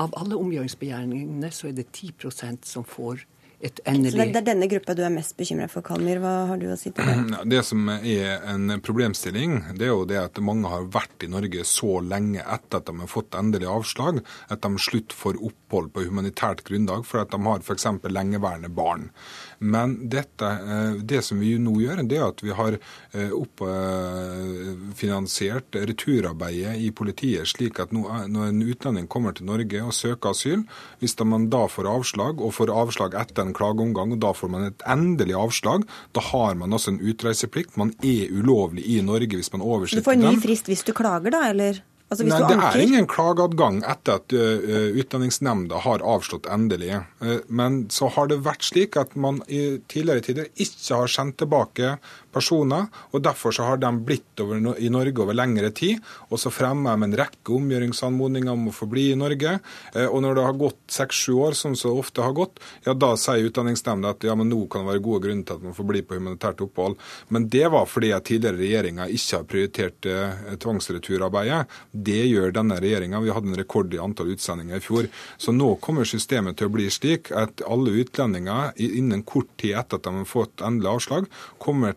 av 0.00 0.10
alle 0.18 0.34
omgjøringsbegjæringene, 0.34 1.50
så 1.54 1.68
er 1.68 1.76
det 1.76 1.86
10% 1.92 2.66
som 2.66 2.82
får 2.84 3.22
et 3.60 3.80
endelig 3.88 4.12
Så 4.12 4.18
Det 4.18 4.36
er 4.42 4.46
denne 4.50 4.66
gruppa 4.68 4.94
du 4.96 5.02
er 5.06 5.12
mest 5.14 5.36
bekymra 5.38 5.68
for, 5.72 5.82
Kalmyr. 5.84 6.18
Hva 6.20 6.32
har 6.50 6.58
du 6.60 6.66
å 6.68 6.76
si 6.76 6.90
til 6.92 7.04
det? 7.08 7.16
Det 7.48 7.62
som 7.64 7.88
er 7.96 8.44
en 8.52 8.80
problemstilling, 8.84 9.72
det 9.78 9.86
er 9.88 9.92
jo 9.94 10.04
det 10.08 10.18
at 10.20 10.36
mange 10.44 10.68
har 10.68 10.84
vært 10.92 11.24
i 11.24 11.28
Norge 11.32 11.64
så 11.68 12.00
lenge 12.04 12.44
etter 12.44 12.78
at 12.82 12.86
de 12.90 12.94
har 13.00 13.08
fått 13.08 13.34
endelig 13.38 13.68
avslag, 13.72 14.20
at 14.52 14.60
de 14.60 14.78
slutt 14.82 15.12
får 15.16 15.40
opphold 15.40 15.92
på 15.94 16.04
humanitært 16.10 16.64
grunnlag 16.68 17.06
for 17.08 17.20
at 17.22 17.30
de 17.32 17.38
har 17.46 17.60
f.eks. 17.64 17.86
lengeværende 18.12 18.70
barn. 18.76 19.08
Men 19.58 20.08
dette, 20.12 20.44
eh, 20.44 20.94
det 21.00 21.24
som 21.24 21.40
vi 21.40 21.56
nå 21.56 21.80
gjør, 21.80 22.04
det 22.04 22.16
er 22.18 22.28
at 22.28 22.42
vi 22.44 22.52
har 22.56 22.72
eh, 22.76 23.32
oppfinansiert 23.32 25.76
returarbeidet 25.80 26.76
i 26.84 26.92
politiet, 26.92 27.48
slik 27.48 27.80
at 27.80 27.92
når 27.96 28.44
en 28.50 28.62
utlending 28.66 29.08
kommer 29.08 29.32
til 29.32 29.48
Norge 29.48 29.80
og 29.80 29.94
søker 29.96 30.36
asyl, 30.36 30.68
hvis 31.00 31.16
man 31.24 31.48
da 31.48 31.64
får 31.72 31.88
avslag, 31.88 32.36
og 32.44 32.52
får 32.58 32.68
avslag 32.74 33.14
etter 33.16 33.45
en 33.50 33.56
klageomgang, 33.56 34.14
og 34.16 34.22
da 34.22 34.32
får 34.36 34.52
man 34.52 34.68
et 34.70 34.86
endelig 34.90 35.36
avslag, 35.38 35.84
da 36.16 36.24
har 36.32 36.56
man 36.60 36.76
også 36.76 36.94
en 36.94 37.02
utreiseplikt. 37.02 37.76
Man 37.80 37.94
er 38.04 38.32
ulovlig 38.34 38.86
i 38.86 39.00
Norge 39.04 39.38
hvis 39.38 39.52
man 39.54 39.64
oversetter 39.64 40.02
den. 40.02 40.04
Du 40.04 40.10
får 40.10 40.18
en 40.18 40.38
ny 40.38 40.42
frist 40.42 40.72
hvis 40.72 40.86
du 40.86 40.94
klager, 40.96 41.34
da, 41.34 41.44
eller? 41.50 41.82
Altså 42.06 42.22
hvis 42.22 42.36
Nei, 42.36 42.48
Det 42.54 42.66
er 42.68 42.84
ingen 42.84 43.08
klageadgang 43.10 43.80
etter 43.82 44.20
at 44.20 44.34
uh, 44.36 44.92
Utlendingsnemnda 44.94 45.80
har 45.82 46.04
avslått 46.06 46.46
endelig. 46.46 47.00
Uh, 47.18 47.40
men 47.50 47.80
så 47.90 48.06
har 48.14 48.30
det 48.30 48.44
vært 48.46 48.62
slik 48.68 48.98
at 49.00 49.16
man 49.18 49.40
i 49.50 49.80
tidligere 49.90 50.22
tider 50.28 50.52
ikke 50.54 51.00
har 51.00 51.10
sendt 51.10 51.40
tilbake 51.42 51.96
personer, 52.36 52.86
og 53.12 53.24
derfor 53.24 53.54
så 53.56 53.70
har 53.70 53.80
de 53.80 53.90
blitt 54.06 54.44
over, 54.44 54.60
i 54.76 54.90
Norge 54.92 55.24
over 55.24 55.36
lengre 55.36 55.72
tid. 55.74 56.02
Og 56.28 56.40
så 56.42 56.52
fremmer 56.52 56.92
de 56.96 57.08
en 57.08 57.18
rekke 57.22 57.54
omgjøringsanmodninger 57.56 58.52
om 58.52 58.68
å 58.70 58.76
få 58.76 58.88
bli 58.90 59.08
i 59.14 59.18
Norge. 59.18 59.56
Uh, 59.96 60.06
og 60.06 60.20
når 60.24 60.38
det 60.38 60.46
har 60.46 60.60
gått 60.60 60.80
seks-sju 60.98 61.34
år, 61.48 61.56
som 61.58 61.76
så 61.78 61.94
ofte 61.96 62.24
har 62.24 62.36
gått, 62.36 62.60
ja 62.86 62.94
da 62.96 63.14
sier 63.20 63.46
Utlendingsnemnda 63.46 64.14
at 64.16 64.24
ja, 64.26 64.34
men 64.38 64.50
nå 64.50 64.62
kan 64.70 64.84
det 64.84 64.94
være 64.94 65.04
gode 65.04 65.22
grunner 65.26 65.46
til 65.46 65.58
at 65.58 65.66
man 65.66 65.76
får 65.76 65.88
bli 65.88 66.02
på 66.06 66.18
humanitært 66.18 66.62
opphold. 66.66 66.96
Men 67.34 67.48
det 67.52 67.66
var 67.72 67.88
fordi 67.88 68.12
at 68.16 68.26
tidligere 68.28 68.60
regjeringer 68.60 69.12
ikke 69.16 69.40
har 69.40 69.48
prioritert 69.50 70.08
tvangsreturarbeidet. 70.62 71.62
Det 71.92 72.22
gjør 72.26 72.54
denne 72.56 72.78
regjeringa. 72.82 73.20
Vi 73.22 73.32
hadde 73.34 73.52
en 73.52 73.58
rekord 73.58 73.94
i 73.94 74.00
antall 74.02 74.32
utsendinger 74.34 74.80
i 74.80 74.84
fjor. 74.84 75.08
Så 75.40 75.54
nå 75.54 75.72
kommer 75.84 76.08
systemet 76.08 76.58
til 76.58 76.70
å 76.70 76.74
bli 76.74 76.88
slik 76.92 77.30
at 77.36 77.62
alle 77.66 77.94
utlendinger 78.02 78.76
innen 78.82 79.24
kort 79.26 79.50
tid 79.60 79.76
etter 79.80 80.00
at 80.00 80.06
de 80.06 80.14
har 80.18 80.28
fått 80.28 80.64
endelig 80.64 80.92
avslag, 80.96 81.30
kommer 81.62 81.96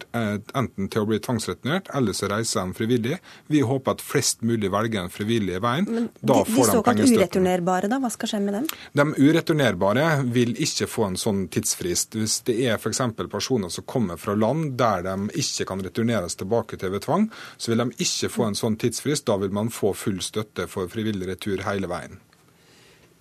enten 0.57 0.89
til 0.91 1.03
å 1.03 1.09
bli 1.09 1.19
tvangsreturnert, 1.23 1.89
eller 1.95 2.15
så 2.17 2.29
reiser 2.31 2.61
de 2.61 2.77
frivillig. 2.77 3.17
Vi 3.47 3.61
håper 3.65 3.97
at 3.97 4.03
flest 4.03 4.43
mulig 4.45 4.71
velger 4.73 5.03
den 5.03 5.13
frivillige 5.13 5.61
veien. 5.63 5.87
Men 5.89 6.07
da 6.19 6.39
de, 6.41 6.53
får 6.53 6.59
de 6.59 6.67
de 6.69 6.77
såkalt 6.77 7.03
ureturnerbare, 7.15 7.91
da? 7.91 7.99
Hva 8.03 8.11
skal 8.13 8.33
skje 8.33 8.41
med 8.45 8.57
dem? 8.59 8.69
De 8.99 9.07
ureturnerbare 9.29 10.07
vil 10.29 10.55
ikke 10.61 10.89
få 10.89 11.09
en 11.09 11.19
sånn 11.19 11.45
tidsfrist. 11.53 12.19
Hvis 12.19 12.39
det 12.49 12.59
er 12.67 12.77
f.eks. 12.77 13.03
personer 13.31 13.73
som 13.73 13.87
kommer 13.89 14.21
fra 14.21 14.37
land 14.37 14.73
der 14.79 15.05
de 15.07 15.17
ikke 15.41 15.67
kan 15.73 15.83
returneres 15.85 16.39
tilbake 16.39 16.79
til 16.79 16.95
ved 16.95 17.05
tvang, 17.07 17.29
så 17.57 17.73
vil 17.73 17.85
de 17.85 18.05
ikke 18.05 18.31
få 18.33 18.49
en 18.49 18.57
sånn 18.59 18.79
tidsfrist. 18.79 19.27
Da 19.29 19.39
vil 19.41 19.53
man 19.55 19.73
få 19.73 19.93
full 19.97 20.21
støtte 20.25 20.69
for 20.71 20.91
frivillig 20.91 21.29
retur 21.33 21.65
hele 21.67 21.89
veien. 21.91 22.19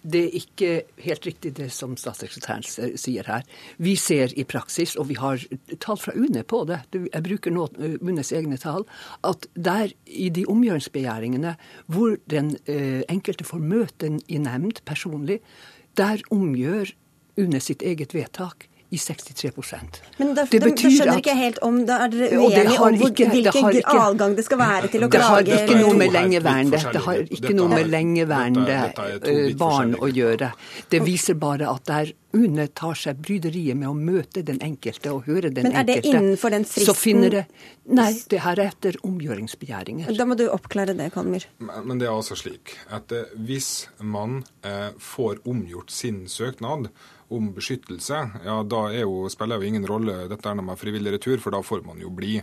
Det 0.08 0.22
er 0.24 0.36
ikke 0.38 0.70
helt 1.04 1.26
riktig 1.28 1.52
det 1.58 1.68
som 1.74 1.96
statssekretæren 2.00 2.64
sier 2.64 3.26
her. 3.28 3.44
Vi 3.76 3.94
ser 4.00 4.32
i 4.38 4.46
praksis, 4.48 4.94
og 4.96 5.10
vi 5.10 5.18
har 5.20 5.42
tall 5.84 6.00
fra 6.00 6.14
UNE 6.16 6.44
på 6.48 6.62
det, 6.68 6.80
jeg 6.94 7.24
bruker 7.26 7.52
nå 7.54 7.66
UNEs 8.00 8.32
egne 8.32 8.56
tall, 8.60 8.86
at 9.28 9.48
der 9.54 9.92
i 10.06 10.30
de 10.32 10.46
omgjøringsbegjæringene 10.48 11.56
hvor 11.92 12.16
den 12.30 12.54
enkelte 13.10 13.46
får 13.48 13.60
møte 13.60 14.14
i 14.28 14.40
nemnd 14.40 14.80
personlig, 14.88 15.42
der 15.98 16.22
omgjør 16.34 16.94
UNE 17.38 17.60
sitt 17.62 17.84
eget 17.86 18.14
vedtak 18.16 18.67
i 18.90 18.96
63 18.96 19.50
Men 20.18 20.34
da, 20.34 20.44
det 20.48 20.60
betyr 20.62 20.88
da 20.88 20.90
skjønner 20.96 21.12
at- 21.12 21.18
ikke 21.20 21.32
jeg 21.34 21.36
helt 21.36 21.58
om 21.62 21.84
Da 21.86 21.98
er 22.04 22.08
dere 22.08 22.28
uenige 22.38 22.78
om 22.80 22.94
hvor, 22.96 23.10
ikke- 23.10 23.28
hvilken 23.28 23.72
det 23.72 23.82
ikke- 23.84 24.00
adgang 24.00 24.36
det 24.36 24.44
skal 24.44 24.58
være 24.58 24.88
til 24.88 25.02
å 25.04 25.10
Det 25.10 25.20
har 25.20 25.42
klage? 25.42 25.58
ikke 25.68 25.80
noe 25.80 25.94
med 25.94 26.08
er 26.08 26.12
lengeværende, 26.18 26.92
det 26.92 27.00
har 27.04 27.14
ikke 27.16 27.54
noe 27.54 27.68
med 27.68 27.78
er- 27.84 27.88
lengeværende 27.88 28.68
er- 28.68 28.94
er 28.96 29.18
to 29.18 29.30
eh, 29.30 29.52
barn 29.54 29.94
å 29.94 30.08
gjøre. 30.12 30.52
Det 30.90 31.02
viser 31.02 31.34
bare 31.34 31.68
at 31.68 31.84
der 31.84 32.12
UNE 32.32 32.66
tar 32.74 32.92
seg 32.94 33.16
bryderiet 33.22 33.76
med 33.76 33.88
å 33.88 33.94
møte 33.94 34.42
den 34.44 34.58
enkelte 34.60 35.12
og 35.12 35.24
høre 35.26 35.52
den 35.52 35.64
enkelte. 35.64 35.72
Men 35.72 35.76
er 35.76 35.84
det 35.84 35.96
enkelte, 36.04 36.18
innenfor 36.18 36.50
den 36.50 36.64
så 36.64 36.94
finner 36.94 37.30
det 37.30 37.46
Nei, 37.90 38.12
det 38.28 38.40
her 38.40 38.58
er 38.58 38.66
etter 38.68 38.96
omgjøringsbegjæringer. 39.02 40.16
Da 40.16 40.24
må 40.24 40.36
du 40.36 40.46
oppklare 40.48 40.96
det, 40.96 41.12
Kalmyr. 41.12 41.44
Men 41.58 41.86
men 41.88 41.98
det 41.98 42.08
er 42.08 42.12
altså 42.12 42.36
slik 42.36 42.74
at 42.90 43.10
eh, 43.12 43.24
hvis 43.38 43.86
man 44.00 44.44
eh, 44.64 44.90
får 44.98 45.38
omgjort 45.46 45.90
sin 45.90 46.26
søknad 46.26 46.88
om 47.34 47.50
beskyttelse, 47.56 48.20
ja 48.44 48.56
da 48.64 48.82
jo, 48.94 49.26
spiller 49.32 49.60
jo 49.60 49.68
ingen 49.68 49.86
rolle 49.88 50.28
dette 50.30 50.48
er 50.48 50.56
når 50.56 50.66
man 50.66 50.76
er 50.76 50.80
frivillig 50.80 51.14
retur, 51.16 51.36
for 51.42 51.54
da 51.54 51.62
får 51.64 51.84
man 51.86 52.00
jo 52.00 52.12
bli. 52.14 52.38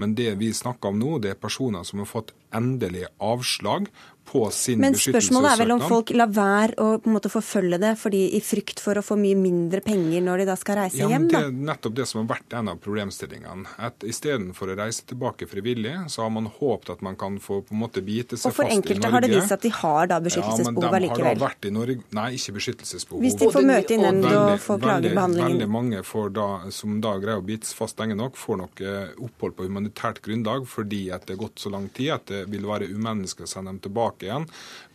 Men 0.00 0.14
det 0.18 0.32
vi 0.40 0.52
snakker 0.56 0.92
om 0.92 1.00
nå, 1.00 1.18
det 1.22 1.34
er 1.34 1.42
personer 1.42 1.84
som 1.86 2.02
har 2.02 2.08
fått 2.08 2.32
endelig 2.56 3.06
avslag 3.22 3.90
på 4.30 4.44
sin 4.54 4.80
Men 4.82 4.94
spørsmålet 4.94 5.52
er 5.52 5.60
vel 5.64 5.74
om 5.74 5.82
folk 5.82 6.12
lar 6.14 6.30
være 6.34 6.76
å 6.78 6.88
på 7.02 7.10
en 7.10 7.16
måte 7.16 7.30
forfølge 7.32 7.80
det 7.82 7.92
fordi 7.98 8.22
i 8.38 8.40
frykt 8.44 8.82
for 8.82 8.98
å 9.00 9.04
få 9.04 9.16
mye 9.18 9.38
mindre 9.38 9.82
penger 9.84 10.22
når 10.26 10.42
de 10.42 10.48
da 10.50 10.56
skal 10.60 10.80
reise 10.84 11.02
Ja, 11.02 11.08
men 11.10 11.28
Da? 11.30 11.40
Det 11.40 11.50
er 11.50 11.66
nettopp 11.70 11.96
det 11.98 12.06
som 12.10 12.22
har 12.22 12.28
vært 12.36 12.56
en 12.58 12.70
av 12.72 12.80
problemstillingene. 12.82 13.74
At 13.78 14.06
Istedenfor 14.06 14.72
å 14.72 14.76
reise 14.78 15.04
tilbake 15.08 15.48
frivillig, 15.50 15.94
så 16.12 16.24
har 16.24 16.32
man 16.34 16.48
håpet 16.50 16.94
at 16.96 17.04
man 17.06 17.18
kan 17.20 17.38
få 17.42 17.60
på 17.66 17.74
en 17.74 17.82
måte 17.82 18.02
bite 18.06 18.38
seg 18.38 18.46
fast 18.46 18.46
i 18.46 18.48
Norge. 18.48 18.50
Og 18.50 18.58
for 18.60 18.74
enkelte 18.76 19.12
har 19.14 19.24
det 19.24 19.30
vist 19.34 19.50
seg 19.50 19.58
at 19.58 19.66
de 19.66 19.72
har 19.80 20.10
da 20.10 20.20
ja, 20.20 20.44
men 20.64 20.80
de 20.80 21.10
har 21.10 21.24
da 21.24 21.34
vært 21.44 21.68
i 21.68 21.72
Norge 21.74 21.98
Nei, 22.16 22.26
ikke 22.36 22.56
beskyttelsesbehov. 22.56 23.22
Hvis 23.22 23.36
de 23.40 23.50
får 23.54 23.66
møte 23.66 23.94
i 23.94 24.00
nemnd 24.00 24.26
og 24.30 24.54
får 24.62 24.80
klagebehandlingen. 24.84 25.56
Veldig 25.56 25.70
mange 25.70 26.02
får 26.06 26.32
da, 26.36 26.48
som 26.74 26.98
da 27.02 27.14
greier 27.22 27.42
å 27.42 27.46
bite 27.46 27.68
seg 27.68 27.78
fast 27.78 28.00
lenge 28.02 28.16
nok, 28.18 28.38
får 28.40 28.60
nok 28.62 28.82
eh, 28.84 29.12
opphold 29.26 29.56
på 29.58 29.68
humanitært 29.68 30.22
grunnlag 30.24 30.66
fordi 30.70 31.02
at 31.14 31.26
det 31.28 31.36
er 31.36 31.42
gått 31.44 31.62
så 31.62 31.72
lang 31.72 31.88
tid 31.94 32.14
at 32.16 32.30
det 32.30 32.42
vil 32.50 32.66
være 32.68 32.90
umenneskelig 32.90 33.48
å 33.48 33.52
sende 33.54 33.74
dem 33.74 33.80
tilbake 33.84 34.19
igjen 34.26 34.46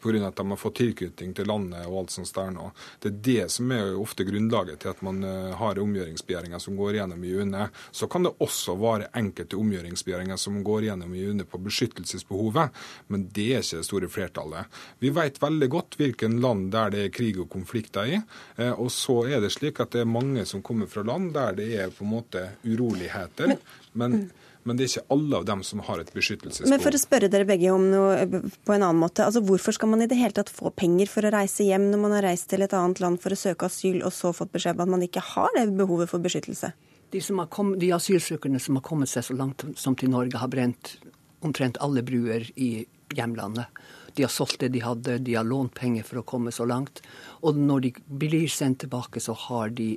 pga. 0.01 0.27
at 0.27 0.35
de 0.35 0.49
har 0.49 0.59
fått 0.59 0.77
tilknytning 0.79 1.33
til 1.33 1.47
landet 1.49 1.87
og 1.87 1.99
alt 1.99 2.13
sånt 2.13 2.33
der 2.35 2.51
nå. 2.53 2.69
Det 3.01 3.09
er 3.09 3.19
det 3.27 3.51
som 3.51 3.71
er 3.71 3.91
jo 3.91 4.03
ofte 4.03 4.25
grunnlaget 4.27 4.79
til 4.83 4.91
at 4.93 5.01
man 5.05 5.23
eh, 5.23 5.55
har 5.57 5.81
omgjøringsbegjæringer 5.81 6.61
som 6.61 6.77
går 6.77 6.99
gjennom 6.99 7.23
i 7.23 7.33
UNE. 7.33 7.67
Så 7.91 8.07
kan 8.11 8.27
det 8.27 8.35
også 8.43 8.77
være 8.79 9.09
enkelte 9.17 9.59
omgjøringsbegjæringer 9.59 10.39
som 10.41 10.61
går 10.65 10.89
gjennom 10.89 11.15
i 11.15 11.25
UNE 11.25 11.47
på 11.49 11.61
beskyttelsesbehovet, 11.65 12.81
men 13.07 13.27
det 13.35 13.47
er 13.55 13.65
ikke 13.65 13.81
det 13.81 13.89
store 13.89 14.11
flertallet. 14.11 14.79
Vi 15.01 15.11
vet 15.15 15.41
veldig 15.41 15.69
godt 15.73 15.99
hvilken 15.99 16.39
land 16.43 16.69
der 16.75 16.93
det 16.93 17.05
er 17.05 17.15
krig 17.15 17.39
og 17.41 17.49
konflikter 17.53 18.15
i, 18.15 18.21
eh, 18.57 18.73
og 18.73 18.91
så 18.93 19.23
er 19.27 19.43
det 19.43 19.53
slik 19.55 19.81
at 19.83 19.95
det 19.95 20.05
er 20.05 20.15
mange 20.15 20.45
som 20.45 20.63
kommer 20.65 20.89
fra 20.91 21.05
land 21.05 21.33
der 21.35 21.57
det 21.57 21.71
er 21.75 21.93
på 21.93 22.05
en 22.05 22.13
måte 22.15 22.47
uroligheter. 22.65 23.57
men 23.93 24.05
men 24.05 24.29
det 24.73 24.85
er 24.85 24.89
ikke 24.89 25.13
alle 25.13 25.37
av 25.37 25.43
dem 25.45 25.61
som 25.67 25.81
har 25.85 25.99
et 26.01 26.09
beskyttelsesbehov. 26.15 26.71
Men 26.73 26.81
for 26.81 26.97
å 26.97 27.01
spørre 27.01 27.29
dere 27.29 27.45
begge 27.45 27.69
om 27.69 27.83
noe 27.91 28.15
eh, 28.23 28.31
på 28.65 28.73
en 28.73 28.81
annen 28.81 28.97
måte. 28.97 29.21
altså 29.21 29.43
Hvorfor 29.45 29.75
skal 29.77 29.91
man 29.91 30.01
i 30.01 30.07
det 30.09 30.17
hele 30.17 30.33
tatt 30.33 30.49
få 30.49 30.71
penger 30.73 31.11
for 31.11 31.27
å 31.27 31.33
reise 31.35 31.67
hjem 31.67 31.91
når 31.91 32.01
man 32.01 32.15
har 32.17 32.25
reist 32.25 32.49
til 32.49 32.65
et 32.65 32.73
annet 32.73 33.01
land 33.03 33.21
for 33.21 33.35
å 33.35 33.37
søke 33.37 33.69
asyl, 33.69 34.01
og 34.01 34.13
så 34.15 34.33
fått 34.33 34.53
beskjed 34.55 34.79
om 34.79 34.87
at 34.87 34.93
man 34.95 35.05
ikke 35.05 35.21
har 35.35 35.53
det 35.57 35.67
behovet 35.77 36.09
for 36.09 36.23
beskyttelse? 36.23 36.71
De, 37.13 37.21
som 37.21 37.37
har 37.43 37.51
kommet, 37.53 37.77
de 37.83 37.91
asylsøkerne 37.93 38.59
som 38.59 38.79
har 38.79 38.85
kommet 38.87 39.11
seg 39.11 39.27
så 39.27 39.37
langt 39.37 39.67
som 39.77 39.93
til 39.93 40.09
Norge, 40.09 40.41
har 40.41 40.49
brent 40.49 40.95
omtrent 41.45 41.77
alle 41.85 42.01
bruer 42.01 42.49
i 42.57 42.87
hjemlandet. 43.13 43.69
De 44.15 44.23
har 44.25 44.31
solgt 44.31 44.63
det 44.63 44.71
de 44.73 44.81
hadde, 44.81 45.19
de 45.21 45.35
har 45.37 45.45
lånt 45.45 45.75
penger 45.75 46.05
for 46.07 46.21
å 46.21 46.25
komme 46.27 46.53
så 46.55 46.65
langt. 46.65 47.03
Og 47.45 47.57
når 47.59 47.85
de 47.85 47.91
blir 48.07 48.47
sendt 48.51 48.81
tilbake, 48.85 49.21
så, 49.21 49.35
har 49.47 49.73
de, 49.75 49.95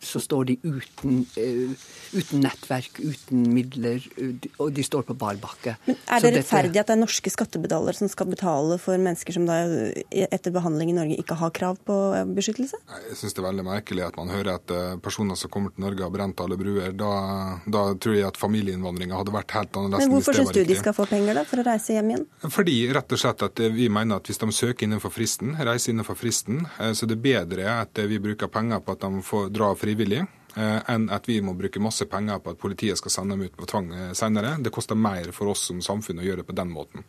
så 0.00 0.20
står 0.22 0.44
de 0.46 0.54
uten, 0.62 1.24
uh, 1.36 1.72
uten 2.14 2.40
nettverk, 2.44 3.00
uten 3.02 3.42
midler, 3.52 4.04
eh, 4.16 4.48
og 4.62 4.70
de 4.76 4.82
står 4.86 5.02
på 5.08 5.16
bar 5.18 5.34
bakke. 5.42 5.74
Men 5.86 5.96
Er 6.06 6.20
det 6.20 6.22
det 6.22 6.32
dette- 6.32 6.38
rettferdig 6.44 6.80
at 6.80 6.86
det 6.86 6.94
er 6.96 7.00
norske 7.02 7.30
skattebetalere 7.34 7.94
som 7.98 8.08
skal 8.08 8.26
betale 8.30 8.78
for 8.78 8.96
mennesker 8.96 9.32
som 9.34 9.46
da 9.48 9.56
eh, 9.64 10.26
etter 10.30 10.54
behandling 10.54 10.90
i 10.90 10.96
Norge 10.96 11.18
ikke 11.18 11.34
har 11.40 11.50
krav 11.50 11.78
på 11.84 11.96
beskyttelse? 12.34 12.78
Jeg 13.08 13.16
syns 13.18 13.34
det 13.34 13.42
er 13.42 13.48
veldig 13.50 13.64
merkelig 13.66 14.06
at 14.06 14.16
man 14.16 14.28
hører 14.32 14.54
at 14.54 14.74
personer 15.02 15.36
som 15.36 15.50
kommer 15.50 15.74
til 15.74 15.82
Norge 15.82 16.02
har 16.06 16.10
brent 16.14 16.40
alle 16.40 16.56
bruer. 16.56 16.94
Da, 16.96 17.58
da 17.66 17.82
tror 17.98 18.14
jeg 18.14 18.26
at 18.28 18.38
familieinnvandringa 18.38 19.18
hadde 19.18 19.34
vært 19.34 19.50
helt 19.58 19.72
annerledes. 19.74 20.06
Men 20.06 20.14
hvorfor 20.14 20.38
syns 20.38 20.54
du 20.54 20.62
de 20.64 20.78
skal 20.78 20.94
få 20.94 21.08
penger 21.10 21.34
da, 21.34 21.44
for 21.44 21.58
å 21.58 21.66
reise 21.66 21.92
hjem 21.98 22.14
igjen? 22.14 22.26
Fordi 22.54 22.78
rett 22.94 23.12
og 23.12 23.18
slett 23.18 23.42
at 23.42 23.58
vi 23.58 23.88
mener 23.92 24.22
at 24.22 24.30
hvis 24.30 24.38
de 24.38 24.50
søker 24.54 24.86
innenfor 24.86 25.10
fristen, 25.12 25.56
reiser 25.58 25.92
innenfor 25.92 26.16
fristen, 26.18 26.62
så 26.94 27.06
det 27.08 27.18
er 27.18 27.22
bedre 27.26 27.68
at 27.82 27.98
vi 28.08 28.18
bruker 28.22 28.46
penger 28.48 28.80
på 28.80 28.94
at 28.94 29.00
de 29.04 29.22
får 29.26 29.50
dra 29.52 29.72
frivillig. 29.74 29.87
Eh, 29.94 30.82
enn 30.88 31.08
at 31.10 31.28
vi 31.28 31.40
må 31.40 31.54
bruke 31.54 31.80
masse 31.80 32.04
penger 32.10 32.38
på 32.42 32.54
at 32.54 32.60
politiet 32.60 32.98
skal 32.98 33.10
sende 33.14 33.36
dem 33.36 33.46
ut 33.48 33.56
på 33.56 33.66
tvang 33.70 33.92
eh, 33.92 34.12
senere. 34.12 34.56
Det 34.60 34.74
koster 34.74 34.98
mer 34.98 35.32
for 35.32 35.54
oss 35.54 35.68
som 35.70 35.80
samfunn 35.84 36.20
å 36.20 36.26
gjøre 36.26 36.42
det 36.42 36.50
på 36.50 36.56
den 36.58 36.70
måten. 36.74 37.04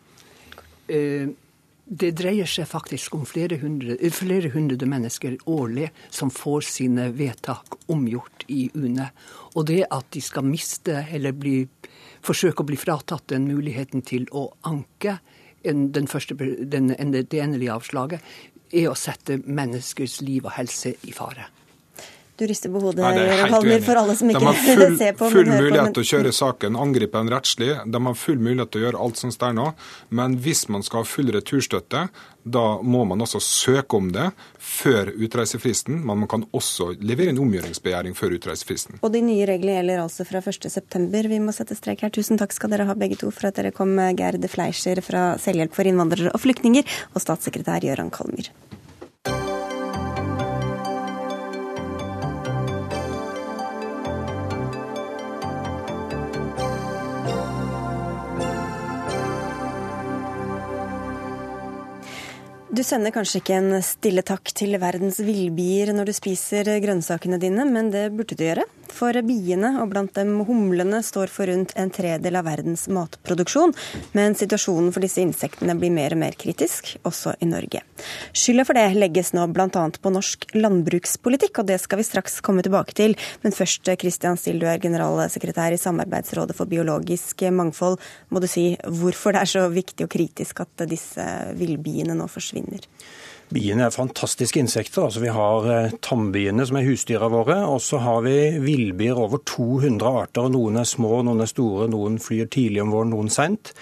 Eh, 0.88 1.30
Det 1.90 2.12
dreier 2.14 2.46
seg 2.46 2.68
faktisk 2.70 3.16
om 3.18 3.24
flere 3.26 3.58
hundre, 3.58 3.96
flere 4.14 4.52
hundre 4.54 4.86
mennesker 4.86 5.40
årlig 5.50 5.88
som 6.14 6.30
får 6.30 6.62
sine 6.62 7.08
vedtak 7.18 7.80
omgjort 7.90 8.46
i 8.46 8.70
UNE. 8.76 9.08
Og 9.58 9.66
det 9.66 9.88
at 9.90 10.06
de 10.14 10.22
skal 10.22 10.46
miste 10.46 11.08
eller 11.10 11.34
bli, 11.34 11.64
forsøke 12.22 12.62
å 12.62 12.68
bli 12.70 12.78
fratatt 12.78 13.34
den 13.34 13.48
muligheten 13.50 14.06
til 14.06 14.30
å 14.30 14.52
anke 14.70 15.18
den 15.64 16.06
første, 16.08 16.38
den, 16.38 16.94
det 16.94 17.42
endelige 17.42 17.74
avslaget, 17.74 18.22
er 18.70 18.92
å 18.92 18.94
sette 18.94 19.42
menneskers 19.42 20.22
liv 20.22 20.46
og 20.46 20.54
helse 20.60 20.94
i 21.10 21.12
fare. 21.12 21.50
Du 22.40 22.46
rister 22.48 22.72
på 22.72 22.80
hodet, 22.80 23.04
Jørgen 23.04 23.34
helt 23.36 23.52
Kalmyr, 23.52 23.82
for 23.84 24.00
alle 24.00 24.14
som 24.16 24.30
De 24.32 24.36
ikke 24.38 24.48
har 24.48 24.60
full, 24.70 24.98
ser 24.98 25.14
på. 25.20 25.26
men 25.28 25.34
full 25.34 25.46
hører 25.50 25.58
på, 25.60 25.64
mulighet 25.66 25.84
men- 25.90 25.94
til 25.98 26.06
å 26.06 26.10
kjøre 26.14 26.32
saken, 26.38 26.78
angripe 26.80 27.20
den 27.20 27.32
rettslig. 27.34 27.70
De 27.92 28.02
har 28.06 28.16
full 28.16 28.40
mulighet 28.40 28.72
til 28.72 28.80
å 28.82 28.86
gjøre 28.88 29.02
alt 29.06 29.20
sånt 29.20 29.40
der 29.42 29.56
nå. 29.58 29.66
Men 30.16 30.38
hvis 30.40 30.62
man 30.72 30.86
skal 30.88 31.04
ha 31.04 31.10
full 31.12 31.34
returstøtte, 31.36 32.06
da 32.50 32.64
må 32.82 33.02
man 33.06 33.20
også 33.26 33.42
søke 33.44 33.98
om 34.00 34.08
det 34.16 34.30
før 34.58 35.12
utreisefristen. 35.20 36.00
Men 36.08 36.24
man 36.24 36.32
kan 36.32 36.46
også 36.56 36.94
levere 37.04 37.34
en 37.36 37.42
omgjøringsbegjæring 37.44 38.16
før 38.18 38.38
utreisefristen. 38.40 39.02
Og 39.04 39.12
de 39.14 39.22
nye 39.28 39.46
reglene 39.50 39.76
gjelder 39.82 40.02
altså 40.08 40.26
fra 40.30 40.40
1.9. 40.40 41.28
Vi 41.36 41.40
må 41.44 41.52
sette 41.54 41.76
strek 41.78 42.02
her. 42.08 42.10
Tusen 42.16 42.40
takk 42.40 42.56
skal 42.56 42.72
dere 42.72 42.88
ha 42.90 42.96
begge 42.96 43.20
to 43.20 43.30
for 43.36 43.52
at 43.52 43.60
dere 43.60 43.76
kom, 43.76 43.92
Gerd 44.16 44.48
Fleischer 44.50 45.04
fra 45.04 45.34
Selvhjelp 45.44 45.76
for 45.76 45.84
innvandrere 45.92 46.32
og 46.34 46.40
flyktninger, 46.40 46.88
og 47.14 47.22
statssekretær 47.28 47.84
Gøran 47.84 48.10
Kalmyr. 48.16 48.48
Du 62.80 62.84
sender 62.88 63.12
kanskje 63.12 63.42
ikke 63.42 63.58
en 63.60 63.82
stille 63.84 64.22
takk 64.24 64.54
til 64.56 64.78
verdens 64.80 65.18
villbier 65.20 65.90
når 65.92 66.08
du 66.08 66.14
spiser 66.16 66.70
grønnsakene 66.80 67.36
dine, 67.42 67.66
men 67.68 67.90
det 67.92 68.06
burde 68.16 68.38
du 68.40 68.46
gjøre. 68.46 68.64
For 68.94 69.16
biene, 69.26 69.72
og 69.82 69.92
blant 69.94 70.16
dem 70.18 70.40
humlene, 70.48 71.02
står 71.06 71.32
for 71.32 71.50
rundt 71.50 71.76
en 71.80 71.92
tredel 71.94 72.38
av 72.40 72.48
verdens 72.48 72.88
matproduksjon. 72.92 73.74
Men 74.18 74.36
situasjonen 74.38 74.92
for 74.96 75.06
disse 75.06 75.22
insektene 75.24 75.76
blir 75.80 75.94
mer 75.94 76.16
og 76.16 76.22
mer 76.24 76.38
kritisk, 76.40 76.96
også 77.08 77.36
i 77.40 77.50
Norge. 77.50 77.84
Skylda 78.34 78.66
for 78.68 78.80
det 78.80 78.88
legges 78.98 79.32
nå 79.38 79.46
bl.a. 79.54 79.68
på 79.70 80.14
norsk 80.14 80.50
landbrukspolitikk, 80.58 81.62
og 81.62 81.70
det 81.70 81.80
skal 81.84 82.02
vi 82.02 82.08
straks 82.08 82.40
komme 82.46 82.66
tilbake 82.66 82.98
til. 82.98 83.16
Men 83.44 83.56
først, 83.56 83.88
Christian 84.00 84.40
Still, 84.40 84.60
du 84.62 84.68
er 84.70 84.82
generalsekretær 84.82 85.76
i 85.76 85.82
Samarbeidsrådet 85.82 86.58
for 86.58 86.70
biologisk 86.70 87.46
mangfold. 87.54 88.00
Må 88.34 88.44
du 88.44 88.50
si 88.50 88.72
hvorfor 88.84 89.36
det 89.36 89.46
er 89.46 89.54
så 89.54 89.66
viktig 89.72 90.08
og 90.08 90.14
kritisk 90.14 90.64
at 90.66 90.88
disse 90.90 91.26
villbiene 91.60 92.18
nå 92.18 92.30
forsvinner? 92.32 92.88
Biene 93.50 93.88
er 93.88 93.94
fantastiske 93.94 94.62
insekter. 94.62 95.08
Altså, 95.08 95.24
vi 95.24 95.32
har 95.34 95.70
eh, 95.74 95.96
tambiene, 96.06 96.66
som 96.70 96.78
er 96.78 96.86
husdyra 96.86 97.32
våre. 97.34 97.58
Og 97.66 97.82
så 97.82 98.02
har 98.04 98.22
vi 98.26 98.36
villbier 98.62 99.18
over 99.18 99.42
200 99.50 100.06
arter. 100.24 100.52
Noen 100.54 100.78
er 100.78 100.90
små, 100.90 101.24
noen 101.26 101.42
er 101.42 101.50
store, 101.50 101.90
noen 101.90 102.20
flyr 102.22 102.50
tidlig 102.54 102.84
om 102.86 102.94
våren, 102.94 103.16
noen 103.16 103.34
seint. 103.34 103.74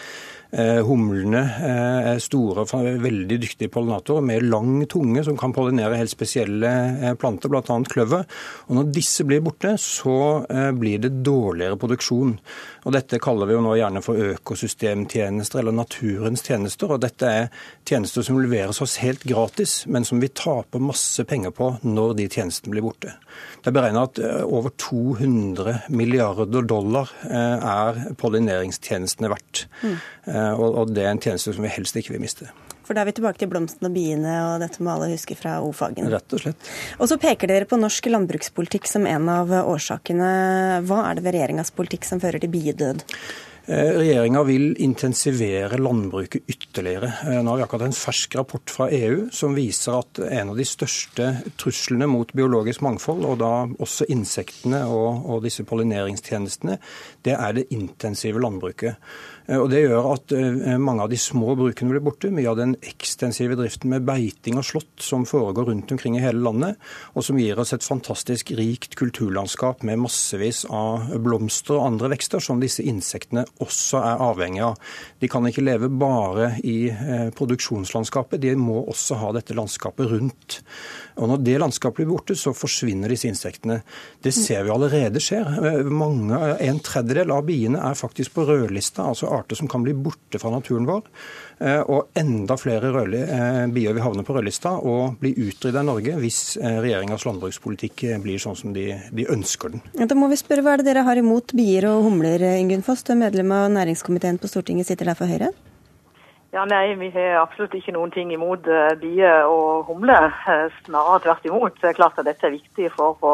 Eh, 0.52 0.80
humlene 0.88 1.41
eh, 1.43 2.06
er 2.14 2.22
store, 2.24 2.64
og 2.64 3.02
veldig 3.04 3.38
dyktige 3.43 3.72
pollinatorer 3.72 4.24
med 4.24 4.45
lang 4.48 4.86
tunge 4.88 5.26
som 5.28 5.36
kan 5.39 5.52
pollinere 5.52 5.98
helt 6.00 6.14
spesielle 6.14 6.72
eh, 7.04 7.16
planter, 7.20 7.52
bl.a. 7.52 7.80
kløver. 7.91 8.24
Og 8.70 8.78
når 8.78 8.93
disse 8.95 9.26
blir 9.28 9.43
borte, 9.43 9.74
så 9.82 10.45
blir 10.78 11.02
det 11.04 11.18
dårligere 11.26 11.78
produksjon. 11.80 12.38
Og 12.88 12.93
Dette 12.95 13.20
kaller 13.20 13.50
vi 13.50 13.58
jo 13.58 13.64
nå 13.66 13.74
gjerne 13.76 14.02
for 14.06 14.20
økosystemtjenester 14.38 15.60
eller 15.60 15.76
naturens 15.76 16.45
tjenester. 16.45 16.93
og 16.95 17.04
Dette 17.04 17.28
er 17.28 17.50
tjenester 17.88 18.24
som 18.24 18.39
leveres 18.39 18.80
oss 18.84 18.98
helt 19.04 19.26
gratis, 19.28 19.82
men 19.91 20.08
som 20.08 20.24
vi 20.24 20.32
taper 20.32 20.84
masse 20.84 21.28
penger 21.28 21.52
på 21.56 21.74
når 21.84 22.16
de 22.22 22.30
tjenestene 22.32 22.72
blir 22.72 22.88
borte. 22.88 23.18
Det 23.68 23.74
er 23.74 23.76
beregna 23.76 24.05
at 24.07 24.20
over 24.47 24.72
200 24.80 25.89
milliarder 25.91 26.63
dollar 26.63 27.11
er 27.28 27.97
pollineringstjenestene 28.15 29.28
verdt. 29.34 29.65
Mm. 29.82 29.97
Eh, 30.32 30.61
og 30.63 30.93
det 30.95 31.03
er 31.03 31.11
en 31.11 31.20
tjeneste 31.20 31.51
som 31.51 31.68
vi 31.68 31.74
helst 31.74 31.99
ikke 31.99 32.15
vil 32.15 32.24
miste. 32.24 32.47
For 32.88 32.95
da 32.95 33.03
er 33.03 33.09
vi 33.09 33.18
tilbake 33.18 33.41
til 33.41 33.49
blomstene 33.51 33.89
og 33.89 33.97
biene 33.97 34.38
og 34.45 34.61
dette 34.63 34.80
må 34.80 34.93
alle 34.93 35.09
huske 35.11 35.36
fra 35.36 35.57
O-fagen. 35.59 36.07
Rett 36.07 36.38
og 36.38 36.45
slett. 36.45 36.70
Og 36.95 37.11
så 37.11 37.20
peker 37.20 37.51
dere 37.51 37.68
på 37.68 37.80
norsk 37.80 38.07
landbrukspolitikk 38.07 38.88
som 38.88 39.03
en 39.09 39.28
av 39.34 39.51
årsakene. 39.59 40.32
Hva 40.88 41.01
er 41.09 41.20
det 41.20 41.26
ved 41.28 41.36
regjeringas 41.36 41.76
politikk 41.76 42.07
som 42.07 42.24
fører 42.24 42.39
til 42.39 42.53
biedød? 42.55 43.03
Eh, 43.70 43.97
Regjeringa 43.97 44.43
vil 44.47 44.78
intensivere 44.80 45.76
landbruket 45.78 46.41
ytterligere. 46.47 47.09
Eh, 47.28 47.41
nå 47.43 47.51
har 47.51 47.57
vi 47.57 47.63
akkurat 47.65 47.89
en 47.89 47.95
fersk 47.99 48.36
rapport 48.39 48.72
fra 48.72 48.86
EU 48.95 49.26
som 49.36 49.57
viser 49.57 49.97
at 49.97 50.22
en 50.24 50.53
av 50.53 50.55
de 50.55 50.63
største 50.63 51.26
truslene 51.59 52.07
mot 52.07 52.32
biologisk 52.32 52.86
mangfold, 52.88 53.26
og 53.28 53.41
da 53.41 53.51
også 53.68 54.07
insektene 54.07 54.86
og, 54.88 55.28
og 55.28 55.43
disse 55.43 55.68
pollineringstjenestene, 55.68 56.78
det 57.28 57.36
er 57.36 57.57
det 57.57 57.68
intensive 57.76 58.39
landbruket. 58.39 58.95
Eh, 59.48 59.58
og 59.58 59.70
Det 59.72 59.84
gjør 59.86 60.10
at 60.14 60.34
eh, 60.36 60.76
mange 60.82 61.06
av 61.06 61.12
de 61.12 61.20
små 61.20 61.56
brukene 61.60 61.93
blir 61.93 62.04
borte. 62.04 62.32
Mye 62.34 62.50
av 62.52 62.60
den 62.60 62.76
ekstensive 62.86 63.58
driften 63.60 63.91
med 63.93 64.06
beiting 64.08 64.60
og 64.60 64.68
slått 64.68 65.04
som 65.04 65.26
foregår 65.28 65.72
rundt 65.72 65.91
omkring 65.95 66.18
i 66.18 66.24
hele 66.24 66.43
landet, 66.43 66.78
og 67.16 67.26
som 67.26 67.39
gir 67.39 67.60
oss 67.60 67.74
et 67.76 67.86
fantastisk 67.86 68.52
rikt 68.58 68.98
kulturlandskap 69.00 69.86
med 69.88 70.02
massevis 70.04 70.66
av 70.68 71.10
blomster 71.24 71.78
og 71.78 71.88
andre 71.93 72.12
vekster 72.16 72.43
som 72.43 72.62
disse 72.62 72.86
insektene 72.86 73.45
også 73.64 74.02
er 74.04 74.26
avhengig 74.28 74.64
av. 74.68 74.78
De 75.22 75.32
kan 75.32 75.48
ikke 75.48 75.66
leve 75.66 75.89
bare 75.91 76.54
i 76.68 76.78
eh, 76.91 77.30
produksjonslandskapet, 77.38 78.41
de 78.43 78.56
må 78.60 78.84
også 78.84 79.20
ha 79.22 79.34
dette 79.38 79.56
landskapet 79.58 80.12
rundt. 80.12 80.62
Og 81.18 81.32
Når 81.32 81.41
det 81.41 81.58
landskapet 81.62 82.04
blir 82.04 82.12
borte, 82.12 82.36
så 82.38 82.54
forsvinner 82.54 83.10
disse 83.10 83.30
insektene. 83.30 83.80
Det 84.22 84.34
ser 84.36 84.68
vi 84.68 84.74
allerede 84.74 85.22
skjer. 85.24 85.48
Mange, 85.89 86.38
en 86.62 86.82
tredjedel 86.84 87.32
av 87.34 87.48
biene 87.48 87.82
er 87.82 87.98
faktisk 87.98 88.36
på 88.36 88.45
rødlista, 88.45 89.08
altså 89.10 89.32
arter 89.38 89.58
som 89.60 89.70
kan 89.72 89.84
bli 89.86 89.94
borte 89.94 90.40
fra 90.42 90.52
naturen 90.54 90.88
vår. 90.88 91.06
Eh, 91.60 91.82
og 91.82 92.18
enda 92.18 92.58
flere 92.60 92.92
eh, 92.94 93.64
bier 93.74 93.96
vil 93.96 94.04
havne 94.06 94.26
på 94.28 94.36
rødlista 94.36 94.76
og 94.78 95.18
bli 95.22 95.34
utrydda 95.48 95.82
i 95.82 95.88
Norge 95.88 96.18
hvis 96.22 96.42
eh, 96.62 96.80
regjeringas 96.84 97.26
landbrukspolitikk 97.28 98.04
blir 98.24 98.42
sånn 98.42 98.58
som 98.60 98.76
de, 98.76 98.90
de 99.12 99.28
ønsker 99.34 99.74
den. 99.74 99.86
Ja, 99.98 100.10
da 100.10 100.18
må 100.18 100.30
vi 100.32 100.40
spørre, 100.40 100.66
Hva 100.66 100.76
er 100.76 100.84
det 100.84 100.92
dere 100.92 101.06
har 101.08 101.20
imot 101.20 101.56
bier 101.58 101.90
og 101.90 102.06
humler, 102.10 102.44
Ingunn 102.58 102.86
Foss? 102.86 103.06
Du 103.08 103.14
er 103.16 103.22
medlem 103.24 103.54
av 103.56 103.72
næringskomiteen 103.74 104.42
på 104.42 104.52
Stortinget, 104.52 104.90
sitter 104.90 105.12
der 105.12 105.20
for 105.20 105.30
Høyre? 105.30 105.54
Ja, 106.56 106.64
Nei, 106.66 106.96
vi 106.98 107.10
har 107.12 107.42
absolutt 107.42 107.76
ikke 107.76 107.94
noen 107.94 108.14
ting 108.14 108.32
imot 108.34 108.66
bier 109.02 109.50
og 109.52 109.90
humler. 109.90 110.32
Snarere 110.86 111.20
tvert 111.26 111.46
imot. 111.46 111.76
Det 111.82 111.92
er 111.92 111.98
klart 111.98 112.18
at 112.18 112.26
dette 112.26 112.48
er 112.48 112.56
viktig 112.56 112.88
for 112.96 113.20
å 113.20 113.34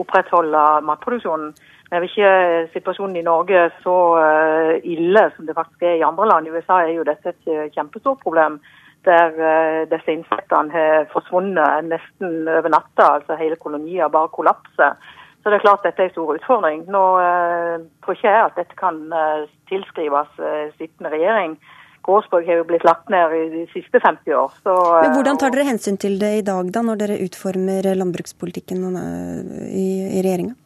opprettholde 0.00 0.62
matproduksjonen. 0.86 1.50
Jeg 1.94 2.02
vil 2.02 2.10
ikke 2.10 2.30
situasjonen 2.72 3.20
i 3.20 3.22
Norge 3.22 3.68
så 3.84 3.96
eh, 4.18 4.86
ille 4.96 5.28
som 5.36 5.46
det 5.46 5.54
faktisk 5.54 5.84
er 5.86 6.00
i 6.00 6.06
andre 6.06 6.26
land. 6.26 6.48
I 6.48 6.54
USA 6.56 6.80
er 6.82 6.96
jo 6.96 7.04
dette 7.06 7.30
et 7.30 7.50
eh, 7.52 7.68
kjempestort 7.76 8.18
problem. 8.24 8.56
Der 9.06 9.36
eh, 9.38 9.82
disse 9.92 10.16
insektene 10.16 10.74
har 10.74 11.06
forsvunnet 11.12 11.86
nesten 11.86 12.48
over 12.50 12.72
natta. 12.74 13.12
altså 13.20 13.36
Hele 13.38 13.60
kolonier 13.62 14.10
bare 14.10 14.32
kollapser. 14.34 14.96
Så 15.44 15.52
det 15.52 15.60
er 15.60 15.66
klart 15.68 15.86
dette 15.86 16.02
er 16.02 16.10
en 16.10 16.16
stor 16.16 16.34
utfordring. 16.34 16.82
Nå 16.90 17.04
tror 18.02 18.16
ikke 18.16 18.30
jeg 18.32 18.42
at 18.48 18.58
dette 18.58 18.78
kan 18.80 18.98
tilskrives 19.68 20.38
sittende 20.78 21.12
regjering. 21.12 21.58
Gårdsbruk 22.08 22.48
har 22.48 22.62
jo 22.62 22.66
blitt 22.72 22.86
lagt 22.88 23.12
ned 23.12 23.36
i 23.36 23.44
de 23.52 23.66
siste 23.70 24.00
50 24.00 24.34
år. 24.40 24.56
Så, 24.64 24.74
Men 25.04 25.14
Hvordan 25.18 25.38
tar 25.38 25.52
dere 25.52 25.68
hensyn 25.68 26.00
til 26.00 26.16
det 26.18 26.32
i 26.40 26.44
dag, 26.48 26.72
da, 26.72 26.82
når 26.88 27.02
dere 27.04 27.20
utformer 27.28 27.92
landbrukspolitikken 28.00 28.88
i, 29.68 29.86
i 30.16 30.24
regjeringa? 30.24 30.56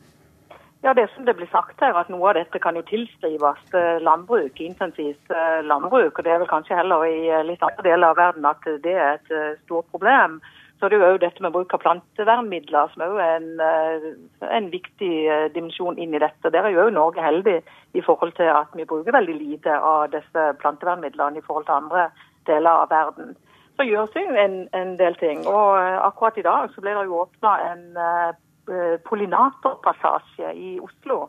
Ja, 0.83 0.93
det 0.95 1.09
som 1.11 1.25
det 1.25 1.35
blir 1.35 1.49
sagt 1.51 1.81
her, 1.83 1.97
at 1.99 2.11
Noe 2.13 2.29
av 2.31 2.37
dette 2.39 2.61
kan 2.63 2.77
jo 2.79 2.85
tilskrives 2.87 3.75
eh, 3.75 3.99
landbruk, 3.99 4.61
intensivt 4.63 5.33
eh, 5.35 5.59
landbruk. 5.67 6.19
og 6.19 6.25
Det 6.25 6.33
er 6.33 6.39
vel 6.39 6.51
kanskje 6.51 6.79
heller 6.79 7.03
i 7.09 7.27
eh, 7.27 7.43
litt 7.49 7.65
andre 7.67 7.83
deler 7.83 8.13
av 8.13 8.21
verden 8.21 8.47
at 8.47 8.69
det 8.85 8.95
er 8.95 9.19
et 9.19 9.59
stort 9.65 9.91
problem. 9.91 10.39
Så 10.79 10.87
det 10.87 11.01
er 11.03 11.17
jo 11.17 11.19
dette 11.25 11.43
med 11.43 11.51
bruk 11.57 11.75
av 11.75 11.83
plantevernmidler 11.83 12.93
som 12.93 13.03
er 13.03 13.19
en, 13.25 13.49
en 14.47 14.71
viktig 14.71 15.11
dimensjon 15.51 15.99
inn 15.99 16.15
i 16.15 16.23
dette. 16.23 16.53
Der 16.55 16.69
er 16.69 16.71
jo 16.71 16.87
Norge 16.95 17.25
heldig 17.25 17.57
i 17.99 18.05
forhold 18.07 18.37
til 18.39 18.47
at 18.55 18.71
vi 18.79 18.87
bruker 18.87 19.17
veldig 19.19 19.35
lite 19.35 19.75
av 19.75 20.13
disse 20.15 20.45
plantevernmidlene 20.63 21.43
i 21.43 21.47
forhold 21.49 21.67
til 21.67 21.81
andre 21.81 22.05
deler 22.47 22.85
av 22.85 22.93
verden. 22.95 23.35
Så 23.75 23.89
gjøres 23.91 24.15
det 24.15 24.23
jo 24.23 24.39
en, 24.39 24.61
en 24.71 24.95
del 25.03 25.19
ting. 25.19 25.43
og 25.51 25.75
Akkurat 26.07 26.39
i 26.39 26.47
dag 26.47 26.71
så 26.71 26.87
ble 26.87 26.95
det 26.95 27.09
jo 27.11 27.25
åpna 27.25 27.59
en 27.73 27.83
pollinatorpassasje 29.09 30.55
i 30.55 30.73
Oslo. 30.83 31.29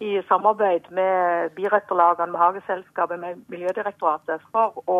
I 0.00 0.20
samarbeid 0.28 0.92
med 0.94 1.50
birøkterlagene, 1.56 2.30
med 2.32 2.38
Hageselskapet, 2.40 3.18
med 3.18 3.40
Miljødirektoratet, 3.50 4.44
for 4.52 4.78
å 4.86 4.98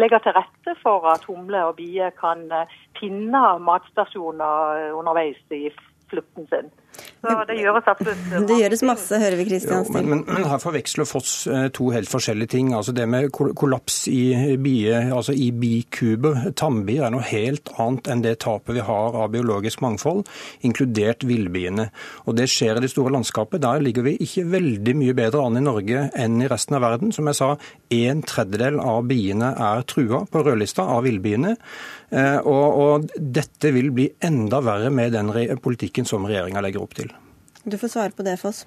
legge 0.00 0.22
til 0.24 0.32
rette 0.38 0.72
for 0.80 1.04
at 1.10 1.26
humler 1.28 1.68
og 1.68 1.76
bier 1.76 2.14
kan 2.16 2.46
eh, 2.48 2.72
finne 2.96 3.42
matstasjoner 3.60 4.94
underveis 4.96 5.42
i 5.52 5.68
flukten 6.08 6.48
sin. 6.48 6.72
Så 7.18 7.34
det 7.48 7.56
gjøres 7.58 7.88
absolutt. 7.90 8.20
Det 8.48 8.58
gjøres 8.60 8.82
masse, 8.86 9.18
hører 9.18 9.36
vi 9.40 9.46
Kristian 9.48 9.84
Stil. 9.86 10.06
Men, 10.06 10.22
men, 10.28 10.44
her 10.46 10.60
forveksler 10.62 11.08
Foss 11.08 11.32
eh, 11.50 11.66
to 11.74 11.88
helt 11.94 12.10
forskjellige 12.10 12.52
ting. 12.54 12.70
Altså 12.76 12.94
Det 12.94 13.08
med 13.10 13.32
kollaps 13.32 14.00
i 14.12 14.56
bie, 14.62 15.00
altså 15.14 15.34
i 15.34 15.50
bikuber, 15.50 16.52
tambier, 16.58 17.06
er 17.06 17.14
noe 17.14 17.26
helt 17.26 17.72
annet 17.78 18.10
enn 18.12 18.22
det 18.24 18.36
tapet 18.44 18.78
vi 18.78 18.84
har 18.86 19.18
av 19.18 19.32
biologisk 19.34 19.82
mangfold, 19.84 20.24
inkludert 20.66 21.26
villbiene. 21.26 21.88
Og 22.26 22.38
det 22.38 22.48
skjer 22.52 22.78
i 22.78 22.84
det 22.84 22.92
store 22.92 23.12
landskapet. 23.16 23.62
Der 23.64 23.82
ligger 23.82 24.06
vi 24.06 24.16
ikke 24.22 24.46
veldig 24.52 24.96
mye 24.98 25.16
bedre 25.18 25.44
an 25.44 25.58
i 25.58 25.64
Norge 25.64 26.06
enn 26.14 26.38
i 26.42 26.50
resten 26.50 26.78
av 26.78 26.86
verden. 26.86 27.14
Som 27.14 27.30
jeg 27.30 27.40
sa, 27.40 27.54
en 27.94 28.22
tredjedel 28.26 28.80
av 28.82 29.06
biene 29.08 29.52
er 29.54 29.84
trua 29.88 30.24
på 30.30 30.42
rødlista 30.46 30.86
av 30.96 31.04
villbiene. 31.06 31.54
Eh, 32.10 32.38
og, 32.40 32.66
og 32.82 33.08
dette 33.18 33.72
vil 33.74 33.92
bli 33.94 34.08
enda 34.24 34.60
verre 34.64 34.90
med 34.94 35.16
den 35.16 35.32
politikken 35.62 36.08
som 36.08 36.26
regjeringa 36.28 36.64
legger 36.64 36.84
opp 36.84 36.98
til. 36.98 37.12
Du 37.64 37.78
får 37.78 37.94
svare 37.94 38.16
på 38.16 38.26
det, 38.26 38.38
Foss. 38.40 38.64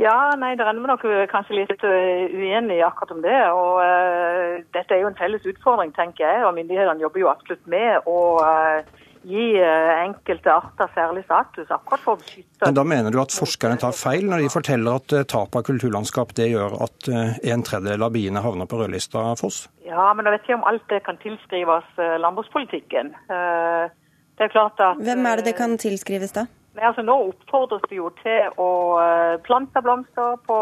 Ja, 0.00 0.32
nei, 0.40 0.54
det 0.56 0.64
renner 0.64 0.88
nok 0.88 1.02
kanskje 1.28 1.58
litt 1.58 1.82
uenige 1.84 2.86
akkurat 2.86 3.12
om 3.12 3.20
det. 3.24 3.40
og 3.52 3.82
uh, 3.84 4.62
Dette 4.72 4.96
er 4.96 5.02
jo 5.02 5.10
en 5.10 5.18
felles 5.18 5.44
utfordring, 5.44 5.92
tenker 5.92 6.24
jeg. 6.24 6.44
og 6.46 6.54
Myndighetene 6.56 7.04
jobber 7.04 7.20
jo 7.20 7.28
absolutt 7.32 7.66
med 7.68 8.08
å 8.08 8.18
uh, 8.40 9.01
gi 9.28 9.46
enkelte 9.58 10.50
arter 10.52 10.90
særlig 10.94 11.24
status. 11.24 11.70
akkurat 11.70 12.04
for 12.04 12.16
å 12.16 12.20
beskytte... 12.22 12.66
Men 12.66 12.78
Da 12.78 12.84
mener 12.84 13.14
du 13.14 13.20
at 13.22 13.34
forskerne 13.34 13.78
tar 13.80 13.94
feil 13.96 14.26
når 14.28 14.44
de 14.44 14.52
forteller 14.52 15.00
at 15.00 15.16
tap 15.30 15.58
av 15.58 15.66
kulturlandskap 15.68 16.34
det 16.38 16.50
gjør 16.52 16.78
at 16.86 17.10
en 17.12 17.66
tredjedel 17.66 18.02
av 18.02 18.14
biene 18.14 18.42
havner 18.44 18.70
på 18.70 18.80
rødlista, 18.80 19.24
Foss? 19.40 19.66
Ja, 19.86 20.10
men 20.16 20.26
jeg 20.26 20.38
vet 20.38 20.48
ikke 20.48 20.58
om 20.60 20.66
alt 20.70 20.88
det 20.90 21.02
kan 21.06 21.20
tilskrives 21.22 21.92
landbrukspolitikken. 21.98 23.14
Det 23.28 24.48
er 24.48 24.52
klart 24.52 24.80
at... 24.80 24.98
Hvem 24.98 25.26
er 25.28 25.40
det 25.40 25.52
det 25.52 25.56
kan 25.58 25.78
tilskrives, 25.78 26.34
da? 26.34 26.46
Nei, 26.72 26.86
altså, 26.88 27.04
Nå 27.04 27.14
oppfordres 27.28 27.84
vi 27.90 27.98
jo 27.98 28.08
til 28.22 28.48
å 28.60 28.70
eh, 29.02 29.34
plante 29.44 29.82
blomster 29.84 30.38
på, 30.46 30.56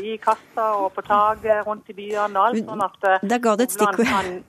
i 0.00 0.16
kassa 0.22 0.70
og 0.80 0.94
på 0.96 1.04
taket 1.04 1.66
rundt 1.68 1.90
i 1.92 1.96
byene. 1.98 2.32
og 2.32 2.46
alt 2.46 2.70
sånn 2.70 2.84
at 2.86 2.98
Da 3.04 3.18
Der 3.34 3.42
ga 3.44 3.56
det 3.60 3.68
et 3.68 3.76
stikkord. 3.76 4.44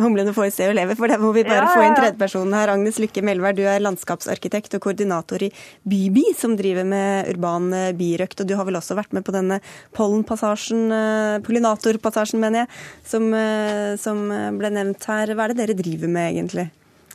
Humlene 0.00 0.32
får 0.34 0.48
se 0.56 0.66
og 0.70 0.74
leve. 0.74 0.96
For 0.98 1.10
det 1.10 1.18
må 1.22 1.30
vi 1.36 1.44
bare 1.46 1.66
Ja, 1.68 1.70
få 1.70 1.84
inn 1.86 1.94
tredjepersonen 1.94 2.54
her. 2.56 2.72
Agnes 2.72 2.98
Lykke 2.98 3.22
Melvær, 3.22 3.54
du 3.54 3.62
er 3.62 3.82
landskapsarkitekt 3.84 4.74
og 4.78 4.82
koordinator 4.88 5.44
i 5.46 5.52
Bybi, 5.88 6.24
som 6.38 6.56
driver 6.58 6.86
med 6.88 7.30
urban 7.30 7.70
eh, 7.76 7.92
birøkt. 7.94 8.42
Og 8.42 8.50
du 8.50 8.56
har 8.58 8.66
vel 8.66 8.80
også 8.80 8.98
vært 8.98 9.14
med 9.14 9.26
på 9.26 9.34
denne 9.34 9.60
pollenpassasjen, 9.94 10.82
eh, 10.96 11.38
pollinatorpassasjen, 11.46 12.42
mener 12.42 12.64
jeg, 12.64 12.82
som, 13.14 13.28
eh, 13.38 13.94
som 14.02 14.24
ble 14.58 14.72
nevnt 14.74 15.06
her. 15.06 15.34
Hva 15.36 15.46
er 15.46 15.54
det 15.54 15.62
dere 15.62 15.78
driver 15.78 16.10
med, 16.10 16.32
egentlig? 16.34 16.68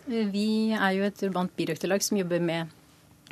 Vi 0.08 0.72
er 0.72 0.96
jo 0.96 1.04
et 1.04 1.28
urbant 1.28 1.52
birøkterlag 1.60 2.06
som 2.06 2.16
jobber 2.22 2.40
med 2.40 2.72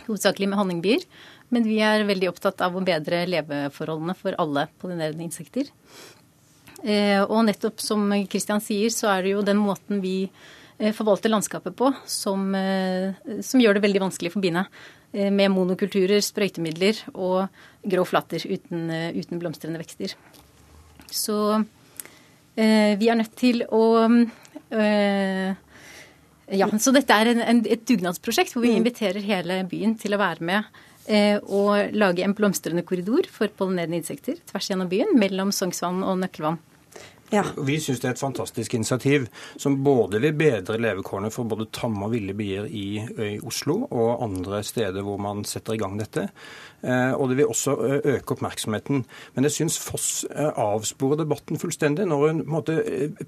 hovedsakelig 0.10 0.50
med 0.52 0.60
honningbier. 0.60 1.08
Men 1.54 1.66
vi 1.68 1.78
er 1.86 2.04
veldig 2.08 2.32
opptatt 2.32 2.62
av 2.66 2.76
å 2.76 2.84
bedre 2.84 3.22
leveforholdene 3.30 4.16
for 4.18 4.36
alle 4.42 4.66
pollinerende 4.82 5.24
insekter. 5.24 5.70
Eh, 6.86 7.22
og 7.24 7.48
nettopp 7.48 7.82
som 7.82 8.06
Kristian 8.30 8.62
sier, 8.62 8.94
så 8.94 9.10
er 9.10 9.26
det 9.26 9.34
jo 9.34 9.46
den 9.46 9.58
måten 9.58 10.04
vi 10.04 10.28
eh, 10.78 10.94
forvalter 10.94 11.34
landskapet 11.34 11.74
på 11.78 11.90
som, 12.06 12.48
eh, 12.54 13.18
som 13.42 13.64
gjør 13.64 13.78
det 13.78 13.86
veldig 13.88 14.06
vanskelig 14.06 14.36
for 14.36 14.46
biene. 14.46 14.68
Med 15.16 15.48
monokulturer, 15.48 16.20
sprøytemidler 16.20 16.98
og 17.14 17.46
grå 17.88 18.04
flater 18.04 18.44
uten, 18.52 18.90
uten 19.16 19.40
blomstrende 19.40 19.80
vekster. 19.80 20.12
Så 21.08 21.38
eh, 21.56 22.98
vi 23.00 23.08
er 23.08 23.16
nødt 23.22 23.38
til 23.40 23.64
å 23.64 23.86
eh, 24.76 25.56
ja, 26.52 26.68
så 26.78 26.94
dette 26.94 27.16
er 27.16 27.32
en, 27.32 27.42
en, 27.42 27.64
et 27.64 27.88
dugnadsprosjekt 27.88 28.54
hvor 28.54 28.66
vi 28.66 28.76
inviterer 28.76 29.24
hele 29.24 29.64
byen 29.70 29.96
til 29.98 30.14
å 30.14 30.22
være 30.22 30.46
med 30.46 30.68
eh, 31.08 31.40
og 31.42 31.96
lage 31.96 32.26
en 32.26 32.36
blomstrende 32.38 32.86
korridor 32.86 33.30
for 33.32 33.50
pollinerende 33.56 34.02
insekter 34.02 34.38
tvers 34.52 34.70
gjennom 34.70 34.92
byen 34.92 35.16
mellom 35.18 35.56
Sognsvann 35.56 36.04
og 36.06 36.20
Nøkkelvann. 36.22 36.60
Vi 37.58 37.80
syns 37.82 38.00
det 38.04 38.10
er 38.10 38.14
et 38.14 38.22
fantastisk 38.22 38.76
initiativ 38.78 39.28
som 39.58 39.80
både 39.84 40.22
vil 40.22 40.36
bedre 40.38 40.78
levekårene 40.78 41.32
for 41.34 41.50
både 41.50 41.68
tamme 41.74 42.06
og 42.06 42.14
ville 42.14 42.36
bier 42.38 42.68
i, 42.70 43.00
i 43.02 43.32
Oslo 43.46 43.82
og 43.90 44.24
andre 44.24 44.62
steder 44.66 45.02
hvor 45.06 45.18
man 45.22 45.44
setter 45.48 45.74
i 45.74 45.82
gang 45.82 45.98
dette. 46.00 46.28
Eh, 46.86 47.14
og 47.18 47.32
det 47.32 47.40
vil 47.40 47.50
også 47.50 47.74
øke 48.06 48.36
oppmerksomheten. 48.36 49.06
Men 49.34 49.48
jeg 49.48 49.56
syns 49.58 49.80
Foss 49.82 50.10
avsporer 50.36 51.24
debatten 51.24 51.58
fullstendig 51.62 52.06
når 52.10 52.28
hun 52.28 52.44
måte, 52.50 52.78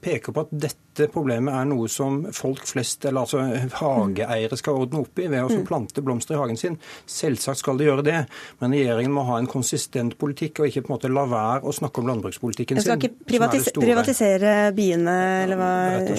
peker 0.04 0.36
på 0.36 0.46
at 0.46 0.54
dette 0.54 1.08
problemet 1.14 1.54
er 1.58 1.66
noe 1.70 1.90
som 1.90 2.24
folk 2.34 2.68
flest, 2.70 3.06
eller 3.06 3.26
altså 3.26 3.42
hageeiere, 3.82 4.58
skal 4.60 4.78
ordne 4.84 5.02
opp 5.06 5.20
i 5.22 5.28
ved 5.28 5.42
å 5.42 5.58
Mm. 5.58 5.66
plante 5.66 6.02
blomster 6.06 6.36
i 6.36 6.38
hagen 6.38 6.58
sin. 6.58 6.78
Selvsagt 7.08 7.60
skal 7.64 7.78
de 7.78 7.86
gjøre 7.86 8.04
det, 8.04 8.28
men 8.62 8.72
regjeringen 8.72 9.14
må 9.14 9.26
ha 9.26 9.38
en 9.40 9.48
konsistent 9.48 10.18
politikk 10.18 10.60
og 10.60 10.68
ikke 10.70 10.84
på 10.86 10.92
en 10.92 10.96
måte 10.98 11.14
la 11.14 11.26
være 11.26 11.64
å 11.64 11.74
snakke 11.74 12.02
om 12.04 12.08
landbrukspolitikken 12.12 12.78
sin. 12.84 12.92
som 13.38 13.48
er 13.48 13.52
det 13.58 13.66
store. 13.74 13.87
Privatisere 13.88 14.58
biene, 14.76 15.18
eller 15.46 15.60
hva, 15.60 15.72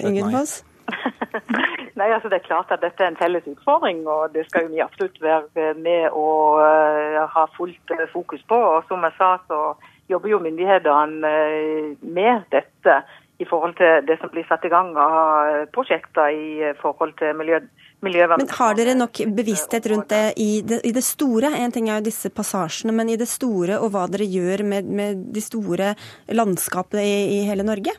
Ingunn. 0.08 0.34
Foss? 0.34 0.58
Nei, 1.98 2.08
altså 2.14 2.28
Det 2.28 2.38
er 2.38 2.46
klart 2.46 2.72
at 2.72 2.82
dette 2.82 3.02
er 3.02 3.12
en 3.12 3.20
felles 3.20 3.46
utfordring, 3.50 4.04
og 4.08 4.34
det 4.34 4.46
skal 4.48 4.66
jo 4.66 4.72
vi 4.74 4.82
absolutt 4.84 5.18
være 5.22 5.72
med 5.82 6.14
å 6.14 6.28
eh, 6.62 7.20
ha 7.34 7.46
fullt 7.56 7.94
eh, 7.96 8.06
fokus 8.12 8.44
på. 8.48 8.58
Og 8.58 8.84
Som 8.88 9.06
jeg 9.06 9.16
sa, 9.18 9.34
så 9.50 9.60
jobber 10.08 10.32
jo 10.32 10.42
myndighetene 10.44 11.32
eh, 11.32 11.96
med 12.02 12.46
dette 12.54 13.00
i 13.38 13.46
forhold 13.46 13.76
til 13.78 14.06
det 14.06 14.18
som 14.20 14.30
blir 14.32 14.46
satt 14.48 14.64
i 14.66 14.72
gang 14.72 14.94
av 14.98 15.68
prosjekter 15.74 16.34
i 16.34 16.72
forhold 16.80 17.14
til 17.20 17.36
miljø, 17.38 17.60
miljøvern. 17.60 17.87
Men 18.00 18.46
har 18.54 18.76
dere 18.78 18.94
nok 18.94 19.20
bevissthet 19.34 19.86
rundt 19.90 20.12
det 20.12 20.34
i 20.38 20.60
det, 20.62 20.80
i 20.86 20.92
det 20.94 21.02
store? 21.02 21.50
En 21.58 21.72
ting 21.74 21.88
er 21.90 21.98
jo 21.98 22.06
disse 22.06 22.30
passasjene, 22.30 22.94
men 22.94 23.10
i 23.10 23.16
det 23.18 23.26
store 23.26 23.80
og 23.82 23.90
hva 23.94 24.04
dere 24.10 24.28
gjør 24.28 24.62
med, 24.62 24.86
med 24.86 25.24
de 25.34 25.42
store 25.42 25.94
landskapene 26.30 27.02
i, 27.02 27.16
i 27.38 27.40
hele 27.48 27.66
Norge? 27.66 27.96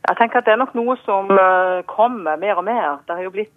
Jeg 0.00 0.16
tenker 0.16 0.40
at 0.40 0.46
Det 0.46 0.54
er 0.54 0.60
nok 0.62 0.76
noe 0.78 0.94
som 1.02 1.28
eh, 1.34 1.80
kommer 1.90 2.38
mer 2.40 2.62
og 2.62 2.64
mer. 2.70 3.00
Det 3.06 3.18
har 3.18 3.26
jo 3.26 3.34
blitt 3.34 3.52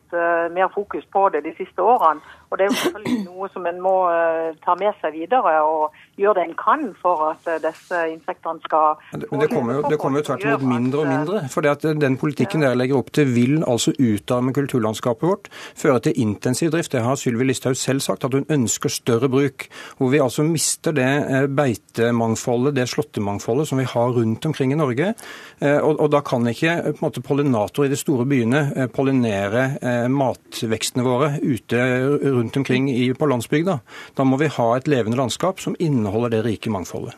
mer 0.54 0.70
fokus 0.74 1.06
på 1.14 1.30
det 1.34 1.44
de 1.46 1.54
siste 1.58 1.82
årene. 1.82 2.22
Og 2.50 2.58
Det 2.58 2.66
er 2.66 2.70
jo 2.72 2.80
selvfølgelig 2.82 3.24
noe 3.30 3.50
som 3.54 3.66
en 3.70 3.80
må 3.82 3.94
eh, 4.14 4.56
ta 4.66 4.76
med 4.80 4.94
seg 5.02 5.16
videre 5.16 5.54
og 5.66 5.96
gjøre 6.22 6.36
det 6.40 6.44
en 6.48 6.58
kan 6.58 6.84
for 7.02 7.24
at 7.32 7.48
eh, 7.50 7.62
disse 7.64 8.02
insektene 8.12 8.62
skal 8.66 9.00
Men 9.12 9.44
det 9.44 9.50
kommer 9.52 9.80
jo, 9.80 9.84
det 9.90 10.00
kommer 10.02 10.22
jo 10.22 10.28
tvert 10.30 10.46
imot 10.46 10.66
mindre 10.74 11.04
og 11.04 11.10
mindre. 11.10 11.44
For 11.54 11.66
det 11.66 11.74
at 11.78 11.88
den 12.02 12.18
politikken 12.22 12.66
dere 12.66 12.78
legger 12.78 13.00
opp 13.02 13.14
til, 13.16 13.32
vil 13.34 13.64
altså 13.64 13.94
utarme 13.98 14.54
kulturlandskapet 14.54 15.30
vårt. 15.30 15.50
Føre 15.80 16.00
til 16.08 16.20
intensiv 16.22 16.74
drift. 16.74 16.94
Det 16.94 17.04
har 17.06 17.18
Sylvi 17.20 17.48
Listhaug 17.50 17.78
selv 17.80 18.04
sagt, 18.06 18.26
at 18.26 18.34
hun 18.34 18.46
ønsker 18.50 18.90
større 18.94 19.30
bruk. 19.30 19.68
Hvor 19.98 20.14
vi 20.14 20.22
altså 20.22 20.46
mister 20.46 20.94
det 20.96 21.10
eh, 21.10 21.48
beitemangfoldet, 21.48 22.76
det 22.78 22.90
slåttemangfoldet 22.92 23.70
som 23.70 23.82
vi 23.82 23.90
har 23.90 24.14
rundt 24.18 24.46
omkring 24.46 24.74
i 24.74 24.80
Norge. 24.80 25.14
Eh, 25.62 25.80
Og, 25.84 26.00
og 26.00 26.12
da 26.14 26.22
kan 26.26 26.48
ikke 26.48 26.72
eh, 26.72 26.92
på 26.94 27.02
en 27.02 27.08
måte, 27.08 27.24
pollinator 27.26 27.88
i 27.88 27.92
de 27.92 28.00
store 28.00 28.26
byene 28.30 28.62
eh, 28.76 28.90
pollinere 28.94 29.64
eh, 29.82 30.03
matvekstene 30.12 31.06
våre 31.06 31.36
ute 31.44 31.84
rundt 32.24 32.58
omkring 32.58 32.90
på 33.20 33.30
landsbygda. 33.30 33.80
Da 34.18 34.26
må 34.28 34.40
vi 34.42 34.52
ha 34.52 34.72
et 34.78 34.90
levende 34.92 35.20
landskap 35.20 35.62
som 35.64 35.78
inneholder 35.80 36.38
det 36.38 36.44
rike 36.48 36.74
mangfoldet. 36.74 37.16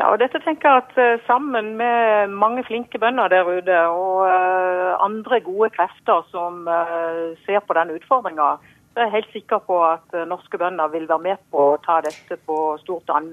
Ja, 0.00 0.08
og 0.14 0.20
dette 0.22 0.40
tenker 0.40 0.70
jeg 0.70 0.82
at 0.84 0.98
eh, 1.00 1.22
Sammen 1.26 1.74
med 1.76 2.32
mange 2.32 2.64
flinke 2.64 2.98
bønder 2.98 3.28
der 3.28 3.44
ute 3.44 3.80
og 3.92 4.22
eh, 4.30 4.92
andre 4.96 5.40
gode 5.44 5.68
krefter 5.74 6.22
som 6.30 6.64
eh, 6.64 7.36
ser 7.44 7.60
på 7.66 7.76
den 7.76 7.92
utfordringa, 7.98 8.54
er 8.96 9.06
jeg 9.06 9.14
helt 9.18 9.34
sikker 9.34 9.60
på 9.66 9.76
at 9.86 10.16
norske 10.28 10.58
bønder 10.58 10.88
vil 10.92 11.04
være 11.08 11.26
med 11.26 11.42
på 11.52 11.66
å 11.72 11.76
ta 11.84 12.00
dette 12.04 12.36
på 12.46 12.56
stort, 12.82 13.12
an, 13.14 13.28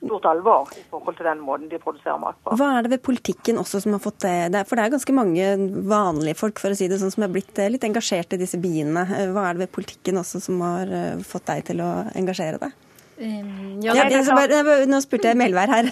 stort 0.00 0.24
alvor 0.30 0.68
i 0.76 0.82
forhold 0.90 1.16
til 1.18 1.26
den 1.28 1.40
måten 1.44 1.68
de 1.70 1.78
produserer 1.80 2.18
mat 2.20 2.38
på. 2.44 2.54
Hva 2.56 2.70
er 2.78 2.86
det 2.86 2.92
ved 2.94 3.02
politikken 3.04 3.60
også 3.60 3.82
som 3.84 3.92
har 3.96 4.02
fått 4.02 4.24
det? 4.24 4.62
For 4.68 4.78
det 4.78 4.86
er 4.86 4.94
ganske 4.96 5.16
mange 5.16 5.48
vanlige 5.90 6.38
folk 6.40 6.60
for 6.62 6.72
å 6.72 6.78
si 6.78 6.88
det 6.88 7.00
sånn, 7.02 7.12
som 7.12 7.26
er 7.26 7.32
blitt 7.34 7.58
eh, 7.60 7.68
litt 7.72 7.84
engasjert 7.84 8.32
i 8.36 8.40
disse 8.40 8.60
biene. 8.60 9.04
Eh, 9.04 9.32
Hva 9.34 9.48
er 9.50 9.58
det 9.58 9.66
ved 9.66 9.74
politikken 9.76 10.20
også 10.22 10.40
som 10.40 10.62
har 10.64 10.88
eh, 10.88 11.20
fått 11.26 11.50
deg 11.50 11.66
til 11.68 11.82
å 11.84 11.90
engasjere 12.16 12.62
deg? 12.62 12.78
Ja, 13.20 13.92
Ja, 13.92 14.06
det 14.08 14.14
er 14.14 14.14
det, 14.14 14.20
så 14.24 14.32
bare, 14.32 14.86
nå 14.88 14.96
spurte 15.04 15.28
jeg 15.28 15.36
Melvær 15.36 15.68
her. 15.68 15.90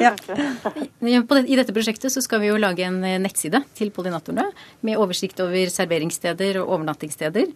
Ja. 0.00 0.14
Ja, 1.04 1.20
I 1.20 1.58
dette 1.58 1.74
prosjektet 1.76 2.08
så 2.14 2.22
skal 2.24 2.40
vi 2.40 2.48
jo 2.48 2.56
lage 2.56 2.86
en 2.88 3.02
nettside 3.20 3.60
til 3.76 3.92
pollinatorene 3.92 4.46
med 4.88 4.96
oversikt 4.96 5.42
over 5.44 5.68
serveringssteder 5.68 6.62
og 6.62 6.72
overnattingssteder. 6.78 7.52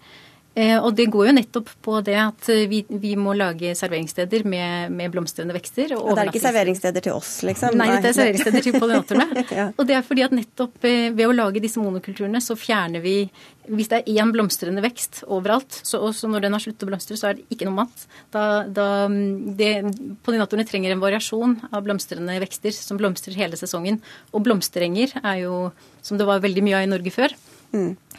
Eh, 0.54 0.76
og 0.78 0.92
det 0.94 1.08
går 1.10 1.28
jo 1.28 1.34
nettopp 1.34 1.70
på 1.82 1.96
det 2.06 2.14
at 2.20 2.48
eh, 2.52 2.66
vi, 2.70 2.84
vi 2.86 3.14
må 3.18 3.32
lage 3.34 3.72
serveringssteder 3.74 4.44
med, 4.46 4.92
med 4.94 5.10
blomstrende 5.10 5.54
vekster. 5.56 5.96
Og 5.96 6.12
Og 6.12 6.14
det 6.14 6.22
er 6.22 6.30
ikke 6.30 6.42
serveringssteder 6.44 7.02
til 7.02 7.16
oss, 7.16 7.32
liksom? 7.46 7.74
Nei, 7.80 7.88
det 7.98 8.12
er 8.12 8.16
serveringssteder 8.20 8.68
til 8.68 8.78
pollinatorene. 8.78 9.30
Ja. 9.54 9.66
Og 9.78 9.86
det 9.86 9.94
er 9.94 10.02
fordi 10.02 10.22
at 10.24 10.32
nettopp 10.34 10.86
eh, 10.88 11.10
ved 11.14 11.28
å 11.28 11.34
lage 11.34 11.60
disse 11.62 11.78
monokulturene, 11.82 12.40
så 12.42 12.56
fjerner 12.58 13.02
vi 13.04 13.28
Hvis 13.64 13.88
det 13.90 14.00
er 14.00 14.18
én 14.20 14.32
blomstrende 14.34 14.82
vekst 14.84 15.22
overalt, 15.24 15.78
så, 15.86 16.00
også 16.04 16.28
når 16.28 16.44
den 16.44 16.56
har 16.56 16.62
sluttet 16.62 16.84
å 16.84 16.88
blomstre, 16.90 17.16
så 17.16 17.30
er 17.30 17.38
det 17.38 17.46
ikke 17.54 17.68
noe 17.68 17.78
mat. 17.78 18.06
Da, 18.34 18.64
da 18.68 19.06
mm, 19.08 20.18
Pollinatorene 20.24 20.66
trenger 20.68 20.92
en 20.92 21.02
variasjon 21.02 21.56
av 21.70 21.84
blomstrende 21.86 22.36
vekster 22.42 22.74
som 22.76 23.00
blomstrer 23.00 23.38
hele 23.38 23.56
sesongen. 23.56 24.00
Og 24.32 24.44
blomsterenger 24.44 25.16
er 25.22 25.44
jo, 25.46 25.56
som 26.04 26.20
det 26.20 26.28
var 26.28 26.44
veldig 26.44 26.66
mye 26.66 26.80
av 26.80 26.88
i 26.88 26.92
Norge 26.92 27.14
før, 27.14 27.36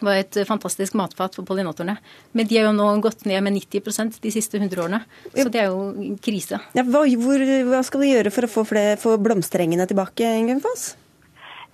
var 0.02 0.20
et 0.20 0.42
fantastisk 0.48 0.98
matfat 1.00 1.38
for 1.38 1.48
pollinatorene. 1.48 1.96
Men 2.36 2.50
de 2.50 2.60
har 2.60 2.68
jo 2.70 2.76
nå 2.76 2.90
gått 3.06 3.26
ned 3.30 3.46
med 3.46 3.58
90% 3.58 4.20
de 4.24 4.34
siste 4.34 4.60
100 4.60 4.84
årene. 4.84 5.02
Så 5.32 5.48
det 5.52 5.64
er 5.64 5.72
jo 5.72 6.18
krise. 6.24 6.60
Ja, 6.76 6.84
hva, 6.84 7.06
hvor, 7.24 7.48
hva 7.72 7.82
skal 7.88 8.04
vi 8.04 8.14
gjøre 8.14 8.34
for 8.36 8.48
å 8.48 8.54
få, 8.58 8.68
flere, 8.74 9.00
få 9.02 9.18
blomsterengene 9.22 9.88
tilbake, 9.90 10.36
Gunfoss? 10.50 10.66
Foss? 10.66 10.94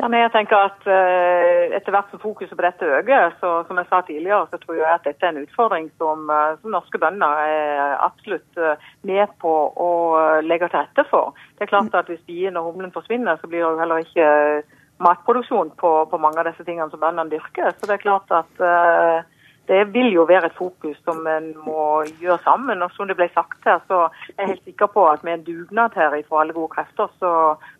Ja, 0.01 0.07
men 0.09 0.23
jeg 0.23 0.31
tenker 0.33 0.57
at 0.57 0.85
uh, 0.89 1.75
Etter 1.77 1.93
hvert 1.93 2.09
som 2.09 2.21
fokuset 2.23 2.57
på 2.57 2.63
dette 2.65 2.87
øker, 2.89 3.35
så 3.37 3.51
som 3.67 3.77
jeg 3.77 3.89
sa 3.89 3.99
tidligere, 4.07 4.47
så 4.49 4.57
tror 4.57 4.79
jeg 4.79 4.89
at 4.89 5.05
dette 5.05 5.27
er 5.27 5.35
en 5.35 5.43
utfordring 5.43 5.91
som, 6.01 6.23
uh, 6.31 6.57
som 6.61 6.73
norske 6.73 6.97
bønder 7.01 7.41
er 7.45 7.93
absolutt 8.01 8.57
uh, 8.57 8.81
med 9.05 9.29
på 9.43 9.51
å 9.77 9.91
legge 10.41 10.71
til 10.71 10.81
rette 10.81 11.05
for. 11.11 11.37
Det 11.53 11.67
er 11.67 11.73
klart 11.73 11.93
at 11.93 12.09
Hvis 12.09 12.23
bien 12.25 12.57
og 12.57 12.71
humlen 12.71 12.93
forsvinner, 12.95 13.37
så 13.37 13.47
blir 13.47 13.61
det 13.61 13.67
jo 13.67 13.81
heller 13.83 14.01
ikke 14.01 14.29
matproduksjon 15.03 15.73
på, 15.81 15.91
på 16.11 16.21
mange 16.21 16.41
av 16.41 16.49
disse 16.49 16.65
tingene 16.67 16.89
som 16.91 17.01
bøndene 17.01 17.31
dyrker. 17.33 17.73
Så 17.77 17.89
det 17.89 17.97
er 17.97 18.05
klart 18.05 18.33
at 18.35 18.65
det 19.71 19.85
vil 19.93 20.11
jo 20.11 20.25
være 20.27 20.49
et 20.49 20.57
fokus 20.57 20.97
som 21.05 21.21
en 21.31 21.51
må 21.63 22.03
gjøre 22.19 22.39
sammen. 22.43 22.83
Og 22.83 22.91
som 22.95 23.07
det 23.07 23.15
ble 23.19 23.29
sagt 23.31 23.63
her, 23.67 23.79
så 23.87 24.03
er 24.35 24.43
jeg 24.43 24.49
helt 24.53 24.65
sikker 24.67 24.89
på 24.91 25.05
at 25.07 25.23
med 25.23 25.37
en 25.37 25.45
dugnad 25.47 25.95
her 25.95 26.17
fra 26.27 26.41
alle 26.41 26.55
gode 26.55 26.73
krefter, 26.73 27.07
så 27.21 27.31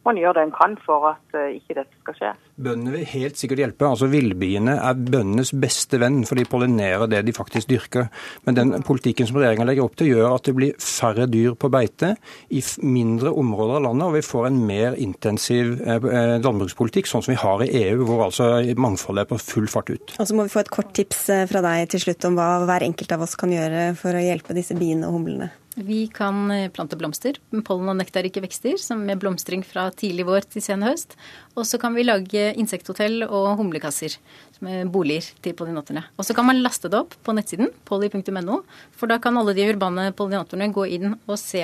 må 0.06 0.14
en 0.14 0.22
gjøre 0.22 0.38
det 0.40 0.46
en 0.48 0.56
kan 0.56 0.78
for 0.86 1.10
at 1.12 1.36
uh, 1.36 1.50
ikke 1.52 1.76
dette 1.82 2.00
skal 2.00 2.18
skje. 2.18 2.32
Bøndene 2.62 2.96
vil 2.96 3.10
helt 3.12 3.42
sikkert 3.42 3.64
hjelpe. 3.64 3.90
altså 3.90 4.08
Villbiene 4.12 4.78
er 4.78 5.02
bøndenes 5.02 5.52
beste 5.52 6.00
venn, 6.02 6.22
for 6.30 6.40
de 6.40 6.48
pollinerer 6.48 7.10
det 7.12 7.26
de 7.28 7.36
faktisk 7.36 7.70
dyrker. 7.70 8.08
Men 8.48 8.58
den 8.58 8.74
politikken 8.88 9.28
som 9.28 9.42
regjeringa 9.42 9.68
legger 9.68 9.90
opp 9.90 10.00
til, 10.00 10.14
gjør 10.14 10.38
at 10.38 10.48
det 10.48 10.56
blir 10.56 10.80
færre 10.80 11.28
dyr 11.32 11.58
på 11.60 11.72
beite 11.74 12.14
i 12.56 12.64
mindre 12.86 13.36
områder 13.36 13.82
av 13.82 13.86
landet, 13.90 14.08
og 14.08 14.16
vi 14.16 14.24
får 14.26 14.48
en 14.48 14.62
mer 14.70 14.96
intensiv 15.02 15.76
eh, 15.84 16.38
landbrukspolitikk, 16.40 17.10
sånn 17.10 17.26
som 17.26 17.34
vi 17.34 17.42
har 17.42 17.66
i 17.66 17.70
EU, 17.84 18.06
hvor 18.08 18.26
altså 18.30 18.54
mangfoldet 18.80 19.26
er 19.26 19.32
på 19.34 19.42
full 19.44 19.70
fart 19.72 19.92
ut. 19.92 20.16
Og 20.18 20.30
så 20.30 20.38
må 20.38 20.48
vi 20.48 20.56
få 20.56 20.64
et 20.64 20.74
kort 20.74 20.94
tips 20.96 21.26
fra 21.52 21.66
deg 21.66 21.81
til 21.90 22.04
slutt 22.04 22.28
om 22.30 22.38
hva 22.38 22.62
hver 22.68 22.86
enkelt 22.86 23.12
av 23.16 23.24
oss 23.26 23.38
kan 23.40 23.52
gjøre 23.54 23.92
for 24.00 24.18
å 24.18 24.22
hjelpe 24.22 24.56
disse 24.58 24.78
biene 24.78 25.08
og 25.08 25.20
humlene. 25.20 25.50
Vi 25.76 26.08
kan 26.12 26.52
eh, 26.52 26.70
plante 26.70 26.98
blomster, 27.00 27.38
pollen- 27.64 27.90
og 27.94 27.96
nektarrike 27.96 28.42
vekster, 28.44 28.76
som 28.82 29.06
med 29.08 29.22
blomstring 29.22 29.64
fra 29.64 29.86
tidlig 29.96 30.26
vår 30.28 30.48
til 30.52 30.64
sen 30.66 30.84
høst. 30.84 31.16
Og 31.56 31.64
så 31.68 31.80
kan 31.80 31.96
vi 31.96 32.04
lage 32.04 32.50
insekthotell 32.60 33.24
og 33.24 33.54
humlekasser, 33.62 34.18
som 34.58 34.68
er 34.68 34.90
boliger 34.92 35.30
til 35.42 35.56
pollinatorene. 35.56 36.04
Og 36.20 36.28
så 36.28 36.36
kan 36.36 36.50
man 36.50 36.60
laste 36.60 36.92
det 36.92 37.00
opp 37.00 37.16
på 37.24 37.36
nettsiden, 37.38 37.72
polly.no, 37.88 38.60
for 38.92 39.12
da 39.12 39.22
kan 39.24 39.40
alle 39.40 39.56
de 39.56 39.70
urbane 39.72 40.10
pollinatorene 40.18 40.74
gå 40.76 40.90
inn 40.98 41.16
og 41.16 41.40
se 41.40 41.64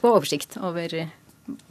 på 0.00 0.12
oversikt 0.12 0.58
over 0.60 0.92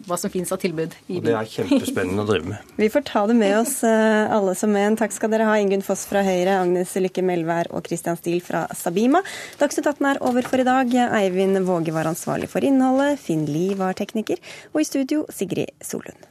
hva 0.07 0.17
som 0.19 0.31
finnes 0.33 0.51
av 0.53 0.61
tilbud. 0.61 0.95
Og 1.15 1.25
det 1.25 1.35
er 1.35 1.51
kjempespennende 1.51 2.25
å 2.25 2.29
drive 2.29 2.53
med. 2.53 2.71
Vi 2.81 2.89
får 2.93 3.05
ta 3.09 3.25
det 3.29 3.37
med 3.39 3.57
oss 3.59 3.79
eh, 3.87 4.35
alle 4.35 4.55
som 4.59 4.75
en. 4.79 4.97
Takk 4.99 5.15
skal 5.15 5.33
dere 5.33 5.49
ha, 5.49 5.57
Ingunn 5.61 5.85
Foss 5.85 6.05
fra 6.09 6.23
Høyre, 6.25 6.59
Agnes 6.63 6.95
Lykke 6.99 7.25
Melvær 7.25 7.71
og 7.73 7.89
Christian 7.89 8.19
Steele 8.19 8.43
fra 8.45 8.65
Sabima. 8.77 9.23
Dagsnytt 9.61 9.89
18 9.89 10.11
er 10.13 10.23
over 10.29 10.49
for 10.49 10.61
i 10.61 10.67
dag. 10.67 10.97
Eivind 11.19 11.61
Våge 11.67 11.95
var 11.95 12.09
ansvarlig 12.09 12.51
for 12.51 12.65
innholdet, 12.65 13.19
Finn 13.23 13.47
Lie 13.49 13.77
var 13.79 13.97
tekniker, 13.99 14.41
og 14.73 14.83
i 14.83 14.89
studio 14.89 15.25
Sigrid 15.33 15.73
Solund. 15.83 16.28